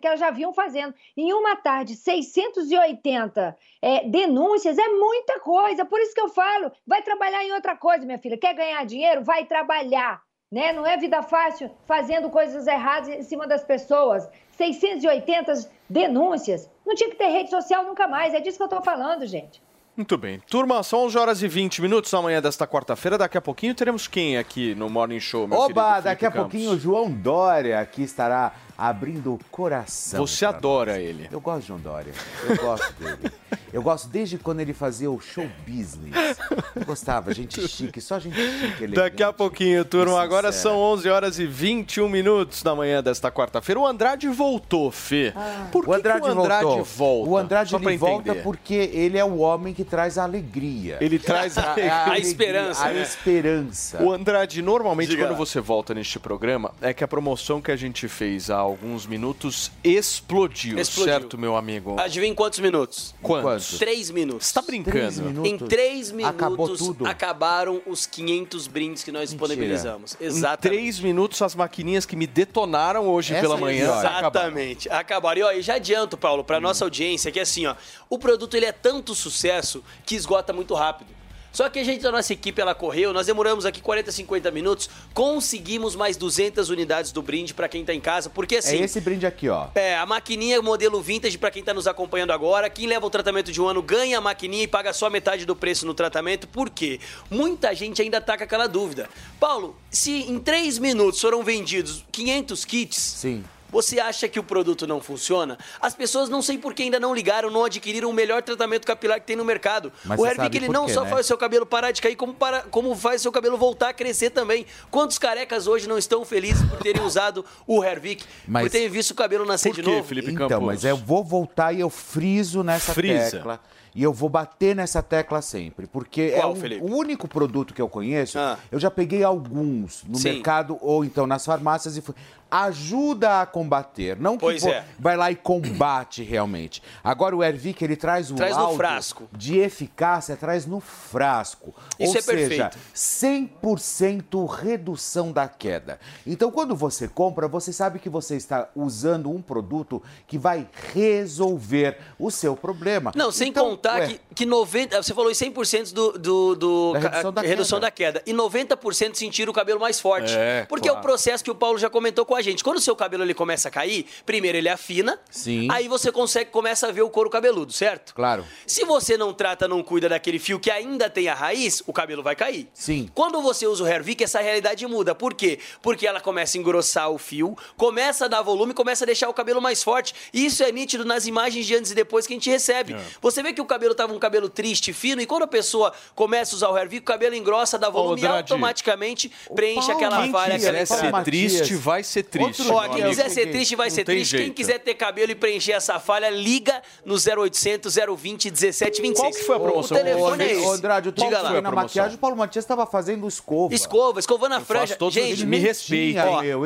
[0.00, 0.94] que elas já vinham fazendo.
[1.16, 5.84] Em uma tarde, 680 é, denúncias é muita coisa.
[5.84, 8.36] Por isso que eu falo, vai trabalhar em outra coisa, minha filha.
[8.36, 9.24] Quer ganhar dinheiro?
[9.24, 10.22] Vai trabalhar.
[10.50, 10.70] Né?
[10.70, 14.28] Não é vida fácil fazendo coisas erradas em cima das pessoas.
[14.50, 16.70] 680 denúncias.
[16.86, 18.34] Não tinha que ter rede social nunca mais.
[18.34, 19.62] É disso que eu estou falando, gente.
[19.94, 20.40] Muito bem.
[20.48, 23.18] Turma, são 11 horas e 20 minutos na manhã desta quarta-feira.
[23.18, 26.50] Daqui a pouquinho teremos quem aqui no Morning Show, meu Oba, daqui a Campos?
[26.50, 28.52] pouquinho o João Dória aqui estará
[28.88, 30.26] abrindo o coração.
[30.26, 31.02] Você adora nós.
[31.02, 31.28] ele.
[31.30, 32.12] Eu gosto de João Dória.
[32.48, 33.32] Eu gosto dele.
[33.72, 36.36] Eu gosto desde quando ele fazia o show business.
[36.74, 38.84] Eu gostava, gente chique, só gente chique.
[38.84, 40.20] Ele Daqui a pouquinho, turma.
[40.20, 43.80] Agora são 11 horas e 21 minutos da manhã desta quarta-feira.
[43.80, 45.32] O Andrade voltou, Fê.
[45.70, 46.84] Por que, o Andrade, que o Andrade voltou.
[46.84, 47.30] volta?
[47.30, 50.98] O Andrade ele volta porque ele é o homem que traz a alegria.
[51.00, 53.02] Ele traz a, alegria, esperança, A né?
[53.02, 54.02] esperança.
[54.02, 57.76] O Andrade, normalmente, Diga quando você volta neste programa, é que a promoção que a
[57.76, 61.12] gente fez há alguns minutos explodiu, Explodiu.
[61.12, 61.96] certo, meu amigo?
[62.00, 63.14] Adivinha em quantos minutos?
[63.22, 63.78] Quantos?
[63.78, 64.46] Três minutos.
[64.48, 64.96] Você tá brincando?
[64.96, 65.50] Três minutos.
[65.52, 67.06] Em três minutos Acabou tudo.
[67.06, 70.16] acabaram os 500 brindes que nós disponibilizamos.
[70.20, 70.60] Em Exatamente.
[70.80, 73.84] três minutos, as maquininhas que me detonaram hoje Essa pela é manhã.
[73.86, 73.98] pior.
[74.06, 74.18] acabaram.
[74.48, 74.88] Exatamente.
[74.90, 75.38] Acabaram.
[75.40, 77.74] E ó, e já adianto, Paulo, para nossa audiência que assim, ó,
[78.10, 81.08] o produto ele é tanto sucesso que esgota muito rápido.
[81.52, 84.88] Só que a gente da nossa equipe ela correu, nós demoramos aqui 40, 50 minutos,
[85.12, 89.00] conseguimos mais 200 unidades do brinde para quem tá em casa, porque É assim, esse
[89.00, 89.68] brinde aqui, ó.
[89.74, 92.70] é, a maquininha modelo vintage para quem tá nos acompanhando agora.
[92.70, 95.54] Quem leva o tratamento de um ano ganha a maquininha e paga só metade do
[95.54, 96.48] preço no tratamento.
[96.48, 96.98] Por quê?
[97.30, 99.08] Muita gente ainda tá com aquela dúvida.
[99.38, 103.44] Paulo, se em 3 minutos foram vendidos 500 kits, Sim.
[103.72, 105.58] Você acha que o produto não funciona?
[105.80, 109.18] As pessoas não sei por que ainda não ligaram, não adquiriram o melhor tratamento capilar
[109.18, 109.90] que tem no mercado.
[110.04, 111.10] Mas o Herbic sabe ele não quê, só né?
[111.10, 113.88] faz o seu cabelo parar de cair, como, para, como faz o seu cabelo voltar
[113.88, 114.66] a crescer também.
[114.90, 119.12] Quantos carecas hoje não estão felizes por terem usado o Herbic, Mas- por terem visto
[119.12, 120.04] o cabelo nascer Por de quê, novo?
[120.06, 120.66] Felipe Então, Campos?
[120.66, 123.38] mas eu vou voltar e eu friso nessa Frisa.
[123.38, 123.58] tecla.
[123.94, 125.86] E eu vou bater nessa tecla sempre.
[125.86, 126.82] Porque é Qual, um- Felipe?
[126.82, 128.38] o único produto que eu conheço.
[128.38, 128.58] Ah.
[128.70, 130.32] Eu já peguei alguns no Sim.
[130.34, 132.14] mercado ou então nas farmácias e fui.
[132.52, 134.18] Ajuda a combater.
[134.20, 134.84] Não que Pois é.
[134.98, 136.82] vai lá e combate realmente.
[137.02, 139.26] Agora o Ervic, ele traz o Traz no frasco.
[139.32, 141.74] de eficácia, traz no frasco.
[141.98, 142.78] Isso ou é seja, perfeito.
[142.94, 145.98] 100% redução da queda.
[146.26, 151.98] Então, quando você compra, você sabe que você está usando um produto que vai resolver
[152.18, 153.12] o seu problema.
[153.14, 156.92] Não, sem Então, contar ué, que, que 90%, você falou em 100% do, do, do
[156.92, 157.86] Da redução da redução queda.
[157.86, 158.22] da queda.
[158.26, 160.34] E 90% sentiram o cabelo mais forte.
[160.36, 161.06] É, porque é o claro.
[161.06, 162.62] processo que o Paulo já comentou com a gente.
[162.64, 165.68] Quando o seu cabelo ele começa a cair, primeiro ele afina, Sim.
[165.70, 168.14] aí você consegue, começa a ver o couro cabeludo, certo?
[168.14, 168.44] Claro.
[168.66, 172.22] Se você não trata, não cuida daquele fio que ainda tem a raiz, o cabelo
[172.22, 172.68] vai cair.
[172.74, 173.08] Sim.
[173.14, 175.14] Quando você usa o Hervik, essa realidade muda.
[175.14, 175.58] Por quê?
[175.80, 179.34] Porque ela começa a engrossar o fio, começa a dar volume, começa a deixar o
[179.34, 180.14] cabelo mais forte.
[180.32, 182.96] E isso é nítido nas imagens de antes e depois que a gente recebe.
[183.20, 186.54] Você vê que o cabelo tava um cabelo triste, fino, e quando a pessoa começa
[186.54, 188.36] a usar o Hervik, o cabelo engrossa, dá volume e Dradi.
[188.52, 190.54] automaticamente preenche aquela falha.
[190.54, 192.62] quiser aquela- ser triste, vai ser triste.
[192.70, 194.30] Ó, quem quiser ser triste, vai ser triste.
[194.36, 194.54] Quem jeito.
[194.56, 199.16] quiser ter cabelo e preencher essa falha, liga no 0800 020 1726.
[199.18, 199.96] Qual que foi a promoção?
[199.96, 200.66] O telefone é esse.
[200.66, 201.60] Andrade, o Paulo Diga lá.
[201.60, 203.74] na maquiagem, o Paulo Matias estava fazendo escova.
[203.74, 204.96] Escova, escovando a Eu franja.
[205.10, 206.56] Gente, nem tinha, Ó, tinha.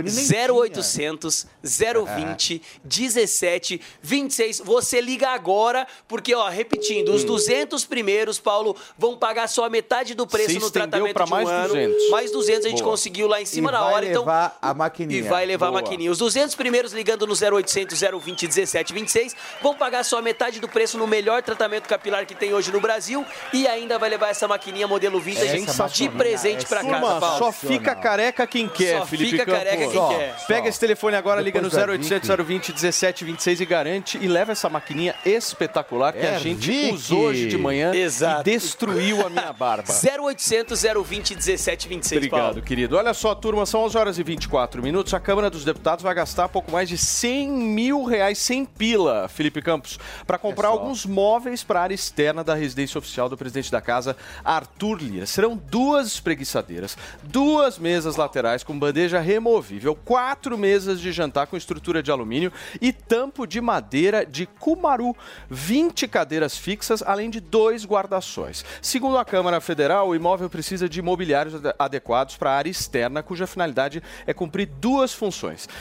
[0.52, 4.62] 0800 020 17 26.
[4.64, 7.14] Você liga agora, porque, ó, repetindo, Hum.
[7.14, 11.32] os 200 primeiros, Paulo, vão pagar só a metade do preço no tratamento pra de
[11.32, 11.68] um mais ano.
[11.68, 12.10] 200.
[12.10, 12.90] Mais 200 a gente Boa.
[12.92, 14.06] conseguiu lá em cima E na vai hora.
[14.06, 15.18] Então, levar a maquininha.
[15.18, 15.70] e vai levar Boa.
[15.70, 16.10] a maquininha.
[16.10, 20.68] Os 200 primeiros ligando no 0800 020 17 26 vão pagar só a metade do
[20.68, 24.46] preço no melhor tratamento capilar que tem hoje no Brasil e ainda vai levar essa
[24.48, 27.38] maquininha modelo vintage de presente pra casa, Turma, Paulo.
[27.38, 29.58] só fica careca quem quer, Só Felipe fica Campos.
[29.64, 30.36] careca quem Só, quer.
[30.46, 30.68] Pega Só.
[30.68, 34.52] esse telefone agora, liga no Depois da 0800 020 17 26 e garante e leva
[34.52, 36.92] essa maquininha espetacular que a É, gente Vicky.
[36.94, 38.40] usou hoje de manhã Exato.
[38.48, 39.92] e destruiu a minha barba.
[39.92, 42.62] 0800 020 17 26, Obrigado, Paulo.
[42.62, 42.96] querido.
[42.96, 45.12] Olha só, turma, são 11 horas e 24 minutos.
[45.14, 49.60] A Câmara dos Deputados vai gastar pouco mais de 100 mil reais, 100 pila, Felipe
[49.60, 53.70] Campos, para comprar É alguns móveis para a área externa da residência oficial do presidente
[53.70, 55.26] da casa, Arthur Lira.
[55.26, 62.02] Serão duas espreguiçadeiras, duas mesas laterais com bandeja removível, quatro mesas de jantar com estrutura
[62.02, 62.50] de alumínio
[62.80, 65.14] e tampo de madeira de cumaru,
[65.50, 68.64] 20 cadeiras fixas, além de dois guarda-sóis.
[68.80, 73.22] Segundo a Câmara Federal, o imóvel precisa de imobiliários ade- adequados para a área externa,
[73.22, 75.25] cuja finalidade é cumprir duas funções: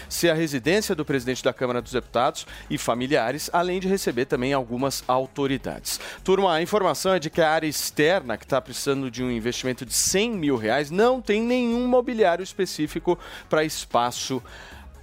[0.10, 4.54] ser a residência do presidente da Câmara dos Deputados e familiares, além de receber também
[4.54, 6.00] algumas autoridades.
[6.24, 9.86] Turma, a informação é de que a área externa, que está precisando de um investimento
[9.86, 13.18] de 100 mil reais, não tem nenhum mobiliário específico
[13.50, 14.42] para espaço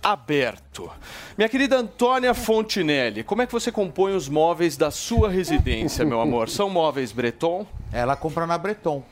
[0.02, 0.90] aberto.
[1.38, 6.20] Minha querida Antônia Fontinelli, como é que você compõe os móveis da sua residência, meu
[6.20, 6.48] amor?
[6.48, 7.64] São móveis Breton?
[7.92, 9.02] Ela compra na Breton.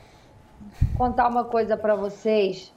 [0.97, 2.73] contar uma coisa para vocês.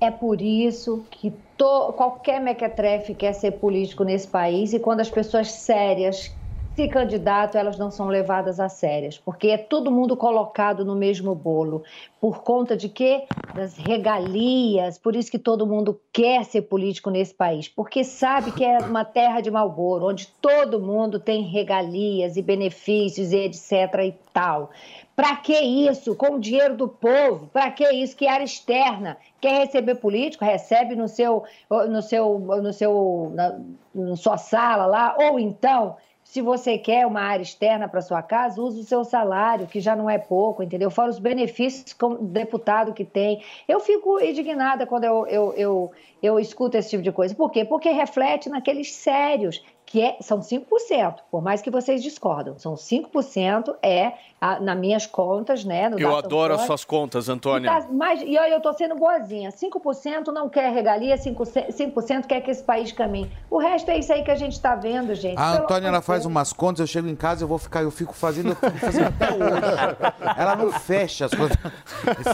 [0.00, 5.10] É por isso que to- qualquer mequetrefe quer ser político nesse país e quando as
[5.10, 6.36] pessoas sérias
[6.74, 11.34] se candidatam, elas não são levadas a sérias, porque é todo mundo colocado no mesmo
[11.34, 11.84] bolo.
[12.20, 13.28] Por conta de quê?
[13.52, 14.98] Das regalias.
[14.98, 19.04] Por isso que todo mundo quer ser político nesse país, porque sabe que é uma
[19.04, 23.70] terra de Malboro, onde todo mundo tem regalias e benefícios e etc
[24.04, 24.70] e tal.
[25.16, 26.14] Para que isso?
[26.16, 27.48] Com o dinheiro do povo?
[27.52, 28.16] Para que isso?
[28.16, 29.16] Que área externa?
[29.40, 30.44] Quer receber político?
[30.44, 33.60] Recebe no seu, no seu, no seu, na,
[33.94, 38.60] na sua sala lá, ou então se você quer uma área externa para sua casa,
[38.60, 40.90] use o seu salário, que já não é pouco, entendeu?
[40.90, 43.42] Fora os benefícios como deputado que tem.
[43.68, 45.92] Eu fico indignada quando eu, eu, eu,
[46.22, 47.34] eu escuto esse tipo de coisa.
[47.34, 47.64] Por quê?
[47.64, 52.58] Porque reflete naqueles sérios, que é, são 5%, por mais que vocês discordam.
[52.58, 54.14] São 5% é,
[54.44, 55.88] a, nas minhas contas, né?
[55.88, 57.70] no Eu adoro as suas contas, E, Antônia.
[57.80, 59.50] tá mais- e olha, eu tô sendo boazinha.
[59.50, 63.30] 5% não quer regalia, 5%, 5% quer que esse país caminhe.
[63.50, 65.38] O resto é isso aí que a gente tá vendo, gente.
[65.38, 66.30] A Pelo Antônia, ela faz Deus.
[66.30, 69.06] umas contas, eu chego em casa, eu vou ficar, eu fico fazendo, eu fico fazendo
[69.06, 70.36] até hoje.
[70.36, 71.56] Ela não fecha as contas.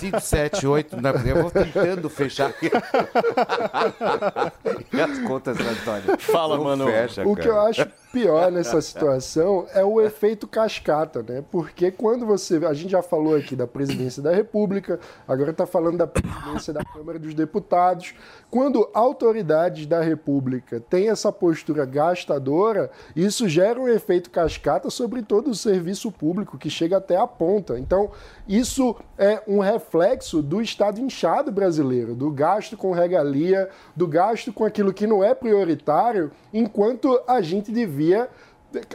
[0.00, 0.96] 5, 7, 8,
[1.26, 2.50] eu vou tentando fechar.
[4.92, 6.18] E as contas da Antônia.
[6.18, 6.86] Fala, não mano.
[6.86, 7.40] Fecha, O cara.
[7.42, 11.44] que eu acho pior nessa situação é o efeito cascata, né?
[11.50, 12.56] Porque quando você.
[12.66, 16.84] A gente já falou aqui da presidência da República, agora está falando da presidência da
[16.84, 18.14] Câmara dos Deputados.
[18.50, 25.50] Quando autoridades da República têm essa postura gastadora, isso gera um efeito cascata sobre todo
[25.50, 27.78] o serviço público, que chega até a ponta.
[27.78, 28.10] Então,
[28.48, 34.64] isso é um reflexo do Estado inchado brasileiro, do gasto com regalia, do gasto com
[34.64, 37.70] aquilo que não é prioritário, enquanto a gente
[38.00, 38.28] devia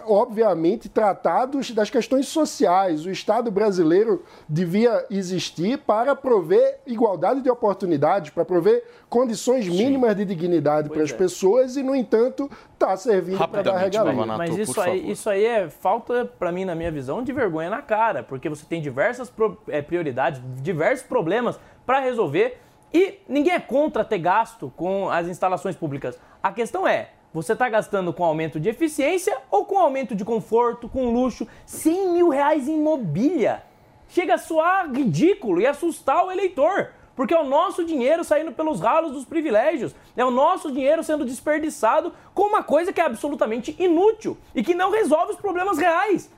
[0.05, 3.05] obviamente, tratados das questões sociais.
[3.05, 10.25] O Estado brasileiro devia existir para prover igualdade de oportunidades, para prover condições mínimas de
[10.25, 14.37] dignidade para as pessoas e, no entanto, está servindo para dar Rapidamente, regalia.
[14.37, 17.81] Mas isso aí, isso aí é falta, pra mim, na minha visão, de vergonha na
[17.81, 19.31] cara, porque você tem diversas
[19.67, 22.57] eh, prioridades, diversos problemas pra resolver
[22.93, 26.17] e ninguém é contra ter gasto com as instalações públicas.
[26.41, 30.87] A questão é, você está gastando com aumento de eficiência ou com aumento de conforto,
[30.87, 33.61] com luxo, 100 mil reais em mobília?
[34.07, 36.91] Chega a soar ridículo e assustar o eleitor.
[37.15, 41.23] porque é o nosso dinheiro saindo pelos ralos dos privilégios, é o nosso dinheiro sendo
[41.23, 46.29] desperdiçado com uma coisa que é absolutamente inútil e que não resolve os problemas reais.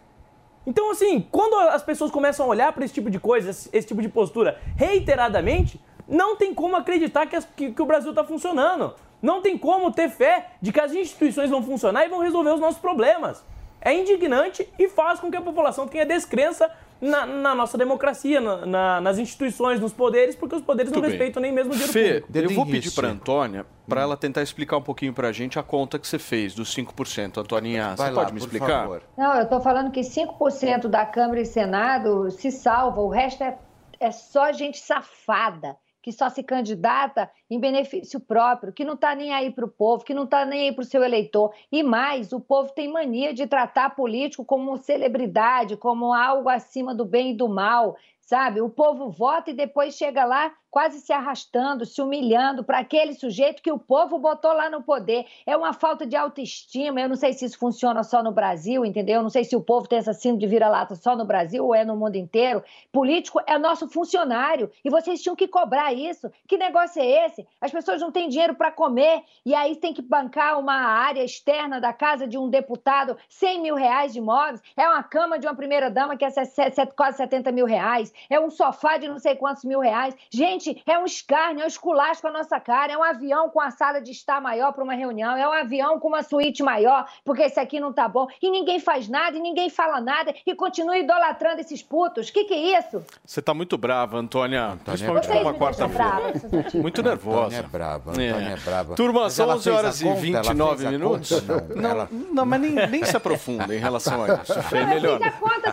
[0.67, 4.01] Então, assim, quando as pessoas começam a olhar para esse tipo de coisa, esse, tipo
[4.03, 8.93] de postura reiteradamente, não tem como acreditar que, as- que- que o Brasil está funcionando.
[9.21, 12.59] Não tem como ter fé de que as instituições vão funcionar e vão resolver os
[12.59, 13.43] nossos problemas.
[13.81, 16.69] É indignante e faz com que a população tenha descrença
[16.99, 21.01] na, na nossa democracia, na- na- nas instituições, nos poderes, porque os poderes Muito não
[21.09, 21.11] bem.
[21.11, 22.49] respeitam nem mesmo o dinheiro Fê, público.
[22.51, 25.63] eu vou pedir para Antônia para ela tentar explicar um pouquinho para a gente a
[25.63, 27.37] conta que você fez dos 5%.
[27.39, 28.81] Antoninha, Vai você lá, pode me explicar?
[28.81, 29.03] favor.
[29.15, 33.57] Não, eu estou falando que 5% da Câmara e Senado se salva, o resto é,
[33.99, 35.75] é só gente safada,
[36.07, 40.05] que só se candidata em benefício próprio, que não está nem aí para o povo,
[40.05, 41.53] que não está nem aí para o seu eleitor.
[41.69, 47.03] E mais, o povo tem mania de tratar político como celebridade, como algo acima do
[47.03, 47.97] bem e do mal.
[48.21, 48.61] Sabe?
[48.61, 53.63] O povo vota e depois chega lá quase se arrastando, se humilhando para aquele sujeito
[53.63, 55.25] que o povo botou lá no poder.
[55.43, 57.01] É uma falta de autoestima.
[57.01, 59.15] Eu não sei se isso funciona só no Brasil, entendeu?
[59.15, 61.73] Eu não sei se o povo tem essa síndrome de vira-lata só no Brasil ou
[61.73, 62.63] é no mundo inteiro.
[62.91, 66.29] Político é nosso funcionário e vocês tinham que cobrar isso.
[66.47, 67.47] Que negócio é esse?
[67.59, 71.81] As pessoas não têm dinheiro para comer e aí tem que bancar uma área externa
[71.81, 74.61] da casa de um deputado 100 mil reais de imóveis.
[74.77, 78.13] É uma cama de uma primeira-dama que é se- se- se- quase 70 mil reais.
[78.29, 80.15] É um sofá de não sei quantos mil reais.
[80.29, 82.93] Gente, é um escárnio, é um esculacho com a nossa cara.
[82.93, 85.35] É um avião com a sala de estar maior para uma reunião.
[85.37, 88.27] É um avião com uma suíte maior, porque esse aqui não tá bom.
[88.41, 92.29] E ninguém faz nada, e ninguém fala nada, e continua idolatrando esses putos.
[92.29, 93.03] Que que é isso?
[93.25, 94.77] Você tá muito brava, Antônia.
[94.83, 96.81] Principalmente numa me deixam brava, quarta-feira.
[96.81, 97.37] Muito nervosa.
[97.47, 98.95] Antônia é brava, Antônia é brava.
[98.95, 100.17] Turma, Mas são ela 11 fez a horas e conta?
[100.27, 101.29] Ela 29 fez a minutos.
[101.41, 101.67] conta?
[101.75, 104.53] Não, Não, ela- não, mas nem, nem se aprofunda em relação a isso.
[104.75, 105.17] Eu melhor.
[105.19, 105.71] fiz a conta,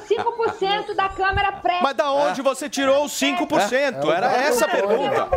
[0.58, 1.80] 5% da Câmara pré.
[1.82, 4.10] Mas da onde você tirou os 5%?
[4.14, 5.28] Era essa a pergunta.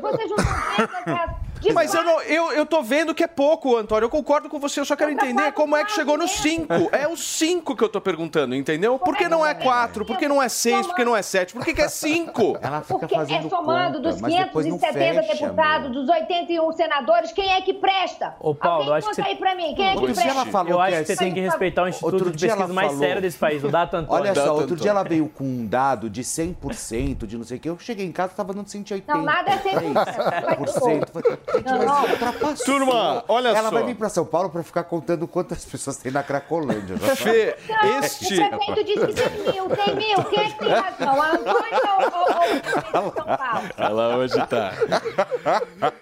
[0.00, 1.47] Vocês não estão.
[1.60, 4.04] De Mas eu, não, eu, eu tô vendo que é pouco, Antônio.
[4.06, 6.72] Eu concordo com você, eu só quero entender como é que chegou no 5.
[6.92, 8.98] É o 5 que eu tô perguntando, entendeu?
[8.98, 10.04] Por que não é 4?
[10.04, 10.86] Por que não é 6?
[10.86, 11.52] Por que não é 7?
[11.54, 12.58] Por que, que é 5?
[12.62, 16.08] Ela fica Porque é fazendo somando conta, dos mas depois não 570 fecha, deputados, dos
[16.08, 18.34] 81 senadores, quem é que presta?
[18.40, 20.22] Ô, Paulo, Alguém eu acho que você- aí pra mim, quem é que Outro dia
[20.22, 20.40] presta?
[20.40, 22.46] ela falou Eu que acho é que você tem que respeitar o instituto Outro de
[22.46, 24.22] pesquisa mais falou- sério desse país, o Data Antônio.
[24.22, 27.60] Olha só, outro dia ela veio com um dado de 100%, de não sei o
[27.60, 27.68] que.
[27.68, 29.12] Eu cheguei em casa, tava dando 180.
[29.14, 30.56] Não, nada é 100%.
[30.56, 31.12] Por cento.
[31.12, 32.02] Falei, Gente, Não, não.
[32.10, 32.64] ultrapassou.
[32.64, 33.70] Turma, olha Ela só.
[33.70, 36.96] vai vir pra São Paulo pra ficar contando quantas pessoas tem na Cracolândia.
[36.98, 37.16] sabe?
[37.16, 38.34] Fê, Não, este.
[38.40, 40.24] O prefeito disse que tem mil, tem mil.
[40.24, 41.22] Quem é que tem razão?
[41.22, 43.68] A Antônia ou, o prefeito de São Paulo?
[43.76, 44.72] Ela hoje tá.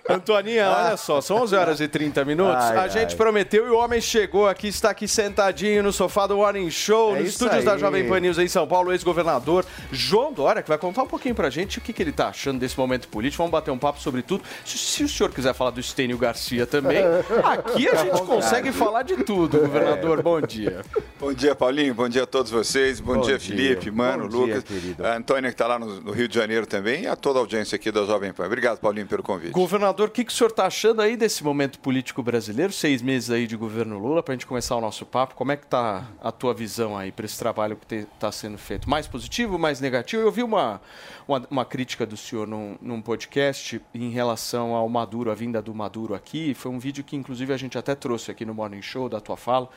[0.08, 2.64] Antoninha, olha só, são 11 horas e 30 minutos.
[2.64, 3.16] Ai, a gente ai.
[3.16, 7.20] prometeu e o homem chegou aqui, está aqui sentadinho no sofá do Morning Show, É
[7.20, 7.78] nos estúdios da aí.
[7.78, 11.50] Jovem Pan News em São Paulo, ex-governador João Dória, que vai contar um pouquinho pra
[11.50, 13.38] gente o que, que ele tá achando desse momento político.
[13.42, 14.42] Vamos bater um papo sobre tudo.
[14.64, 17.04] Se, se o senhor quiser falar do Estênio Garcia também,
[17.44, 20.22] aqui a gente consegue falar de tudo, governador.
[20.22, 20.82] Bom dia.
[21.20, 21.94] Bom dia, Paulinho.
[21.94, 23.00] Bom dia a todos vocês.
[23.00, 23.56] Bom, Bom dia, dia.
[23.56, 24.64] Felipe, Mano, Bom dia, Lucas.
[24.64, 25.06] querido.
[25.06, 27.40] A Antônia, que está lá no, no Rio de Janeiro também, e a toda a
[27.42, 28.46] audiência aqui da Jovem Pan.
[28.46, 29.52] Obrigado, Paulinho, pelo convite.
[29.52, 32.72] Governador, o que, que o senhor está achando aí desse momento político brasileiro?
[32.72, 35.34] Seis meses aí de governo Lula, para a gente começar o nosso papo.
[35.34, 38.88] Como é que tá a tua visão aí para esse trabalho que está sendo feito?
[38.88, 40.22] Mais positivo, mais negativo?
[40.22, 40.80] Eu vi uma,
[41.28, 45.74] uma, uma crítica do senhor num, num podcast em relação ao Maduro, a vinda do
[45.74, 46.54] Maduro aqui.
[46.54, 49.36] Foi um vídeo que, inclusive, a gente até trouxe aqui no Morning Show, da tua
[49.36, 49.68] fala.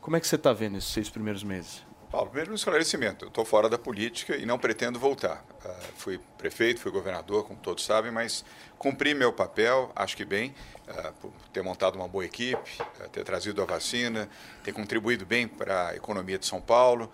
[0.00, 1.82] Como é que você está vendo esses seis primeiros meses?
[2.12, 3.24] Paulo, primeiro um esclarecimento.
[3.24, 5.42] Eu estou fora da política e não pretendo voltar.
[5.64, 8.44] Ah, fui prefeito, fui governador, como todos sabem, mas
[8.76, 10.54] cumpri meu papel, acho que bem,
[10.86, 12.70] ah, por ter montado uma boa equipe,
[13.00, 14.28] ah, ter trazido a vacina,
[14.62, 17.10] ter contribuído bem para a economia de São Paulo,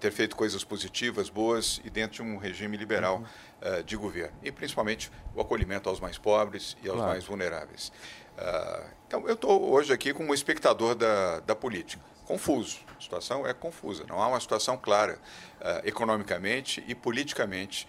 [0.00, 3.24] ter feito coisas positivas, boas e dentro de um regime liberal
[3.62, 4.36] ah, de governo.
[4.42, 7.10] E principalmente o acolhimento aos mais pobres e aos Claro.
[7.12, 7.92] mais vulneráveis.
[8.38, 12.02] Ah, então, eu estou hoje aqui como espectador da, da política.
[12.26, 12.78] Confuso.
[12.96, 14.04] A situação é confusa.
[14.08, 15.18] Não há uma situação clara
[15.60, 17.86] ah, economicamente e politicamente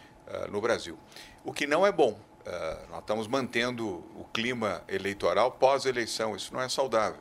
[0.50, 0.98] no Brasil.
[1.44, 2.18] O que não é bom.
[2.90, 3.86] Nós estamos mantendo
[4.16, 6.36] o clima eleitoral pós-eleição.
[6.38, 7.20] Isso não é saudável.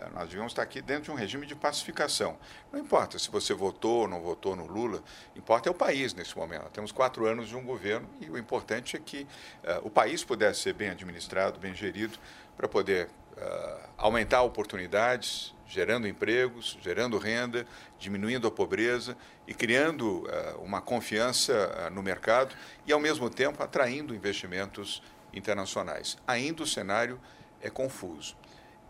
[0.00, 2.38] Ah, Nós devíamos estar aqui dentro de um regime de pacificação.
[2.72, 5.02] Não importa se você votou ou não votou no Lula,
[5.34, 6.62] importa é o país nesse momento.
[6.62, 9.26] Nós temos quatro anos de um governo e o importante é que
[9.64, 12.18] ah, o país pudesse ser bem administrado, bem gerido,
[12.56, 17.66] para poder ah, aumentar oportunidades, gerando empregos, gerando renda,
[17.98, 19.16] diminuindo a pobreza
[19.46, 22.54] e criando ah, uma confiança no mercado
[22.86, 25.02] e, ao mesmo tempo, atraindo investimentos
[25.32, 26.16] internacionais.
[26.26, 27.20] Ainda o cenário
[27.60, 28.36] é confuso.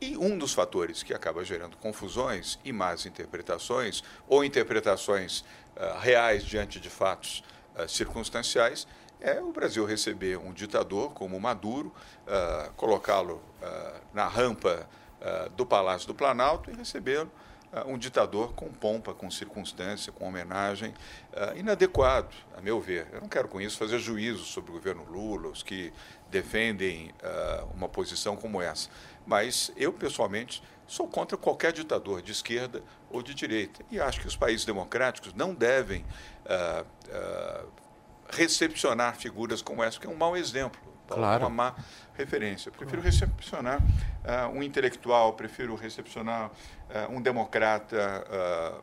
[0.01, 5.45] E um dos fatores que acaba gerando confusões e más interpretações, ou interpretações
[5.77, 7.43] ah, reais diante de fatos
[7.75, 8.87] ah, circunstanciais,
[9.21, 11.93] é o Brasil receber um ditador como Maduro,
[12.29, 13.43] ah, colocá-lo
[14.15, 14.89] na rampa
[15.57, 17.29] do Palácio do Planalto e recebê-lo
[17.87, 20.95] um ditador com pompa, com circunstância, com homenagem,
[21.57, 23.09] inadequado, a meu ver.
[23.13, 25.93] Eu não quero com isso fazer juízo sobre o governo Lula, os que
[26.31, 27.13] defendem
[27.75, 28.89] uma posição como essa.
[29.29, 33.85] Mas eu, pessoalmente, sou contra qualquer ditador de esquerda ou de direita.
[33.91, 36.03] E acho que os países democráticos não devem
[36.47, 37.65] ah, ah,
[38.31, 40.81] recepcionar figuras como essa, que é um mau exemplo.
[41.07, 41.47] Claro.
[41.47, 41.75] Uma má
[42.15, 42.69] referência.
[42.69, 43.81] Eu prefiro recepcionar
[44.25, 46.51] ah, um intelectual, prefiro recepcionar
[47.11, 48.25] um democrata,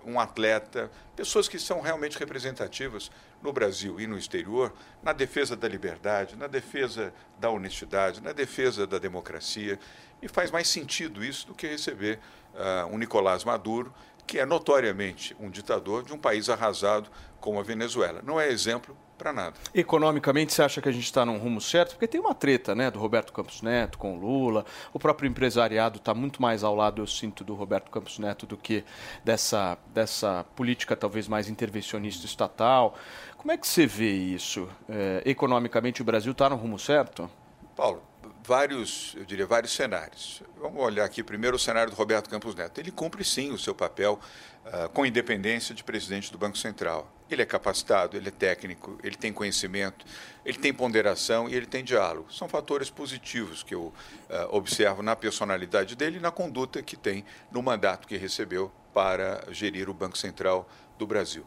[0.06, 3.10] um atleta, pessoas que são realmente representativas
[3.42, 8.86] no Brasil e no exterior, na defesa da liberdade, na defesa da honestidade, na defesa
[8.86, 9.80] da democracia.
[10.26, 12.20] E faz mais sentido isso do que receber
[12.56, 13.94] ah, um Nicolás Maduro,
[14.26, 18.24] que é notoriamente um ditador de um país arrasado como a Venezuela.
[18.24, 19.56] Não é exemplo para nada.
[19.72, 21.92] Economicamente, você acha que a gente está num rumo certo?
[21.92, 24.66] Porque tem uma treta, né, do Roberto Campos Neto com o Lula.
[24.92, 28.58] O próprio empresariado está muito mais ao lado, eu sinto, do Roberto Campos Neto do
[28.58, 28.84] que
[29.24, 32.96] dessa, dessa política talvez mais intervencionista estatal.
[33.38, 34.68] Como é que você vê isso?
[34.90, 37.30] É, economicamente, o Brasil está no rumo certo?
[37.76, 38.02] Paulo,
[38.46, 40.42] vários, eu diria, vários cenários.
[40.60, 42.80] Vamos olhar aqui primeiro o cenário do Roberto Campos Neto.
[42.80, 44.20] Ele cumpre sim o seu papel
[44.66, 47.12] ah, com independência de presidente do Banco Central.
[47.30, 50.06] Ele é capacitado, ele é técnico, ele tem conhecimento,
[50.46, 52.32] ele tem ponderação e ele tem diálogo.
[52.32, 53.94] São fatores positivos que eu
[54.30, 59.44] ah, observo na personalidade dele e na conduta que tem no mandato que recebeu para
[59.52, 61.46] gerir o Banco Central do Brasil.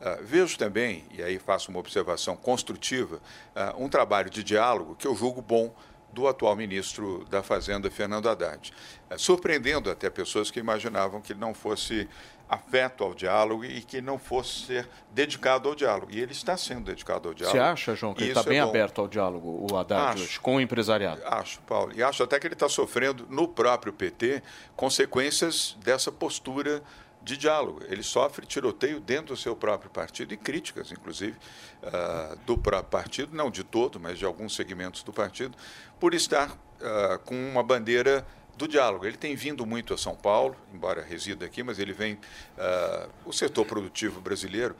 [0.00, 3.20] Ah, vejo também, e aí faço uma observação construtiva,
[3.54, 5.74] ah, um trabalho de diálogo que eu julgo bom
[6.16, 8.72] do atual ministro da Fazenda, Fernando Haddad.
[9.10, 12.08] Eh, surpreendendo até pessoas que imaginavam que ele não fosse
[12.48, 16.10] afeto ao diálogo e que não fosse ser dedicado ao diálogo.
[16.10, 17.58] E ele está sendo dedicado ao diálogo.
[17.58, 18.68] Você acha, João, que ele está é bem bom.
[18.70, 20.22] aberto ao diálogo, o Haddad, Acho.
[20.22, 21.20] hoje, com o empresariado?
[21.26, 21.92] Acho, Paulo.
[21.94, 24.42] E acho até que ele está sofrendo no próprio PT
[24.74, 26.82] consequências dessa postura
[27.26, 27.80] de diálogo.
[27.88, 31.36] Ele sofre tiroteio dentro do seu próprio partido e críticas, inclusive,
[31.82, 35.58] ah, do próprio partido, não de todo, mas de alguns segmentos do partido,
[35.98, 38.24] por estar ah, com uma bandeira
[38.56, 39.04] do diálogo.
[39.04, 42.16] Ele tem vindo muito a São Paulo, embora resida aqui, mas ele vem.
[42.56, 44.76] ah, o setor produtivo brasileiro,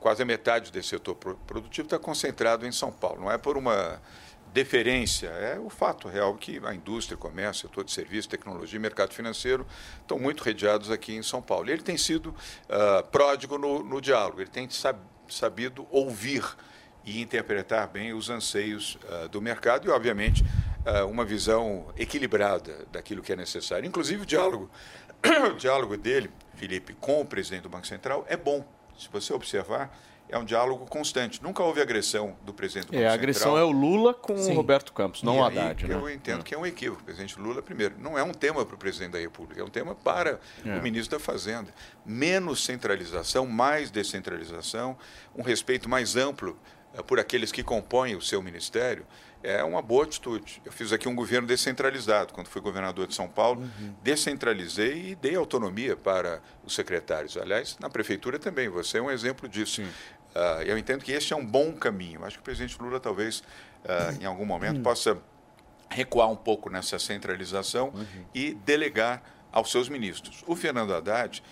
[0.00, 3.20] quase a metade desse setor pro- produtivo está concentrado em São Paulo.
[3.20, 4.00] Não é por uma
[4.52, 9.14] deferência, é o fato real que a indústria, comércio, setor de serviço, tecnologia e mercado
[9.14, 9.66] financeiro
[10.00, 11.70] estão muito redeados aqui em São Paulo.
[11.70, 12.34] Ele tem sido
[12.68, 16.44] ah, pródigo no, no diálogo, ele tem sab- sabido ouvir
[17.04, 20.44] e interpretar bem os anseios ah, do mercado e, obviamente,
[20.84, 23.86] ah, uma visão equilibrada daquilo que é necessário.
[23.86, 24.70] Inclusive, o diálogo,
[25.50, 28.64] o diálogo dele, Felipe, com o presidente do Banco Central é bom.
[28.98, 29.90] Se você observar,
[30.32, 31.42] é um diálogo constante.
[31.42, 33.22] Nunca houve agressão do presidente do Banco É, a Central.
[33.22, 34.52] agressão é o Lula com Sim.
[34.52, 35.94] o Roberto Campos, não E o Haddad, né?
[35.94, 37.02] Eu entendo que é um equívoco.
[37.02, 39.68] O presidente Lula, primeiro, não é um tema para o presidente da República, é um
[39.70, 40.78] tema para É.
[40.78, 41.72] o ministro da Fazenda.
[42.04, 44.96] Menos centralização, mais descentralização,
[45.36, 46.58] um respeito mais amplo
[46.94, 49.06] eh, por aqueles que compõem o seu ministério,
[49.44, 50.62] é uma boa atitude.
[50.64, 52.32] Eu fiz aqui um governo descentralizado.
[52.32, 53.68] Quando fui governador de São Paulo,
[54.22, 57.36] descentralizei e dei autonomia para os secretários.
[57.36, 59.82] Aliás, na prefeitura também, você é um exemplo disso.
[60.34, 62.24] Ah, eu entendo que esse é um bom caminho.
[62.24, 63.42] Acho que o presidente Lula talvez,
[63.84, 65.18] ah, em algum momento, possa
[65.90, 67.92] recuar um pouco nessa centralização
[68.34, 69.22] e delegar
[69.52, 70.42] aos seus ministros.
[70.46, 71.42] O Fernando Haddad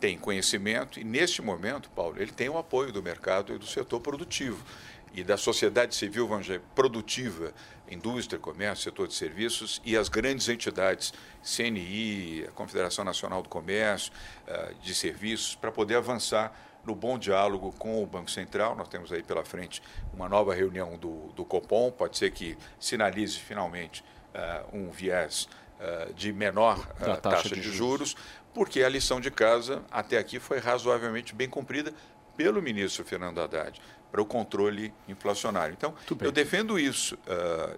[0.00, 4.00] tem conhecimento e, neste momento, Paulo, ele tem o apoio do mercado e do setor
[4.00, 4.64] produtivo
[5.12, 6.28] e da sociedade civil
[6.74, 7.52] produtiva,
[7.90, 11.12] indústria, comércio, setor de serviços e as grandes entidades,
[11.42, 14.12] CNI, a Confederação Nacional do Comércio,
[14.46, 18.74] eh, de Serviços, para poder avançar no bom diálogo com o Banco Central.
[18.74, 19.82] Nós temos aí pela frente
[20.12, 24.04] uma nova reunião do, do Copom, pode ser que sinalize finalmente
[24.34, 25.48] eh, um viés
[25.78, 28.16] eh, de menor Da taxa, taxa de, de juros,
[28.54, 31.92] porque a lição de casa até aqui foi razoavelmente bem cumprida
[32.36, 33.80] pelo ministro Fernando Haddad
[34.10, 35.72] para o controle inflacionário.
[35.72, 37.16] Então, eu defendo isso.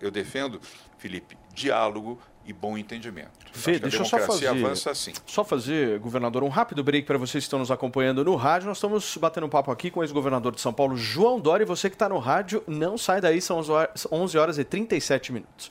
[0.00, 0.60] eu defendo,
[0.96, 3.30] Felipe, diálogo e bom entendimento.
[3.52, 5.12] Fê, deixa eu só fazer, avança assim.
[5.26, 8.68] só fazer, governador, um rápido break para vocês que estão nos acompanhando no rádio.
[8.68, 11.64] Nós estamos batendo um papo aqui com o ex-governador de São Paulo, João Dória.
[11.64, 14.64] E você que está no rádio, não sai daí, são 11 horas- 11 horas e
[14.64, 15.70] 37 minutos.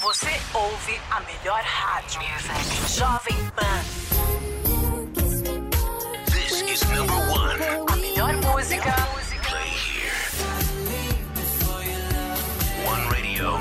[0.00, 2.20] Você ouve a melhor rádio.
[2.88, 3.82] Jovem Pan.
[6.30, 7.60] This is number one.
[7.90, 8.94] A melhor música.
[9.42, 10.12] Play here.
[12.86, 13.58] One radio,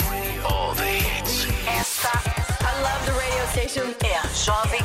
[0.47, 1.47] all the hits.
[1.67, 2.11] Esta,
[2.61, 3.95] I love the radio station.
[4.03, 4.84] É a Jovem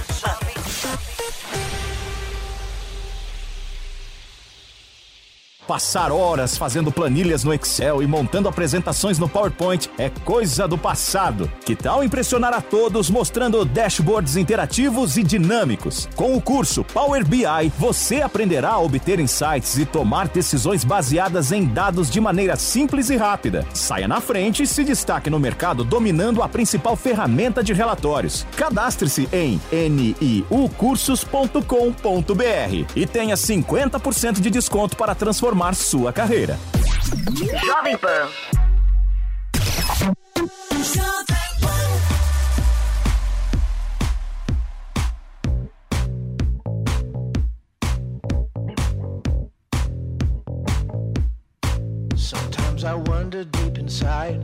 [5.71, 11.49] Passar horas fazendo planilhas no Excel e montando apresentações no PowerPoint é coisa do passado.
[11.65, 16.09] Que tal impressionar a todos mostrando dashboards interativos e dinâmicos?
[16.17, 21.65] Com o curso Power BI, você aprenderá a obter insights e tomar decisões baseadas em
[21.65, 23.65] dados de maneira simples e rápida.
[23.73, 28.45] Saia na frente e se destaque no mercado dominando a principal ferramenta de relatórios.
[28.57, 31.63] Cadastre-se em niucursos.com.br
[32.97, 36.59] e tenha 50% de desconto para transformar sua carreira.
[37.37, 38.29] Jovem Pan.
[52.17, 54.41] Sometimes I wonder deep inside.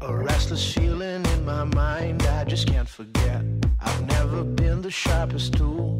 [0.00, 3.42] A restless feeling in my mind I just can't forget.
[3.80, 5.98] I've never been the sharpest tool.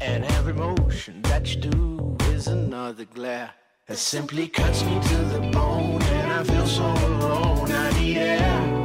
[0.00, 3.50] And every motion that you do is another glare.
[3.88, 7.70] It simply cuts me to the bone and I feel so alone.
[7.70, 8.84] I need air.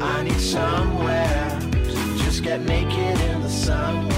[0.00, 4.15] I need somewhere to just get naked in the sun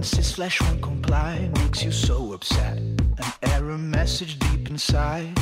[0.00, 2.78] insists flesh won't comply, makes you so upset.
[2.78, 5.38] An error message deep inside.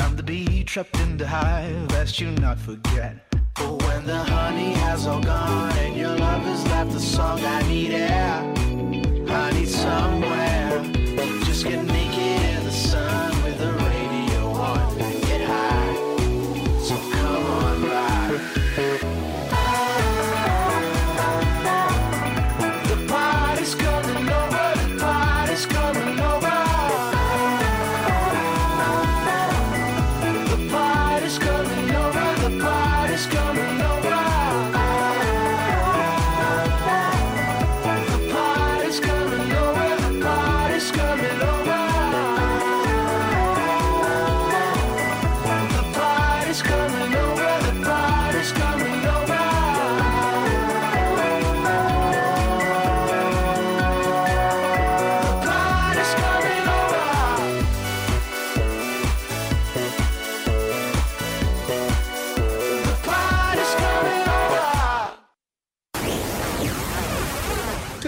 [0.00, 3.12] I'm the bee trapped in the hive, lest you not forget.
[3.56, 7.60] But when the honey has all gone and your love has left the song, I
[7.68, 8.40] need air.
[9.28, 10.82] I need somewhere.
[11.44, 12.41] Just get naked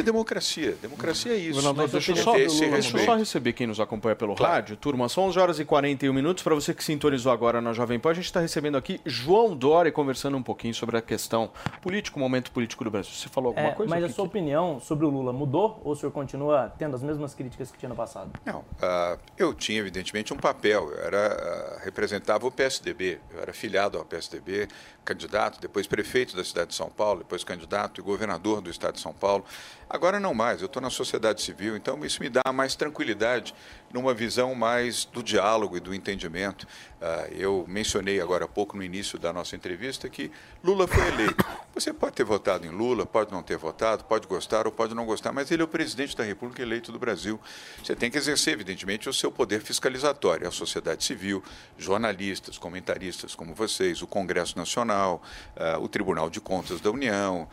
[0.05, 0.77] democracia.
[0.81, 1.55] Democracia é isso.
[1.55, 2.65] Governador, Nós deixa eu só, deixa
[2.97, 4.77] eu só receber quem nos acompanha pelo rádio.
[4.77, 6.43] Turma, são 11 horas e 41 minutos.
[6.43, 9.91] Para você que sintonizou agora na Jovem Pan, a gente está recebendo aqui João Dória
[9.91, 11.51] conversando um pouquinho sobre a questão
[11.83, 13.13] política, o momento político do Brasil.
[13.13, 13.91] Você falou alguma É, coisa?
[13.91, 17.03] mas a Que- sua opinião sobre o Lula mudou ou o senhor continua tendo as
[17.03, 18.31] mesmas críticas que tinha no passado?
[18.45, 20.91] Não, ah, eu tinha evidentemente um papel.
[20.93, 21.27] Eu era
[21.79, 23.19] ah, representava o PSDB.
[23.33, 24.69] Eu era filiado ao PSDB,
[25.05, 29.01] candidato, depois prefeito da cidade de São Paulo, depois candidato e governador do estado de
[29.01, 29.45] São Paulo.
[29.95, 30.61] Agora não mais.
[30.61, 33.55] Eu estou na sociedade civil, então isso me dá mais tranquilidade
[33.93, 36.67] numa visão mais do diálogo e do entendimento.
[37.01, 40.33] Ah, eu mencionei agora há pouco no início da nossa entrevista que
[40.65, 41.45] Lula foi eleito.
[41.73, 45.07] Você pode ter votado em Lula, pode não ter votado, pode gostar ou pode não
[45.07, 47.39] gostar, mas ele é o presidente da República eleito do Brasil.
[47.83, 51.41] Você tem que exercer, evidentemente, o seu poder fiscalizatório, a sociedade civil,
[51.79, 55.23] jornalistas, comentaristas como vocês, o Congresso Nacional,
[55.57, 57.49] ah, o Tribunal de Contas da União,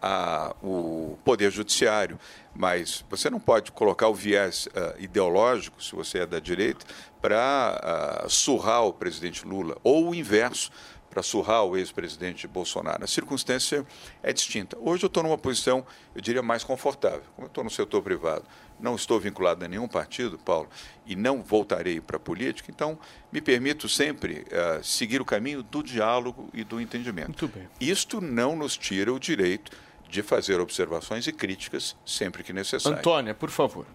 [0.00, 2.18] ah, o Poder judiciário.
[2.54, 6.84] Mas você não pode colocar o viés ah, ideológico, se você é da direita,
[7.20, 10.70] para surrar o presidente Lula, ou o inverso,
[11.10, 13.02] para surrar o ex-presidente Bolsonaro.
[13.02, 13.84] A circunstância
[14.22, 14.78] é distinta.
[14.80, 17.22] Hoje eu estou numa posição, eu diria, mais confortável.
[17.34, 18.44] Como eu estou no setor privado,
[18.78, 20.68] não estou vinculado a nenhum partido, Paulo,
[21.04, 22.96] e não voltarei para a política, então
[23.30, 27.28] me permito sempre ah, seguir o caminho do diálogo e do entendimento.
[27.28, 27.68] Muito bem.
[27.80, 29.72] Isto não nos tira o direito
[30.10, 32.98] de fazer observações e críticas sempre que necessário.
[32.98, 33.86] Antônia, por favor.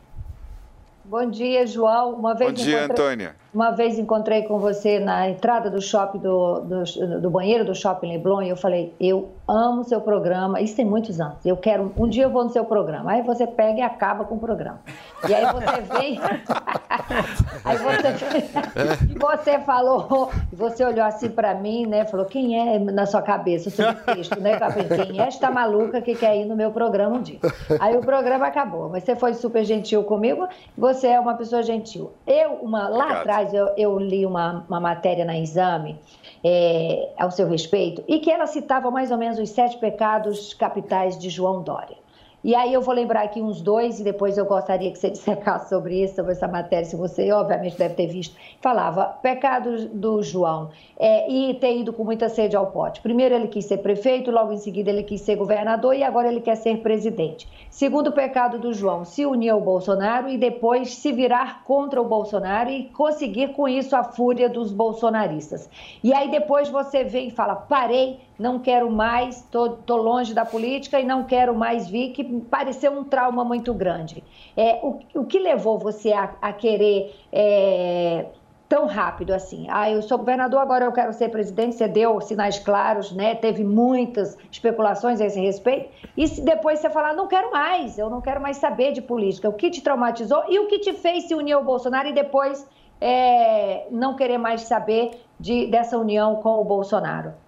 [1.04, 2.14] Bom dia, João.
[2.16, 3.36] Uma vez Bom dia, encontrei- Antônia.
[3.54, 8.08] Uma vez encontrei com você na entrada do shopping do, do, do banheiro do shopping
[8.14, 11.46] Leblon e eu falei, eu amo seu programa, isso tem muitos anos.
[11.46, 13.12] Eu quero, um dia eu vou no seu programa.
[13.12, 14.80] Aí você pega e acaba com o programa.
[15.28, 16.20] E aí você vem,
[17.64, 22.06] aí você, e você falou, você olhou assim pra mim, né?
[22.06, 23.70] Falou, quem é na sua cabeça?
[23.70, 24.58] O subtexto, né?
[24.96, 27.40] Quem é esta maluca que quer ir no meu programa um dia?
[27.80, 30.48] Aí o programa acabou, mas você foi super gentil comigo,
[30.78, 32.12] você é uma pessoa gentil.
[32.26, 33.18] Eu, uma, lá Obrigado.
[33.20, 36.00] atrás, eu, eu li uma, uma matéria na Exame
[36.48, 41.18] é, ao seu respeito e que ela citava mais ou menos os sete pecados capitais
[41.18, 41.98] de João Dória.
[42.46, 45.68] E aí eu vou lembrar aqui uns dois e depois eu gostaria que você dissecasse
[45.68, 48.36] sobre isso, sobre essa matéria, se você obviamente deve ter visto.
[48.62, 53.02] Falava, pecado do João, é, e ter ido com muita sede ao pote.
[53.02, 56.40] Primeiro ele quis ser prefeito, logo em seguida ele quis ser governador e agora ele
[56.40, 57.48] quer ser presidente.
[57.72, 62.70] Segundo pecado do João, se unir ao Bolsonaro e depois se virar contra o Bolsonaro
[62.70, 65.68] e conseguir com isso a fúria dos bolsonaristas.
[66.04, 70.46] E aí depois você vem e fala, parei, não quero mais, tô, tô longe da
[70.46, 74.24] política e não quero mais vir, que pareceu um trauma muito grande.
[74.56, 78.26] É, o, o que levou você a, a querer é,
[78.68, 79.68] tão rápido assim?
[79.70, 83.36] Ah, eu sou governador, agora eu quero ser presidente, você deu sinais claros, né?
[83.36, 85.90] Teve muitas especulações a esse respeito.
[86.18, 89.48] E se depois você falar, não quero mais, eu não quero mais saber de política.
[89.48, 92.68] O que te traumatizou e o que te fez se unir ao Bolsonaro e depois
[93.00, 97.45] é, não querer mais saber de, dessa união com o Bolsonaro?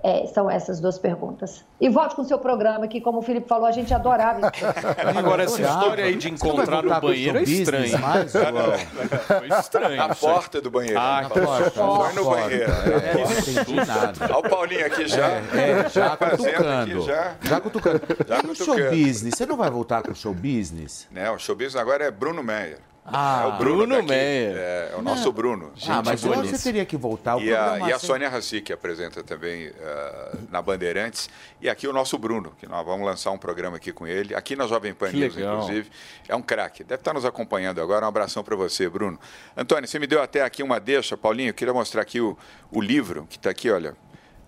[0.00, 1.64] É, são essas duas perguntas.
[1.80, 4.60] E volte com o seu programa, que, como o Felipe falou, a gente adorava esse
[4.64, 5.18] programa.
[5.18, 7.98] Agora, essa história aí de não vai encontrar no banheiro é show business estranha.
[7.98, 8.32] mais?
[9.26, 9.96] Foi estranho.
[9.96, 10.14] Na aí.
[10.14, 10.98] porta do banheiro.
[11.00, 11.70] Ah, Na que porta.
[11.72, 12.12] porta.
[12.14, 12.70] Foi no banheiro.
[12.72, 13.74] É, não entendi susto.
[13.74, 14.12] nada.
[14.24, 15.26] Olha o Paulinho aqui já.
[15.28, 17.00] É, já Fazendo aqui cutucando.
[17.02, 17.34] já.
[17.42, 18.00] Já cutucando.
[18.28, 19.34] Já e o show business?
[19.36, 21.08] Você não vai voltar com o show business?
[21.10, 22.78] Né, o showbiz agora é Bruno Meyer.
[23.12, 24.12] Ah, é o Bruno, Bruno daqui.
[24.12, 25.32] É, é o nosso Não.
[25.32, 25.72] Bruno.
[25.88, 27.36] ah, mas hoje você teria que voltar.
[27.36, 31.28] O E a, programa e a Sônia Rassi, que apresenta também ah, na Bandeirantes.
[31.60, 34.54] E aqui o nosso Bruno, que nós vamos lançar um programa aqui com ele, aqui
[34.56, 35.90] na Jovem Pan News, inclusive.
[36.28, 36.84] É um craque.
[36.84, 38.04] Deve estar nos acompanhando agora.
[38.04, 39.18] Um abração para você, Bruno.
[39.56, 41.50] Antônio, você me deu até aqui uma deixa, Paulinho.
[41.50, 42.36] Eu queria mostrar aqui o,
[42.70, 43.94] o livro que está aqui, olha.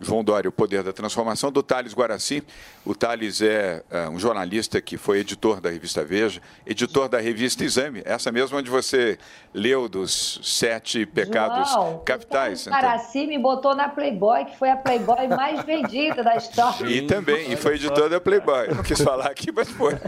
[0.01, 2.43] João Dória, O Poder da Transformação, do Thales Guaraci.
[2.85, 7.65] O Thales é ah, um jornalista que foi editor da revista Veja, editor da revista
[7.65, 9.19] Exame, essa mesma onde você
[9.53, 12.67] leu dos sete pecados João, capitais.
[12.67, 16.87] O Paraci me botou na Playboy, que foi a Playboy mais vendida da história.
[16.87, 18.69] E também, e foi editor da Playboy.
[18.75, 19.95] Não quis falar aqui, mas foi.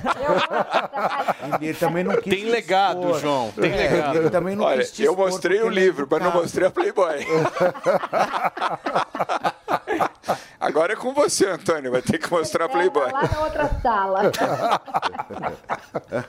[1.60, 3.20] Ele também não quis Tem legado, expor.
[3.20, 3.52] João.
[3.52, 4.16] Tem É, legado.
[4.16, 6.70] Ele também não Olha, quis te eu mostrei o é livro, mas não mostrei a
[6.70, 7.26] Playboy.
[10.60, 11.90] Agora é com você, Antônio.
[11.90, 13.10] Vai ter que mostrar a Playboy.
[13.10, 14.32] Lá na outra sala.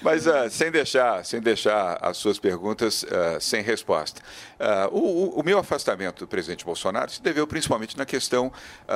[0.00, 4.20] Mas ah, sem deixar, sem deixar as suas perguntas ah, sem resposta.
[4.58, 8.52] Ah, o, o- meu afastamento do presidente Bolsonaro se deveu principalmente na questão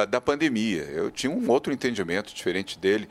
[0.08, 0.82] da pandemia.
[0.84, 3.08] Eu tinha um outro entendimento diferente dele.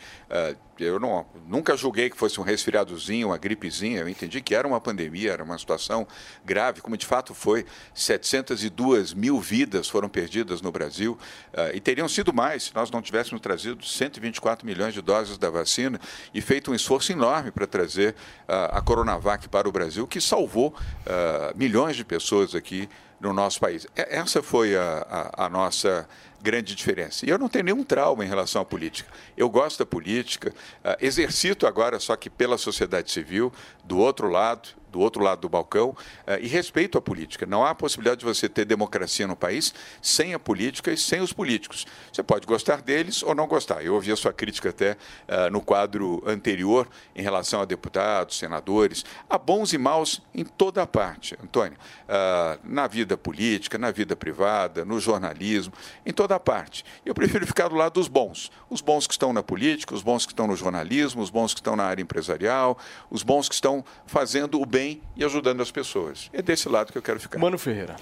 [0.78, 4.02] Eu não, nunca julguei que fosse um resfriadozinho, uma gripezinha.
[4.02, 6.06] Eu entendi que era uma pandemia, era uma situação
[6.44, 7.66] grave, como de fato foi.
[7.94, 11.18] 702 mil vidas foram perdidas no Brasil
[11.54, 15.50] ah, e teriam sido mais se nós não tivéssemos trazido 124 milhões de doses da
[15.50, 16.00] vacina
[16.34, 18.16] e feito um esforço enorme para trazer
[18.48, 20.74] ah, a Coronavac para o Brasil, que salvou
[21.06, 22.90] ah, milhões de pessoas aqui
[23.20, 23.88] no nosso país.
[23.96, 26.08] Essa foi a, a- a nossa
[26.46, 27.26] grande diferença.
[27.26, 29.12] E eu não tenho nenhum trauma em relação à política.
[29.36, 30.54] Eu gosto da política,
[30.84, 33.52] ah, exercito agora, só que pela sociedade civil,
[33.84, 35.94] do outro lado, do outro lado do balcão,
[36.26, 37.46] eh, e respeito à política.
[37.46, 41.34] Não há possibilidade de você ter democracia no país sem a política e sem os
[41.34, 41.86] políticos.
[42.14, 43.84] Você pode gostar deles ou não gostar.
[43.84, 44.96] Eu ouvi a sua crítica até
[45.28, 49.04] ah, no quadro anterior em relação a deputados, senadores.
[49.30, 51.78] Há bons e maus em toda a parte, Antônio.
[52.08, 55.74] Ah, na vida política, na vida privada, no jornalismo,
[56.06, 56.86] em toda a parte.
[57.06, 58.50] Eu prefiro ficar do lado dos bons.
[58.70, 61.60] Os bons que estão na política, os bons que estão no jornalismo, os bons que
[61.60, 62.78] estão na área empresarial,
[63.10, 64.85] os bons que estão fazendo o bem
[65.16, 66.30] e ajudando as pessoas.
[66.34, 67.40] É desse lado que eu quero ficar.
[67.40, 67.96] Mano Ferreira.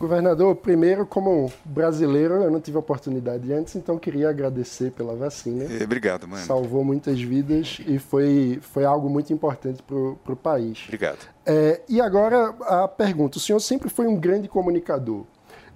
[0.00, 5.64] Governador, primeiro, como brasileiro, eu não tive oportunidade antes, então queria agradecer pela vacina.
[5.64, 6.42] Eh, Obrigado, mano.
[6.42, 10.84] Salvou muitas vidas e foi, foi algo muito importante para o país.
[10.86, 11.28] Obrigado.
[11.44, 15.26] É, e agora a pergunta: o senhor sempre foi um grande comunicador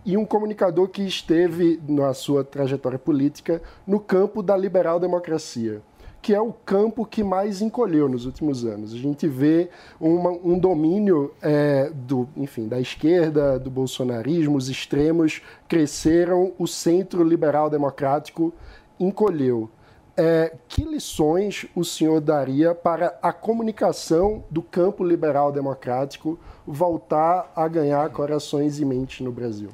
[0.07, 5.83] e um comunicador que esteve na sua trajetória política no campo da liberal democracia,
[6.25, 8.95] que é o campo que mais encolheu nos últimos anos.
[8.95, 9.69] A gente vê
[10.01, 17.23] uma- um domínio é, do, enfim, da esquerda, do bolsonarismo, os extremos cresceram, o centro
[17.23, 18.55] liberal democrático
[18.99, 19.69] encolheu.
[20.17, 27.69] É, que lições o senhor daria para a comunicação do campo liberal democrático voltar a
[27.69, 29.69] ganhar corações e mentes no Brasil?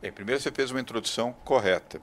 [0.00, 1.98] Bem, primeiro você fez uma introdução correta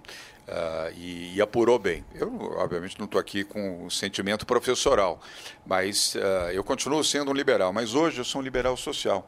[0.47, 2.03] ah, e, e apurou bem.
[2.13, 5.21] Eu, obviamente, não estou aqui com o sentimento professoral,
[5.65, 9.27] mas ah, eu continuo sendo um liberal, mas hoje eu sou um liberal social.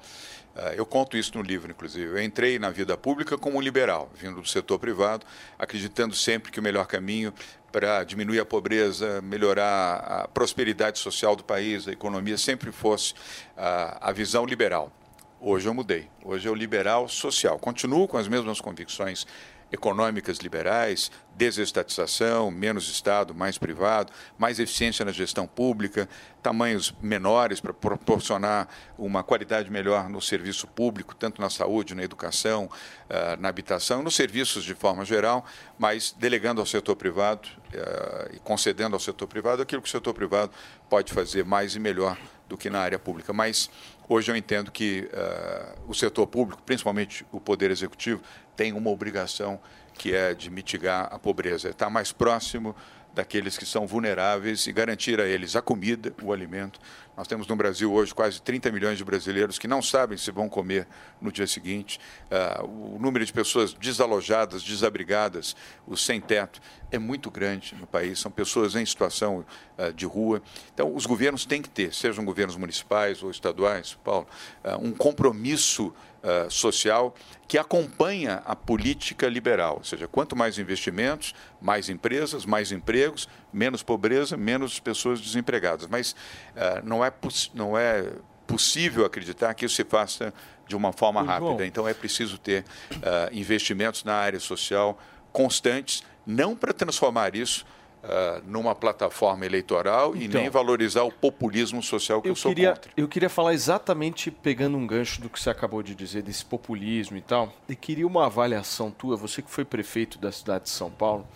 [0.56, 2.06] Ah, eu conto isso no livro, inclusive.
[2.06, 5.26] Eu entrei na vida pública como um liberal, vindo do setor privado,
[5.58, 7.34] acreditando sempre que o melhor caminho
[7.72, 13.14] para diminuir a pobreza, melhorar a prosperidade social do país, a economia, sempre fosse
[13.58, 14.94] a visão liberal.
[15.42, 16.08] Hoje eu mudei.
[16.24, 17.60] Hoje o liberal social.
[17.60, 19.28] Continuo com as mesmas convicções
[19.72, 26.08] econômicas liberais, desestatização, menos Estado, mais privado, mais eficiência na gestão pública,
[26.42, 28.68] tamanhos menores para proporcionar
[28.98, 32.70] uma qualidade melhor no serviço público, tanto na saúde, na educação,
[33.10, 35.46] ah, na habitação, nos serviços de forma geral,
[35.78, 40.14] mas delegando ao setor privado ah, e concedendo ao setor privado aquilo que o setor
[40.14, 40.52] privado
[40.90, 42.18] pode fazer mais e melhor
[42.48, 43.34] do que na área pública.
[43.34, 43.70] Mas
[44.08, 48.22] hoje eu entendo que ah, o setor público, principalmente o poder executivo,
[48.56, 49.60] tem uma obrigação
[49.94, 52.76] que é de mitigar a pobreza, estar mais próximo
[53.14, 56.80] daqueles que são vulneráveis e garantir a eles a comida, o alimento.
[57.18, 60.50] Nós temos no Brasil hoje quase 30 milhões de brasileiros que não sabem se vão
[60.50, 60.86] comer
[61.22, 61.98] no dia seguinte.
[62.30, 65.56] Ah, o número de pessoas desalojadas, desabrigadas,
[65.88, 66.60] os sem teto,
[66.92, 68.20] é muito grande no país.
[68.20, 69.46] São pessoas em situação
[69.78, 70.42] ah, de rua.
[70.74, 74.28] Então, os governos têm que ter, sejam governos municipais ou estaduais, Paulo,
[74.62, 75.94] ah, um compromisso
[76.28, 77.14] ah, social
[77.48, 83.84] que acompanha a política liberal, ou seja, quanto mais investimentos, mais empresas, mais empregos, menos
[83.84, 85.86] pobreza, menos pessoas desempregadas.
[85.86, 86.16] Mas
[86.56, 87.14] ah, não, é
[87.54, 88.12] não é
[88.48, 90.34] possível acreditar que isso se faça
[90.68, 91.50] de uma forma João.
[91.50, 91.68] rápida.
[91.68, 92.66] Então é preciso ter
[93.04, 94.98] ah, investimentos na área social
[95.32, 97.68] constantes, não para transformar isso
[98.08, 100.40] ah, numa plataforma eleitoral e Então.
[100.40, 102.92] nem valorizar o populismo social que eu, Eu sou queria, contra.
[102.96, 107.18] eu queria falar exatamente pegando um gancho do que você acabou de dizer, desse populismo
[107.18, 107.52] e tal.
[107.68, 111.28] E queria uma avaliação tua, você que foi prefeito da cidade de São Paulo.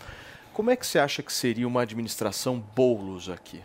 [0.52, 3.62] Como é que você acha que seria uma administração Boulos aqui?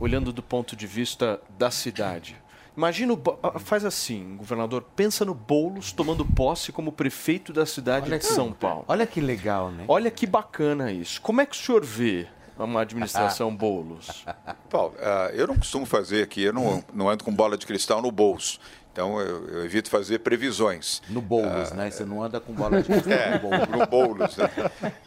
[0.00, 2.36] Olhando do ponto de vista da cidade.
[2.76, 8.18] Imagina, ah, faz assim, governador, pensa no Boulos tomando posse como prefeito da cidade Olha
[8.18, 8.84] de que- São Paulo.
[8.88, 9.84] Olha que legal, né?
[9.86, 11.20] Olha que bacana isso.
[11.20, 12.26] Como é que o senhor vê
[12.58, 14.24] uma administração Boulos?
[14.68, 18.02] Paulo, ah, eu não costumo fazer aqui, eu não, não ando com bola de cristal
[18.02, 18.58] no bolso.
[18.92, 21.02] Então eu, eu evito fazer previsões.
[21.08, 21.90] No Boulos, né?
[21.90, 23.68] Você não anda com bola de cristal É, no Boulos.
[23.68, 24.36] no Boulos.
[24.36, 24.50] Né?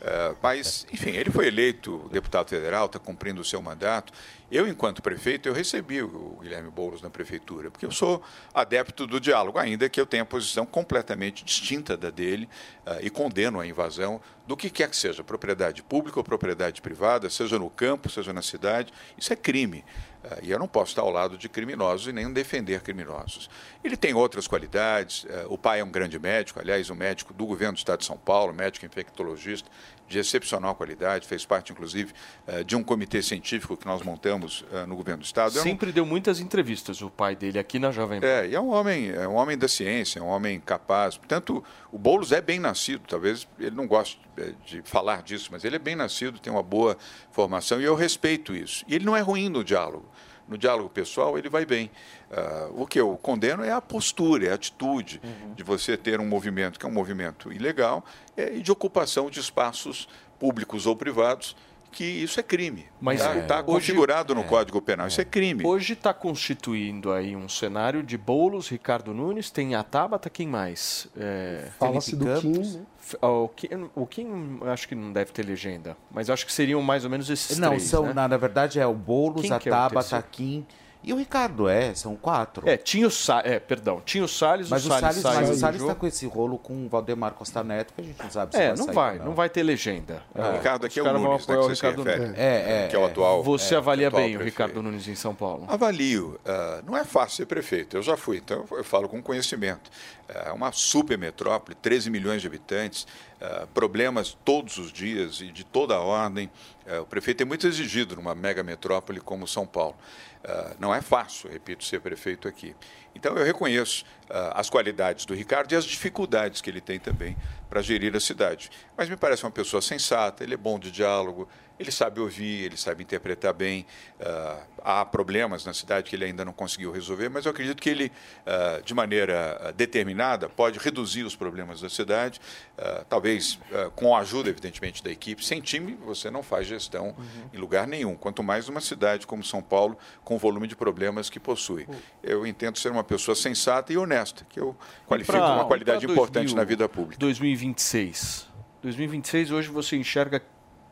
[0.02, 4.12] É, mas, enfim, ele foi eleito deputado federal, está cumprindo o seu mandato.
[4.50, 9.20] Eu, enquanto prefeito, eu recebi o Guilherme Boulos na prefeitura, porque eu sou adepto do
[9.20, 12.48] diálogo, ainda que eu tenha posição completamente distinta da dele
[12.86, 17.30] ah, e condeno a invasão do que quer que seja, propriedade pública ou propriedade privada,
[17.30, 18.94] seja no campo, seja na cidade.
[19.18, 19.84] Isso é crime.
[20.30, 23.50] Ah, e eu não posso estar ao lado de criminosos e nem defender criminosos.
[23.84, 25.26] Ele tem outras qualidades.
[25.30, 28.06] eh, o pai é um grande médico, aliás, um médico do governo do estado de
[28.06, 29.70] São Paulo, médico infectologista
[30.08, 32.14] de excepcional qualidade, fez parte, inclusive,
[32.48, 35.52] eh, de um comitê científico que nós montamos no governo do estado.
[35.52, 38.28] Sempre deu muitas entrevistas o pai dele aqui na Jovem Pan.
[38.28, 41.18] é, e é um homem, é um homem da ciência, é um homem capaz.
[41.18, 44.27] Portanto, o Boulos é bem nascido, talvez ele não goste
[44.66, 46.98] de falar disso, mas ele é bem nascido, tem uma boa
[47.32, 48.84] formação e eu respeito isso.
[48.88, 50.06] E ele não é ruim no diálogo.
[50.48, 51.92] No diálogo pessoal, ele vai bem.
[52.32, 55.22] Ah, o que eu condeno é a postura, é a atitude
[55.56, 58.06] de você ter um movimento que é um movimento ilegal
[58.38, 60.08] eh, e de ocupação de espaços
[60.40, 61.56] públicos ou privados,
[61.92, 62.86] que isso é crime.
[63.00, 65.66] Mas está é, hoje- configurado no é, Código Penal, isso é crime.
[65.66, 71.08] Hoje está constituindo aí um cenário de Boulos, Ricardo Nunes, tem a Tabata, quem mais?
[71.18, 72.42] É, Fala-se do Campos.
[72.42, 72.86] Kim, né?
[73.22, 77.04] O Kim, o Kim acho que não deve ter legenda, mas acho que seriam mais
[77.06, 78.14] ou menos esses Não, três, são, né?
[78.14, 80.22] na, na verdade é o Boulos, Quem a que é o Tabata?
[80.30, 80.66] Kim
[81.08, 82.68] E o Ricardo é, são quatro.
[82.68, 85.50] É, tinha o Salles, é, perdão, tinha o Salles, Mas o o Salles, Salles, mas
[85.58, 85.94] o Salles jogo.
[85.94, 88.62] tá com esse rolo com o Valdemar Costa Neto, que a gente não sabe se
[88.62, 90.22] É, vai não sair vai, ou não vai ter legenda.
[90.36, 90.42] É.
[90.42, 92.26] O Ricardo aqui é o Nunes, né, que o Ricardo refere.
[92.26, 92.38] Nunes.
[92.38, 93.42] É, é, que é o atual.
[93.42, 94.54] Você é, avalia atual bem o prefeito.
[94.54, 95.64] Ricardo Nunes em São Paulo?
[95.70, 96.38] Avalio.
[96.46, 97.96] Ah, não é fácil ser prefeito.
[97.96, 99.90] Eu já fui, então eu falo com conhecimento.
[100.28, 103.08] É uma super metrópole, 13 milhões de habitantes,
[103.42, 106.52] ah, problemas todos os dias e de toda a ordem.
[106.86, 109.96] Ah, o prefeito é muito exigido numa mega metrópole como São Paulo.
[110.44, 112.76] Ah, não é fácil, repito, ser prefeito aqui.
[113.16, 117.36] Então eu reconheço ah, as qualidades do Ricardo e as dificuldades que ele tem também
[117.70, 118.70] para gerir a cidade.
[118.96, 121.48] Mas me parece uma pessoa sensata, ele é bom de diálogo,
[121.80, 123.86] ele sabe ouvir, ele sabe interpretar bem.
[124.20, 127.90] Ah, há problemas na cidade que ele ainda não conseguiu resolver, mas eu acredito que
[127.90, 128.12] ele,
[128.46, 132.40] ah, de maneira ah, determinada, pode reduzir os problemas da cidade,
[132.78, 133.60] ah, talvez
[133.96, 135.46] com a ajuda, evidentemente, da equipe.
[135.46, 137.16] Sem time, você não faz gestão
[137.54, 141.30] em lugar nenhum, quanto mais numa cidade como São Paulo, com o volume de problemas
[141.30, 141.88] que possui.
[142.24, 144.76] Eu entendo ser uma pessoa sensata e honesta, que eu
[145.06, 147.18] qualifico Pra- uma qualidade importante 2000, na vida pública.
[147.20, 148.48] 2026.
[148.82, 150.42] 2026, hoje você enxerga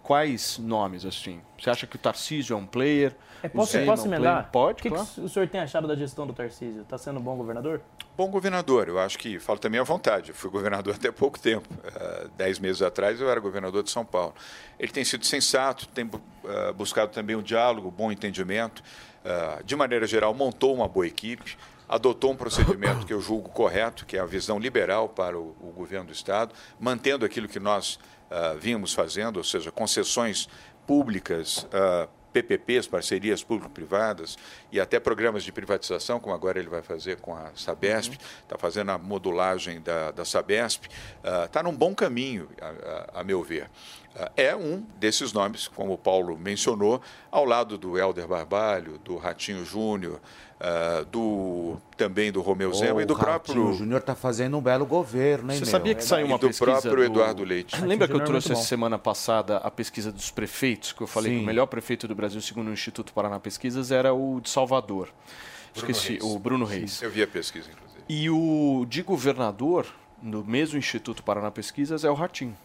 [0.05, 1.41] quais nomes, assim?
[1.59, 3.15] Você acha que o Tarcísio é um player?
[3.41, 4.33] É, o posso, Zema posso é um emendar?
[4.33, 4.51] player?
[4.51, 5.07] Pode, O que, claro.
[5.07, 6.83] que o senhor tem achado da gestão do Tarcísio?
[6.83, 7.81] Está sendo um bom governador?
[8.15, 10.29] Bom governador, eu acho que falo também à vontade.
[10.29, 11.67] Eu fui governador até pouco tempo.
[11.95, 14.35] Ah, dez meses atrás eu era governador de São Paulo.
[14.79, 16.07] Ele tem sido sensato, tem
[16.47, 18.83] ah, buscado também o diálogo, o bom entendimento.
[19.25, 21.57] Ah, de maneira geral, montou uma boa equipe,
[21.89, 25.73] adotou um procedimento que eu julgo correto, que é a visão liberal para o, o
[25.75, 27.99] governo do Estado, mantendo aquilo que nós
[28.29, 30.47] ah, vínhamos fazendo, ou seja, concessões
[30.85, 31.67] públicas.
[31.73, 34.37] ah, PPPs, parcerias público-privadas
[34.69, 38.91] e até programas de privatização, como agora ele vai fazer com a Sabesp, está fazendo
[38.91, 40.83] a modulagem da, da Sabesp,
[41.45, 42.67] está num bom caminho, a,
[43.17, 43.69] a- a meu ver.
[44.17, 49.15] Ah, é um desses nomes, como o Paulo mencionou, ao lado do Helder Barbalho, do
[49.15, 50.19] Ratinho Júnior,
[50.59, 54.61] ah, do também do Romeu Zema e do o Ratinho próprio Júnior tá fazendo um
[54.61, 55.71] belo governo, hein, Você meu?
[55.71, 57.79] sabia que saiu uma e do pesquisa próprio Eduardo Leite.
[57.81, 58.65] Lembra que eu é trouxe essa bom.
[58.67, 61.37] semana passada a pesquisa dos prefeitos, que eu falei Sim.
[61.39, 65.09] que o melhor prefeito do Brasil, segundo o Instituto Paraná Pesquisas, era o de Salvador.
[65.75, 66.23] Bruno Esqueci, Reis.
[66.23, 67.01] o Bruno Reis.
[67.01, 68.03] Eu vi a pesquisa, inclusive.
[68.07, 69.85] E o de governador,
[70.21, 72.55] no mesmo Instituto Paraná Pesquisas, é o Ratinho.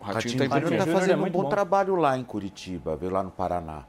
[0.00, 0.92] O Ratinho está em Júnior primeiro.
[0.92, 3.84] tá fazendo um bom trabalho lá em Curitiba, viu, lá no Paraná.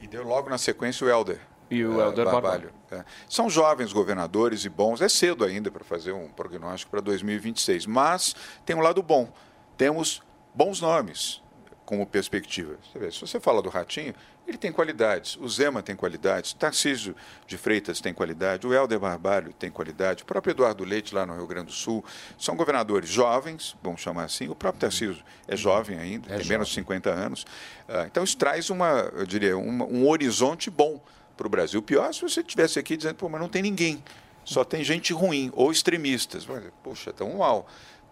[0.00, 1.40] E deu logo na sequência o Helder.
[1.70, 2.70] E o eh, Helder Barbalho.
[2.90, 3.04] É.
[3.28, 5.00] São jovens governadores e bons.
[5.00, 7.86] É cedo ainda para fazer um prognóstico para 2026.
[7.86, 8.34] Mas
[8.66, 9.32] tem um lado bom.
[9.76, 10.20] Temos
[10.54, 11.40] bons nomes
[11.86, 12.76] como perspectiva.
[12.82, 14.14] Você vê, se você fala do Ratinho,
[14.46, 15.36] ele tem qualidades.
[15.40, 16.52] O Zema tem qualidades.
[16.52, 17.14] Tarcísio
[17.46, 18.66] de Freitas tem qualidade.
[18.66, 20.22] O Helder Barbalho tem qualidade.
[20.22, 22.04] O próprio Eduardo Leite, lá no Rio Grande do Sul.
[22.38, 24.48] São governadores jovens, vamos chamar assim.
[24.48, 27.44] O próprio Tarcísio é jovem ainda, tem menos de 50 anos.
[27.88, 31.00] Ah, então, isso traz uma, eu diria, uma- um horizonte bom
[31.40, 31.80] para o Brasil.
[31.80, 34.04] Pior se você estivesse aqui dizendo, pô, mas não tem ninguém.
[34.44, 36.46] Só tem gente ruim ou extremistas.
[36.82, 37.66] Puxa, tão mal.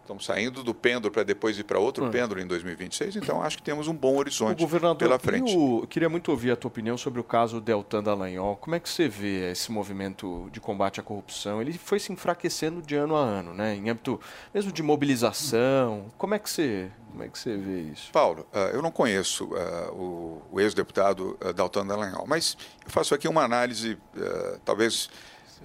[0.08, 2.10] Estamos saindo do pêndulo para depois ir para outro Hum.
[2.10, 4.66] pêndulo em 2026, então acho que temos um bom horizonte
[4.96, 5.52] pela frente.
[5.52, 8.56] e o- queria muito ouvir a tua opinião sobre o caso Deltan Dallagnol.
[8.56, 11.60] Como é que você vê esse movimento de combate à corrupção?
[11.60, 13.74] Ele foi se enfraquecendo de ano a ano, né?
[13.76, 14.18] Em âmbito
[14.54, 16.06] mesmo de mobilização.
[16.16, 18.10] Como é que você, como é que você vê isso?
[18.10, 23.28] Paulo, ah, eu não conheço ah, o, ex-deputado uh, Dalton Dallagnol, mas eu faço aqui
[23.28, 25.10] uma análise ah, talvez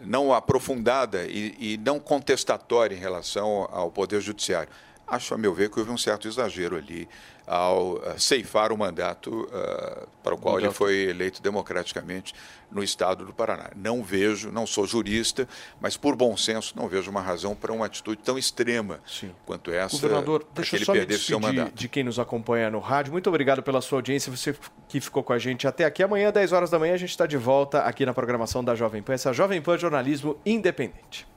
[0.02, 4.70] não aprofundada e, e não contestatória em relação ao Poder Judiciário.
[5.08, 7.08] Acho, a meu ver, que houve um certo exagero ali
[7.46, 12.34] ao ah, ceifar o mandato ah, para o qual ele foi eleito democraticamente
[12.74, 13.70] no estado do Paraná.
[13.76, 15.48] Não vejo, não sou jurista,
[15.80, 19.00] mas por bom senso não vejo uma razão para uma atitude tão extrema
[19.46, 23.12] quanto essa, Governador, deixa eu só me despedir de quem nos acompanha no rádio.
[23.12, 24.56] Muito obrigado pela sua audiência, você
[24.88, 26.04] que ficou com a gente até aqui.
[26.04, 29.02] Amanhã, 10 horas da manhã, a gente está de volta aqui na programação da Jovem
[29.02, 29.14] Pan.
[29.14, 31.28] Essa é a Jovem Pan Jornalismo Independente.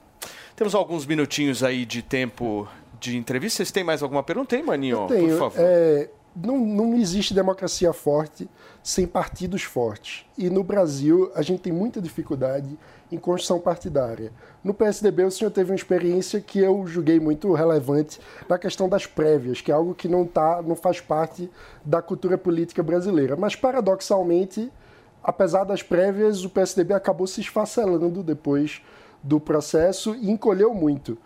[0.54, 2.66] Temos alguns minutinhos aí de tempo
[2.98, 3.58] de entrevista.
[3.58, 4.56] Vocês têm mais alguma pergunta?
[4.56, 5.06] Tem, Maninho?
[5.06, 5.28] Tenho.
[5.28, 5.58] Por favor.
[5.58, 8.48] É, não, não existe democracia forte
[8.82, 10.26] sem partidos fortes.
[10.36, 12.78] E no Brasil, a gente tem muita dificuldade
[13.10, 14.32] em construção partidária.
[14.62, 19.06] No PSDB, o senhor teve uma experiência que eu julguei muito relevante na questão das
[19.06, 21.50] prévias, que é algo que não, tá, não faz parte
[21.84, 23.34] da cultura política brasileira.
[23.34, 24.70] Mas, paradoxalmente,
[25.22, 28.82] apesar das prévias, o PSDB acabou se esfacelando depois
[29.22, 31.16] do processo e encolheu muito.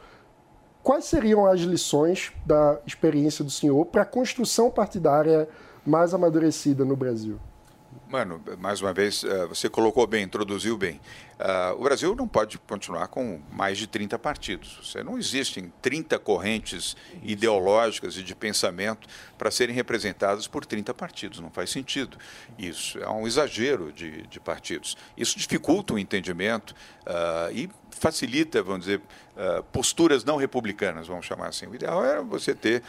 [0.82, 5.48] Quais seriam as lições da experiência do senhor para a construção partidária
[5.84, 7.38] mais amadurecida no Brasil?
[8.10, 11.00] Mano, mais uma vez, eh, você colocou bem, introduziu bem.
[11.38, 14.78] Ah, o Brasil não pode continuar com mais de 30 partidos.
[14.82, 19.08] Você não existem 30 correntes ideológicas e de pensamento
[19.38, 21.38] para serem representadas por 30 partidos.
[21.38, 22.18] Não faz sentido.
[22.58, 24.98] Isso é um exagero de, de partidos.
[25.16, 26.74] Isso dificulta o entendimento
[27.06, 29.00] ah, e facilita, vamos dizer,
[29.72, 31.66] posturas não republicanas, vamos chamar assim.
[31.66, 32.82] O ideal era você ter,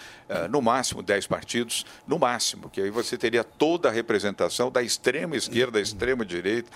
[0.49, 5.10] no máximo, 10 partidos, no máximo, que aí você teria toda a representação da extrema
[5.35, 6.69] esquerda, da extrema direita,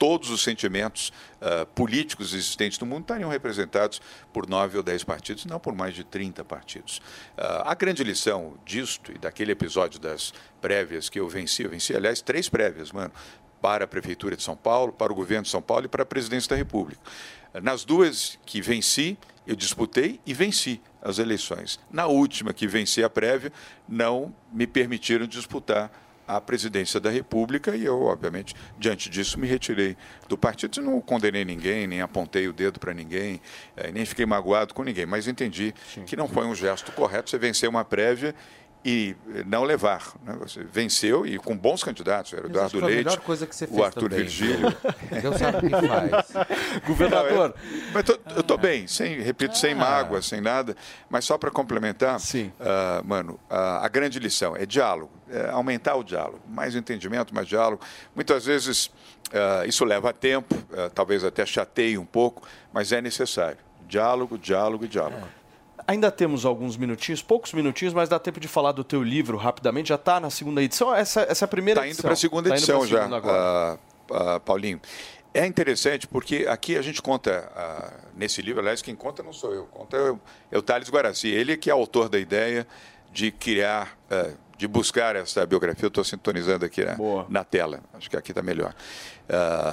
[0.00, 1.12] todos os sentimentos
[1.42, 4.00] ah, políticos existentes no mundo estariam representados
[4.32, 7.02] por nove ou dez partidos, não por mais de 30 partidos.
[7.36, 11.94] Ah, a grande lição disto e daquele episódio das prévias que eu venci, eu venci,
[11.94, 13.12] aliás, três prévias, mano,
[13.60, 16.06] para a Prefeitura de São Paulo, para o governo de São Paulo e para a
[16.06, 17.02] presidência da República.
[17.62, 21.78] Nas duas que venci, eu disputei e venci as eleições.
[21.90, 23.52] Na última que venci a prévia,
[23.86, 25.90] não me permitiram disputar
[26.36, 29.96] a presidência da República e eu, obviamente, diante disso, me retirei
[30.28, 30.80] do partido.
[30.80, 33.40] Não condenei ninguém, nem apontei o dedo para ninguém,
[33.76, 35.74] eh, nem fiquei magoado com ninguém, mas entendi
[36.06, 38.34] que não foi um gesto correto você vencer uma prévia
[38.84, 40.14] e eh, não levar.
[40.24, 40.34] né?
[40.40, 43.46] Você venceu e com bons candidatos, era o Eduardo que foi a Leite, melhor coisa
[43.46, 44.76] que você o fez Arthur também, Virgílio.
[45.22, 46.80] Deus sabe o que faz.
[46.86, 47.30] Governador.
[47.32, 50.74] Não, eu, mas tô- eu estou bem, sem, repito, sem mágoa, sem nada.
[51.08, 52.18] Mas só para complementar,
[52.60, 57.46] ah, mano, a, a grande lição é diálogo, é aumentar o diálogo, mais entendimento, mais
[57.46, 57.82] diálogo.
[58.14, 58.90] Muitas vezes
[59.32, 63.58] ah, isso leva tempo, ah, talvez até chateie um pouco, mas é necessário.
[63.86, 65.26] Diálogo, diálogo e diálogo.
[65.86, 69.88] Ainda temos alguns minutinhos, poucos minutinhos, mas dá tempo de falar do teu livro rapidamente.
[69.88, 70.94] Já está na segunda edição?
[70.94, 72.02] Essa, essa é a primeira Está indo edição.
[72.02, 73.78] para a segunda Tá edição já, ah,
[74.10, 74.80] ah, Paulinho.
[75.32, 79.54] É interessante porque aqui a gente conta, ah, nesse livro, aliás, quem conta não sou
[79.54, 80.20] eu, conta é o,
[80.52, 81.28] é o Thales Guaraci.
[81.28, 82.66] Ele que é autor da ideia
[83.12, 83.98] de criar,
[84.56, 85.84] de buscar essa biografia.
[85.84, 86.96] Eu estou sintonizando aqui na,
[87.28, 88.74] na tela, acho que aqui está melhor.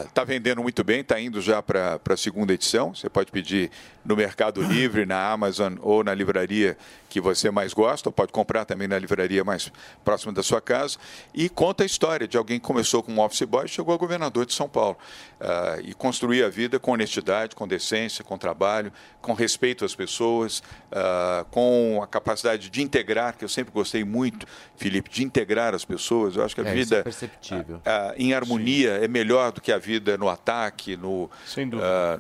[0.06, 2.94] Está vendendo muito bem, está indo já para a segunda edição.
[2.94, 3.72] Você pode pedir
[4.06, 6.78] no Mercado Livre, na Amazon ou na livraria
[7.18, 9.72] que você mais gosta, ou pode comprar também na livraria mais
[10.06, 10.98] próxima da sua casa.
[11.34, 14.46] E conta a história de alguém que começou como office boy e chegou a governador
[14.46, 14.98] de São Paulo.
[15.40, 18.92] Ah, e construir a vida com honestidade, com decência, com trabalho,
[19.22, 20.62] com respeito às pessoas,
[20.92, 24.46] ah, com a capacidade de integrar, que eu sempre gostei muito,
[24.76, 26.36] Felipe, de integrar as pessoas.
[26.36, 27.82] Eu acho que a É, isso vida é perceptível.
[27.86, 31.66] ah, em harmonia é melhor do que a vida no ataque, no, Sem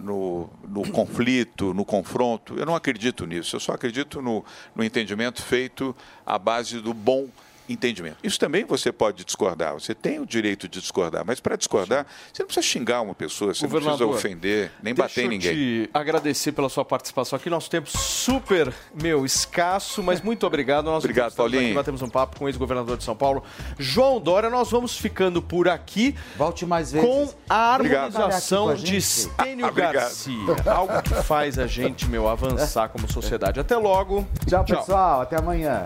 [0.01, 2.55] no, no conflito, no confronto.
[2.57, 3.55] Eu não acredito nisso.
[3.55, 4.43] Eu só acredito no,
[4.75, 5.95] no entendimento feito
[6.25, 7.27] à base do bom
[7.67, 8.17] entendimento.
[8.23, 9.73] Isso também você pode discordar.
[9.73, 13.53] Você tem o direito de discordar, mas para discordar, você não precisa xingar uma pessoa,
[13.53, 15.49] você não precisa Governador, ofender, nem bater em ninguém.
[15.49, 17.49] eu te agradecer pela sua participação aqui.
[17.49, 20.85] Nosso tempo super, meu, escasso, mas muito obrigado.
[20.85, 21.65] Nós Obrigado, Paulinho.
[21.65, 23.43] Aqui, batemos um papo com o ex-governador de São Paulo,
[23.77, 24.49] João Dória.
[24.49, 26.15] Nós vamos ficando por aqui.
[26.37, 27.07] Volte mais vezes.
[27.07, 29.01] Com a harmonização Aqui com a de.
[29.01, 29.93] Stênio Obrigado.
[29.93, 30.55] Garcia.
[30.65, 33.59] Algo que faz a gente, meu, avançar como sociedade.
[33.59, 34.27] Até logo.
[34.47, 35.21] Tchau, pessoal.
[35.21, 35.83] Até amanhã.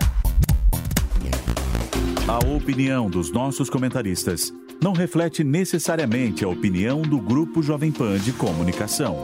[2.28, 8.32] A opinião dos nossos comentaristas não reflete necessariamente a opinião do Grupo Jovem Pan de
[8.32, 9.16] Comunicação.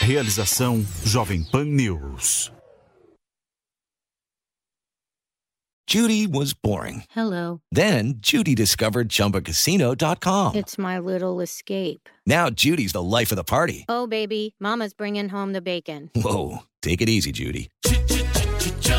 [0.00, 2.50] Realização Jovem Pan News.
[5.86, 7.04] Judy was boring.
[7.10, 7.60] Hello.
[7.70, 10.56] Then Judy discovered ChumbaCasino.com.
[10.56, 12.08] It's my little escape.
[12.26, 13.84] Now Judy's the life of the party.
[13.88, 16.10] Oh, baby, Mama's bringing home the bacon.
[16.16, 17.68] Whoa, take it easy, Judy.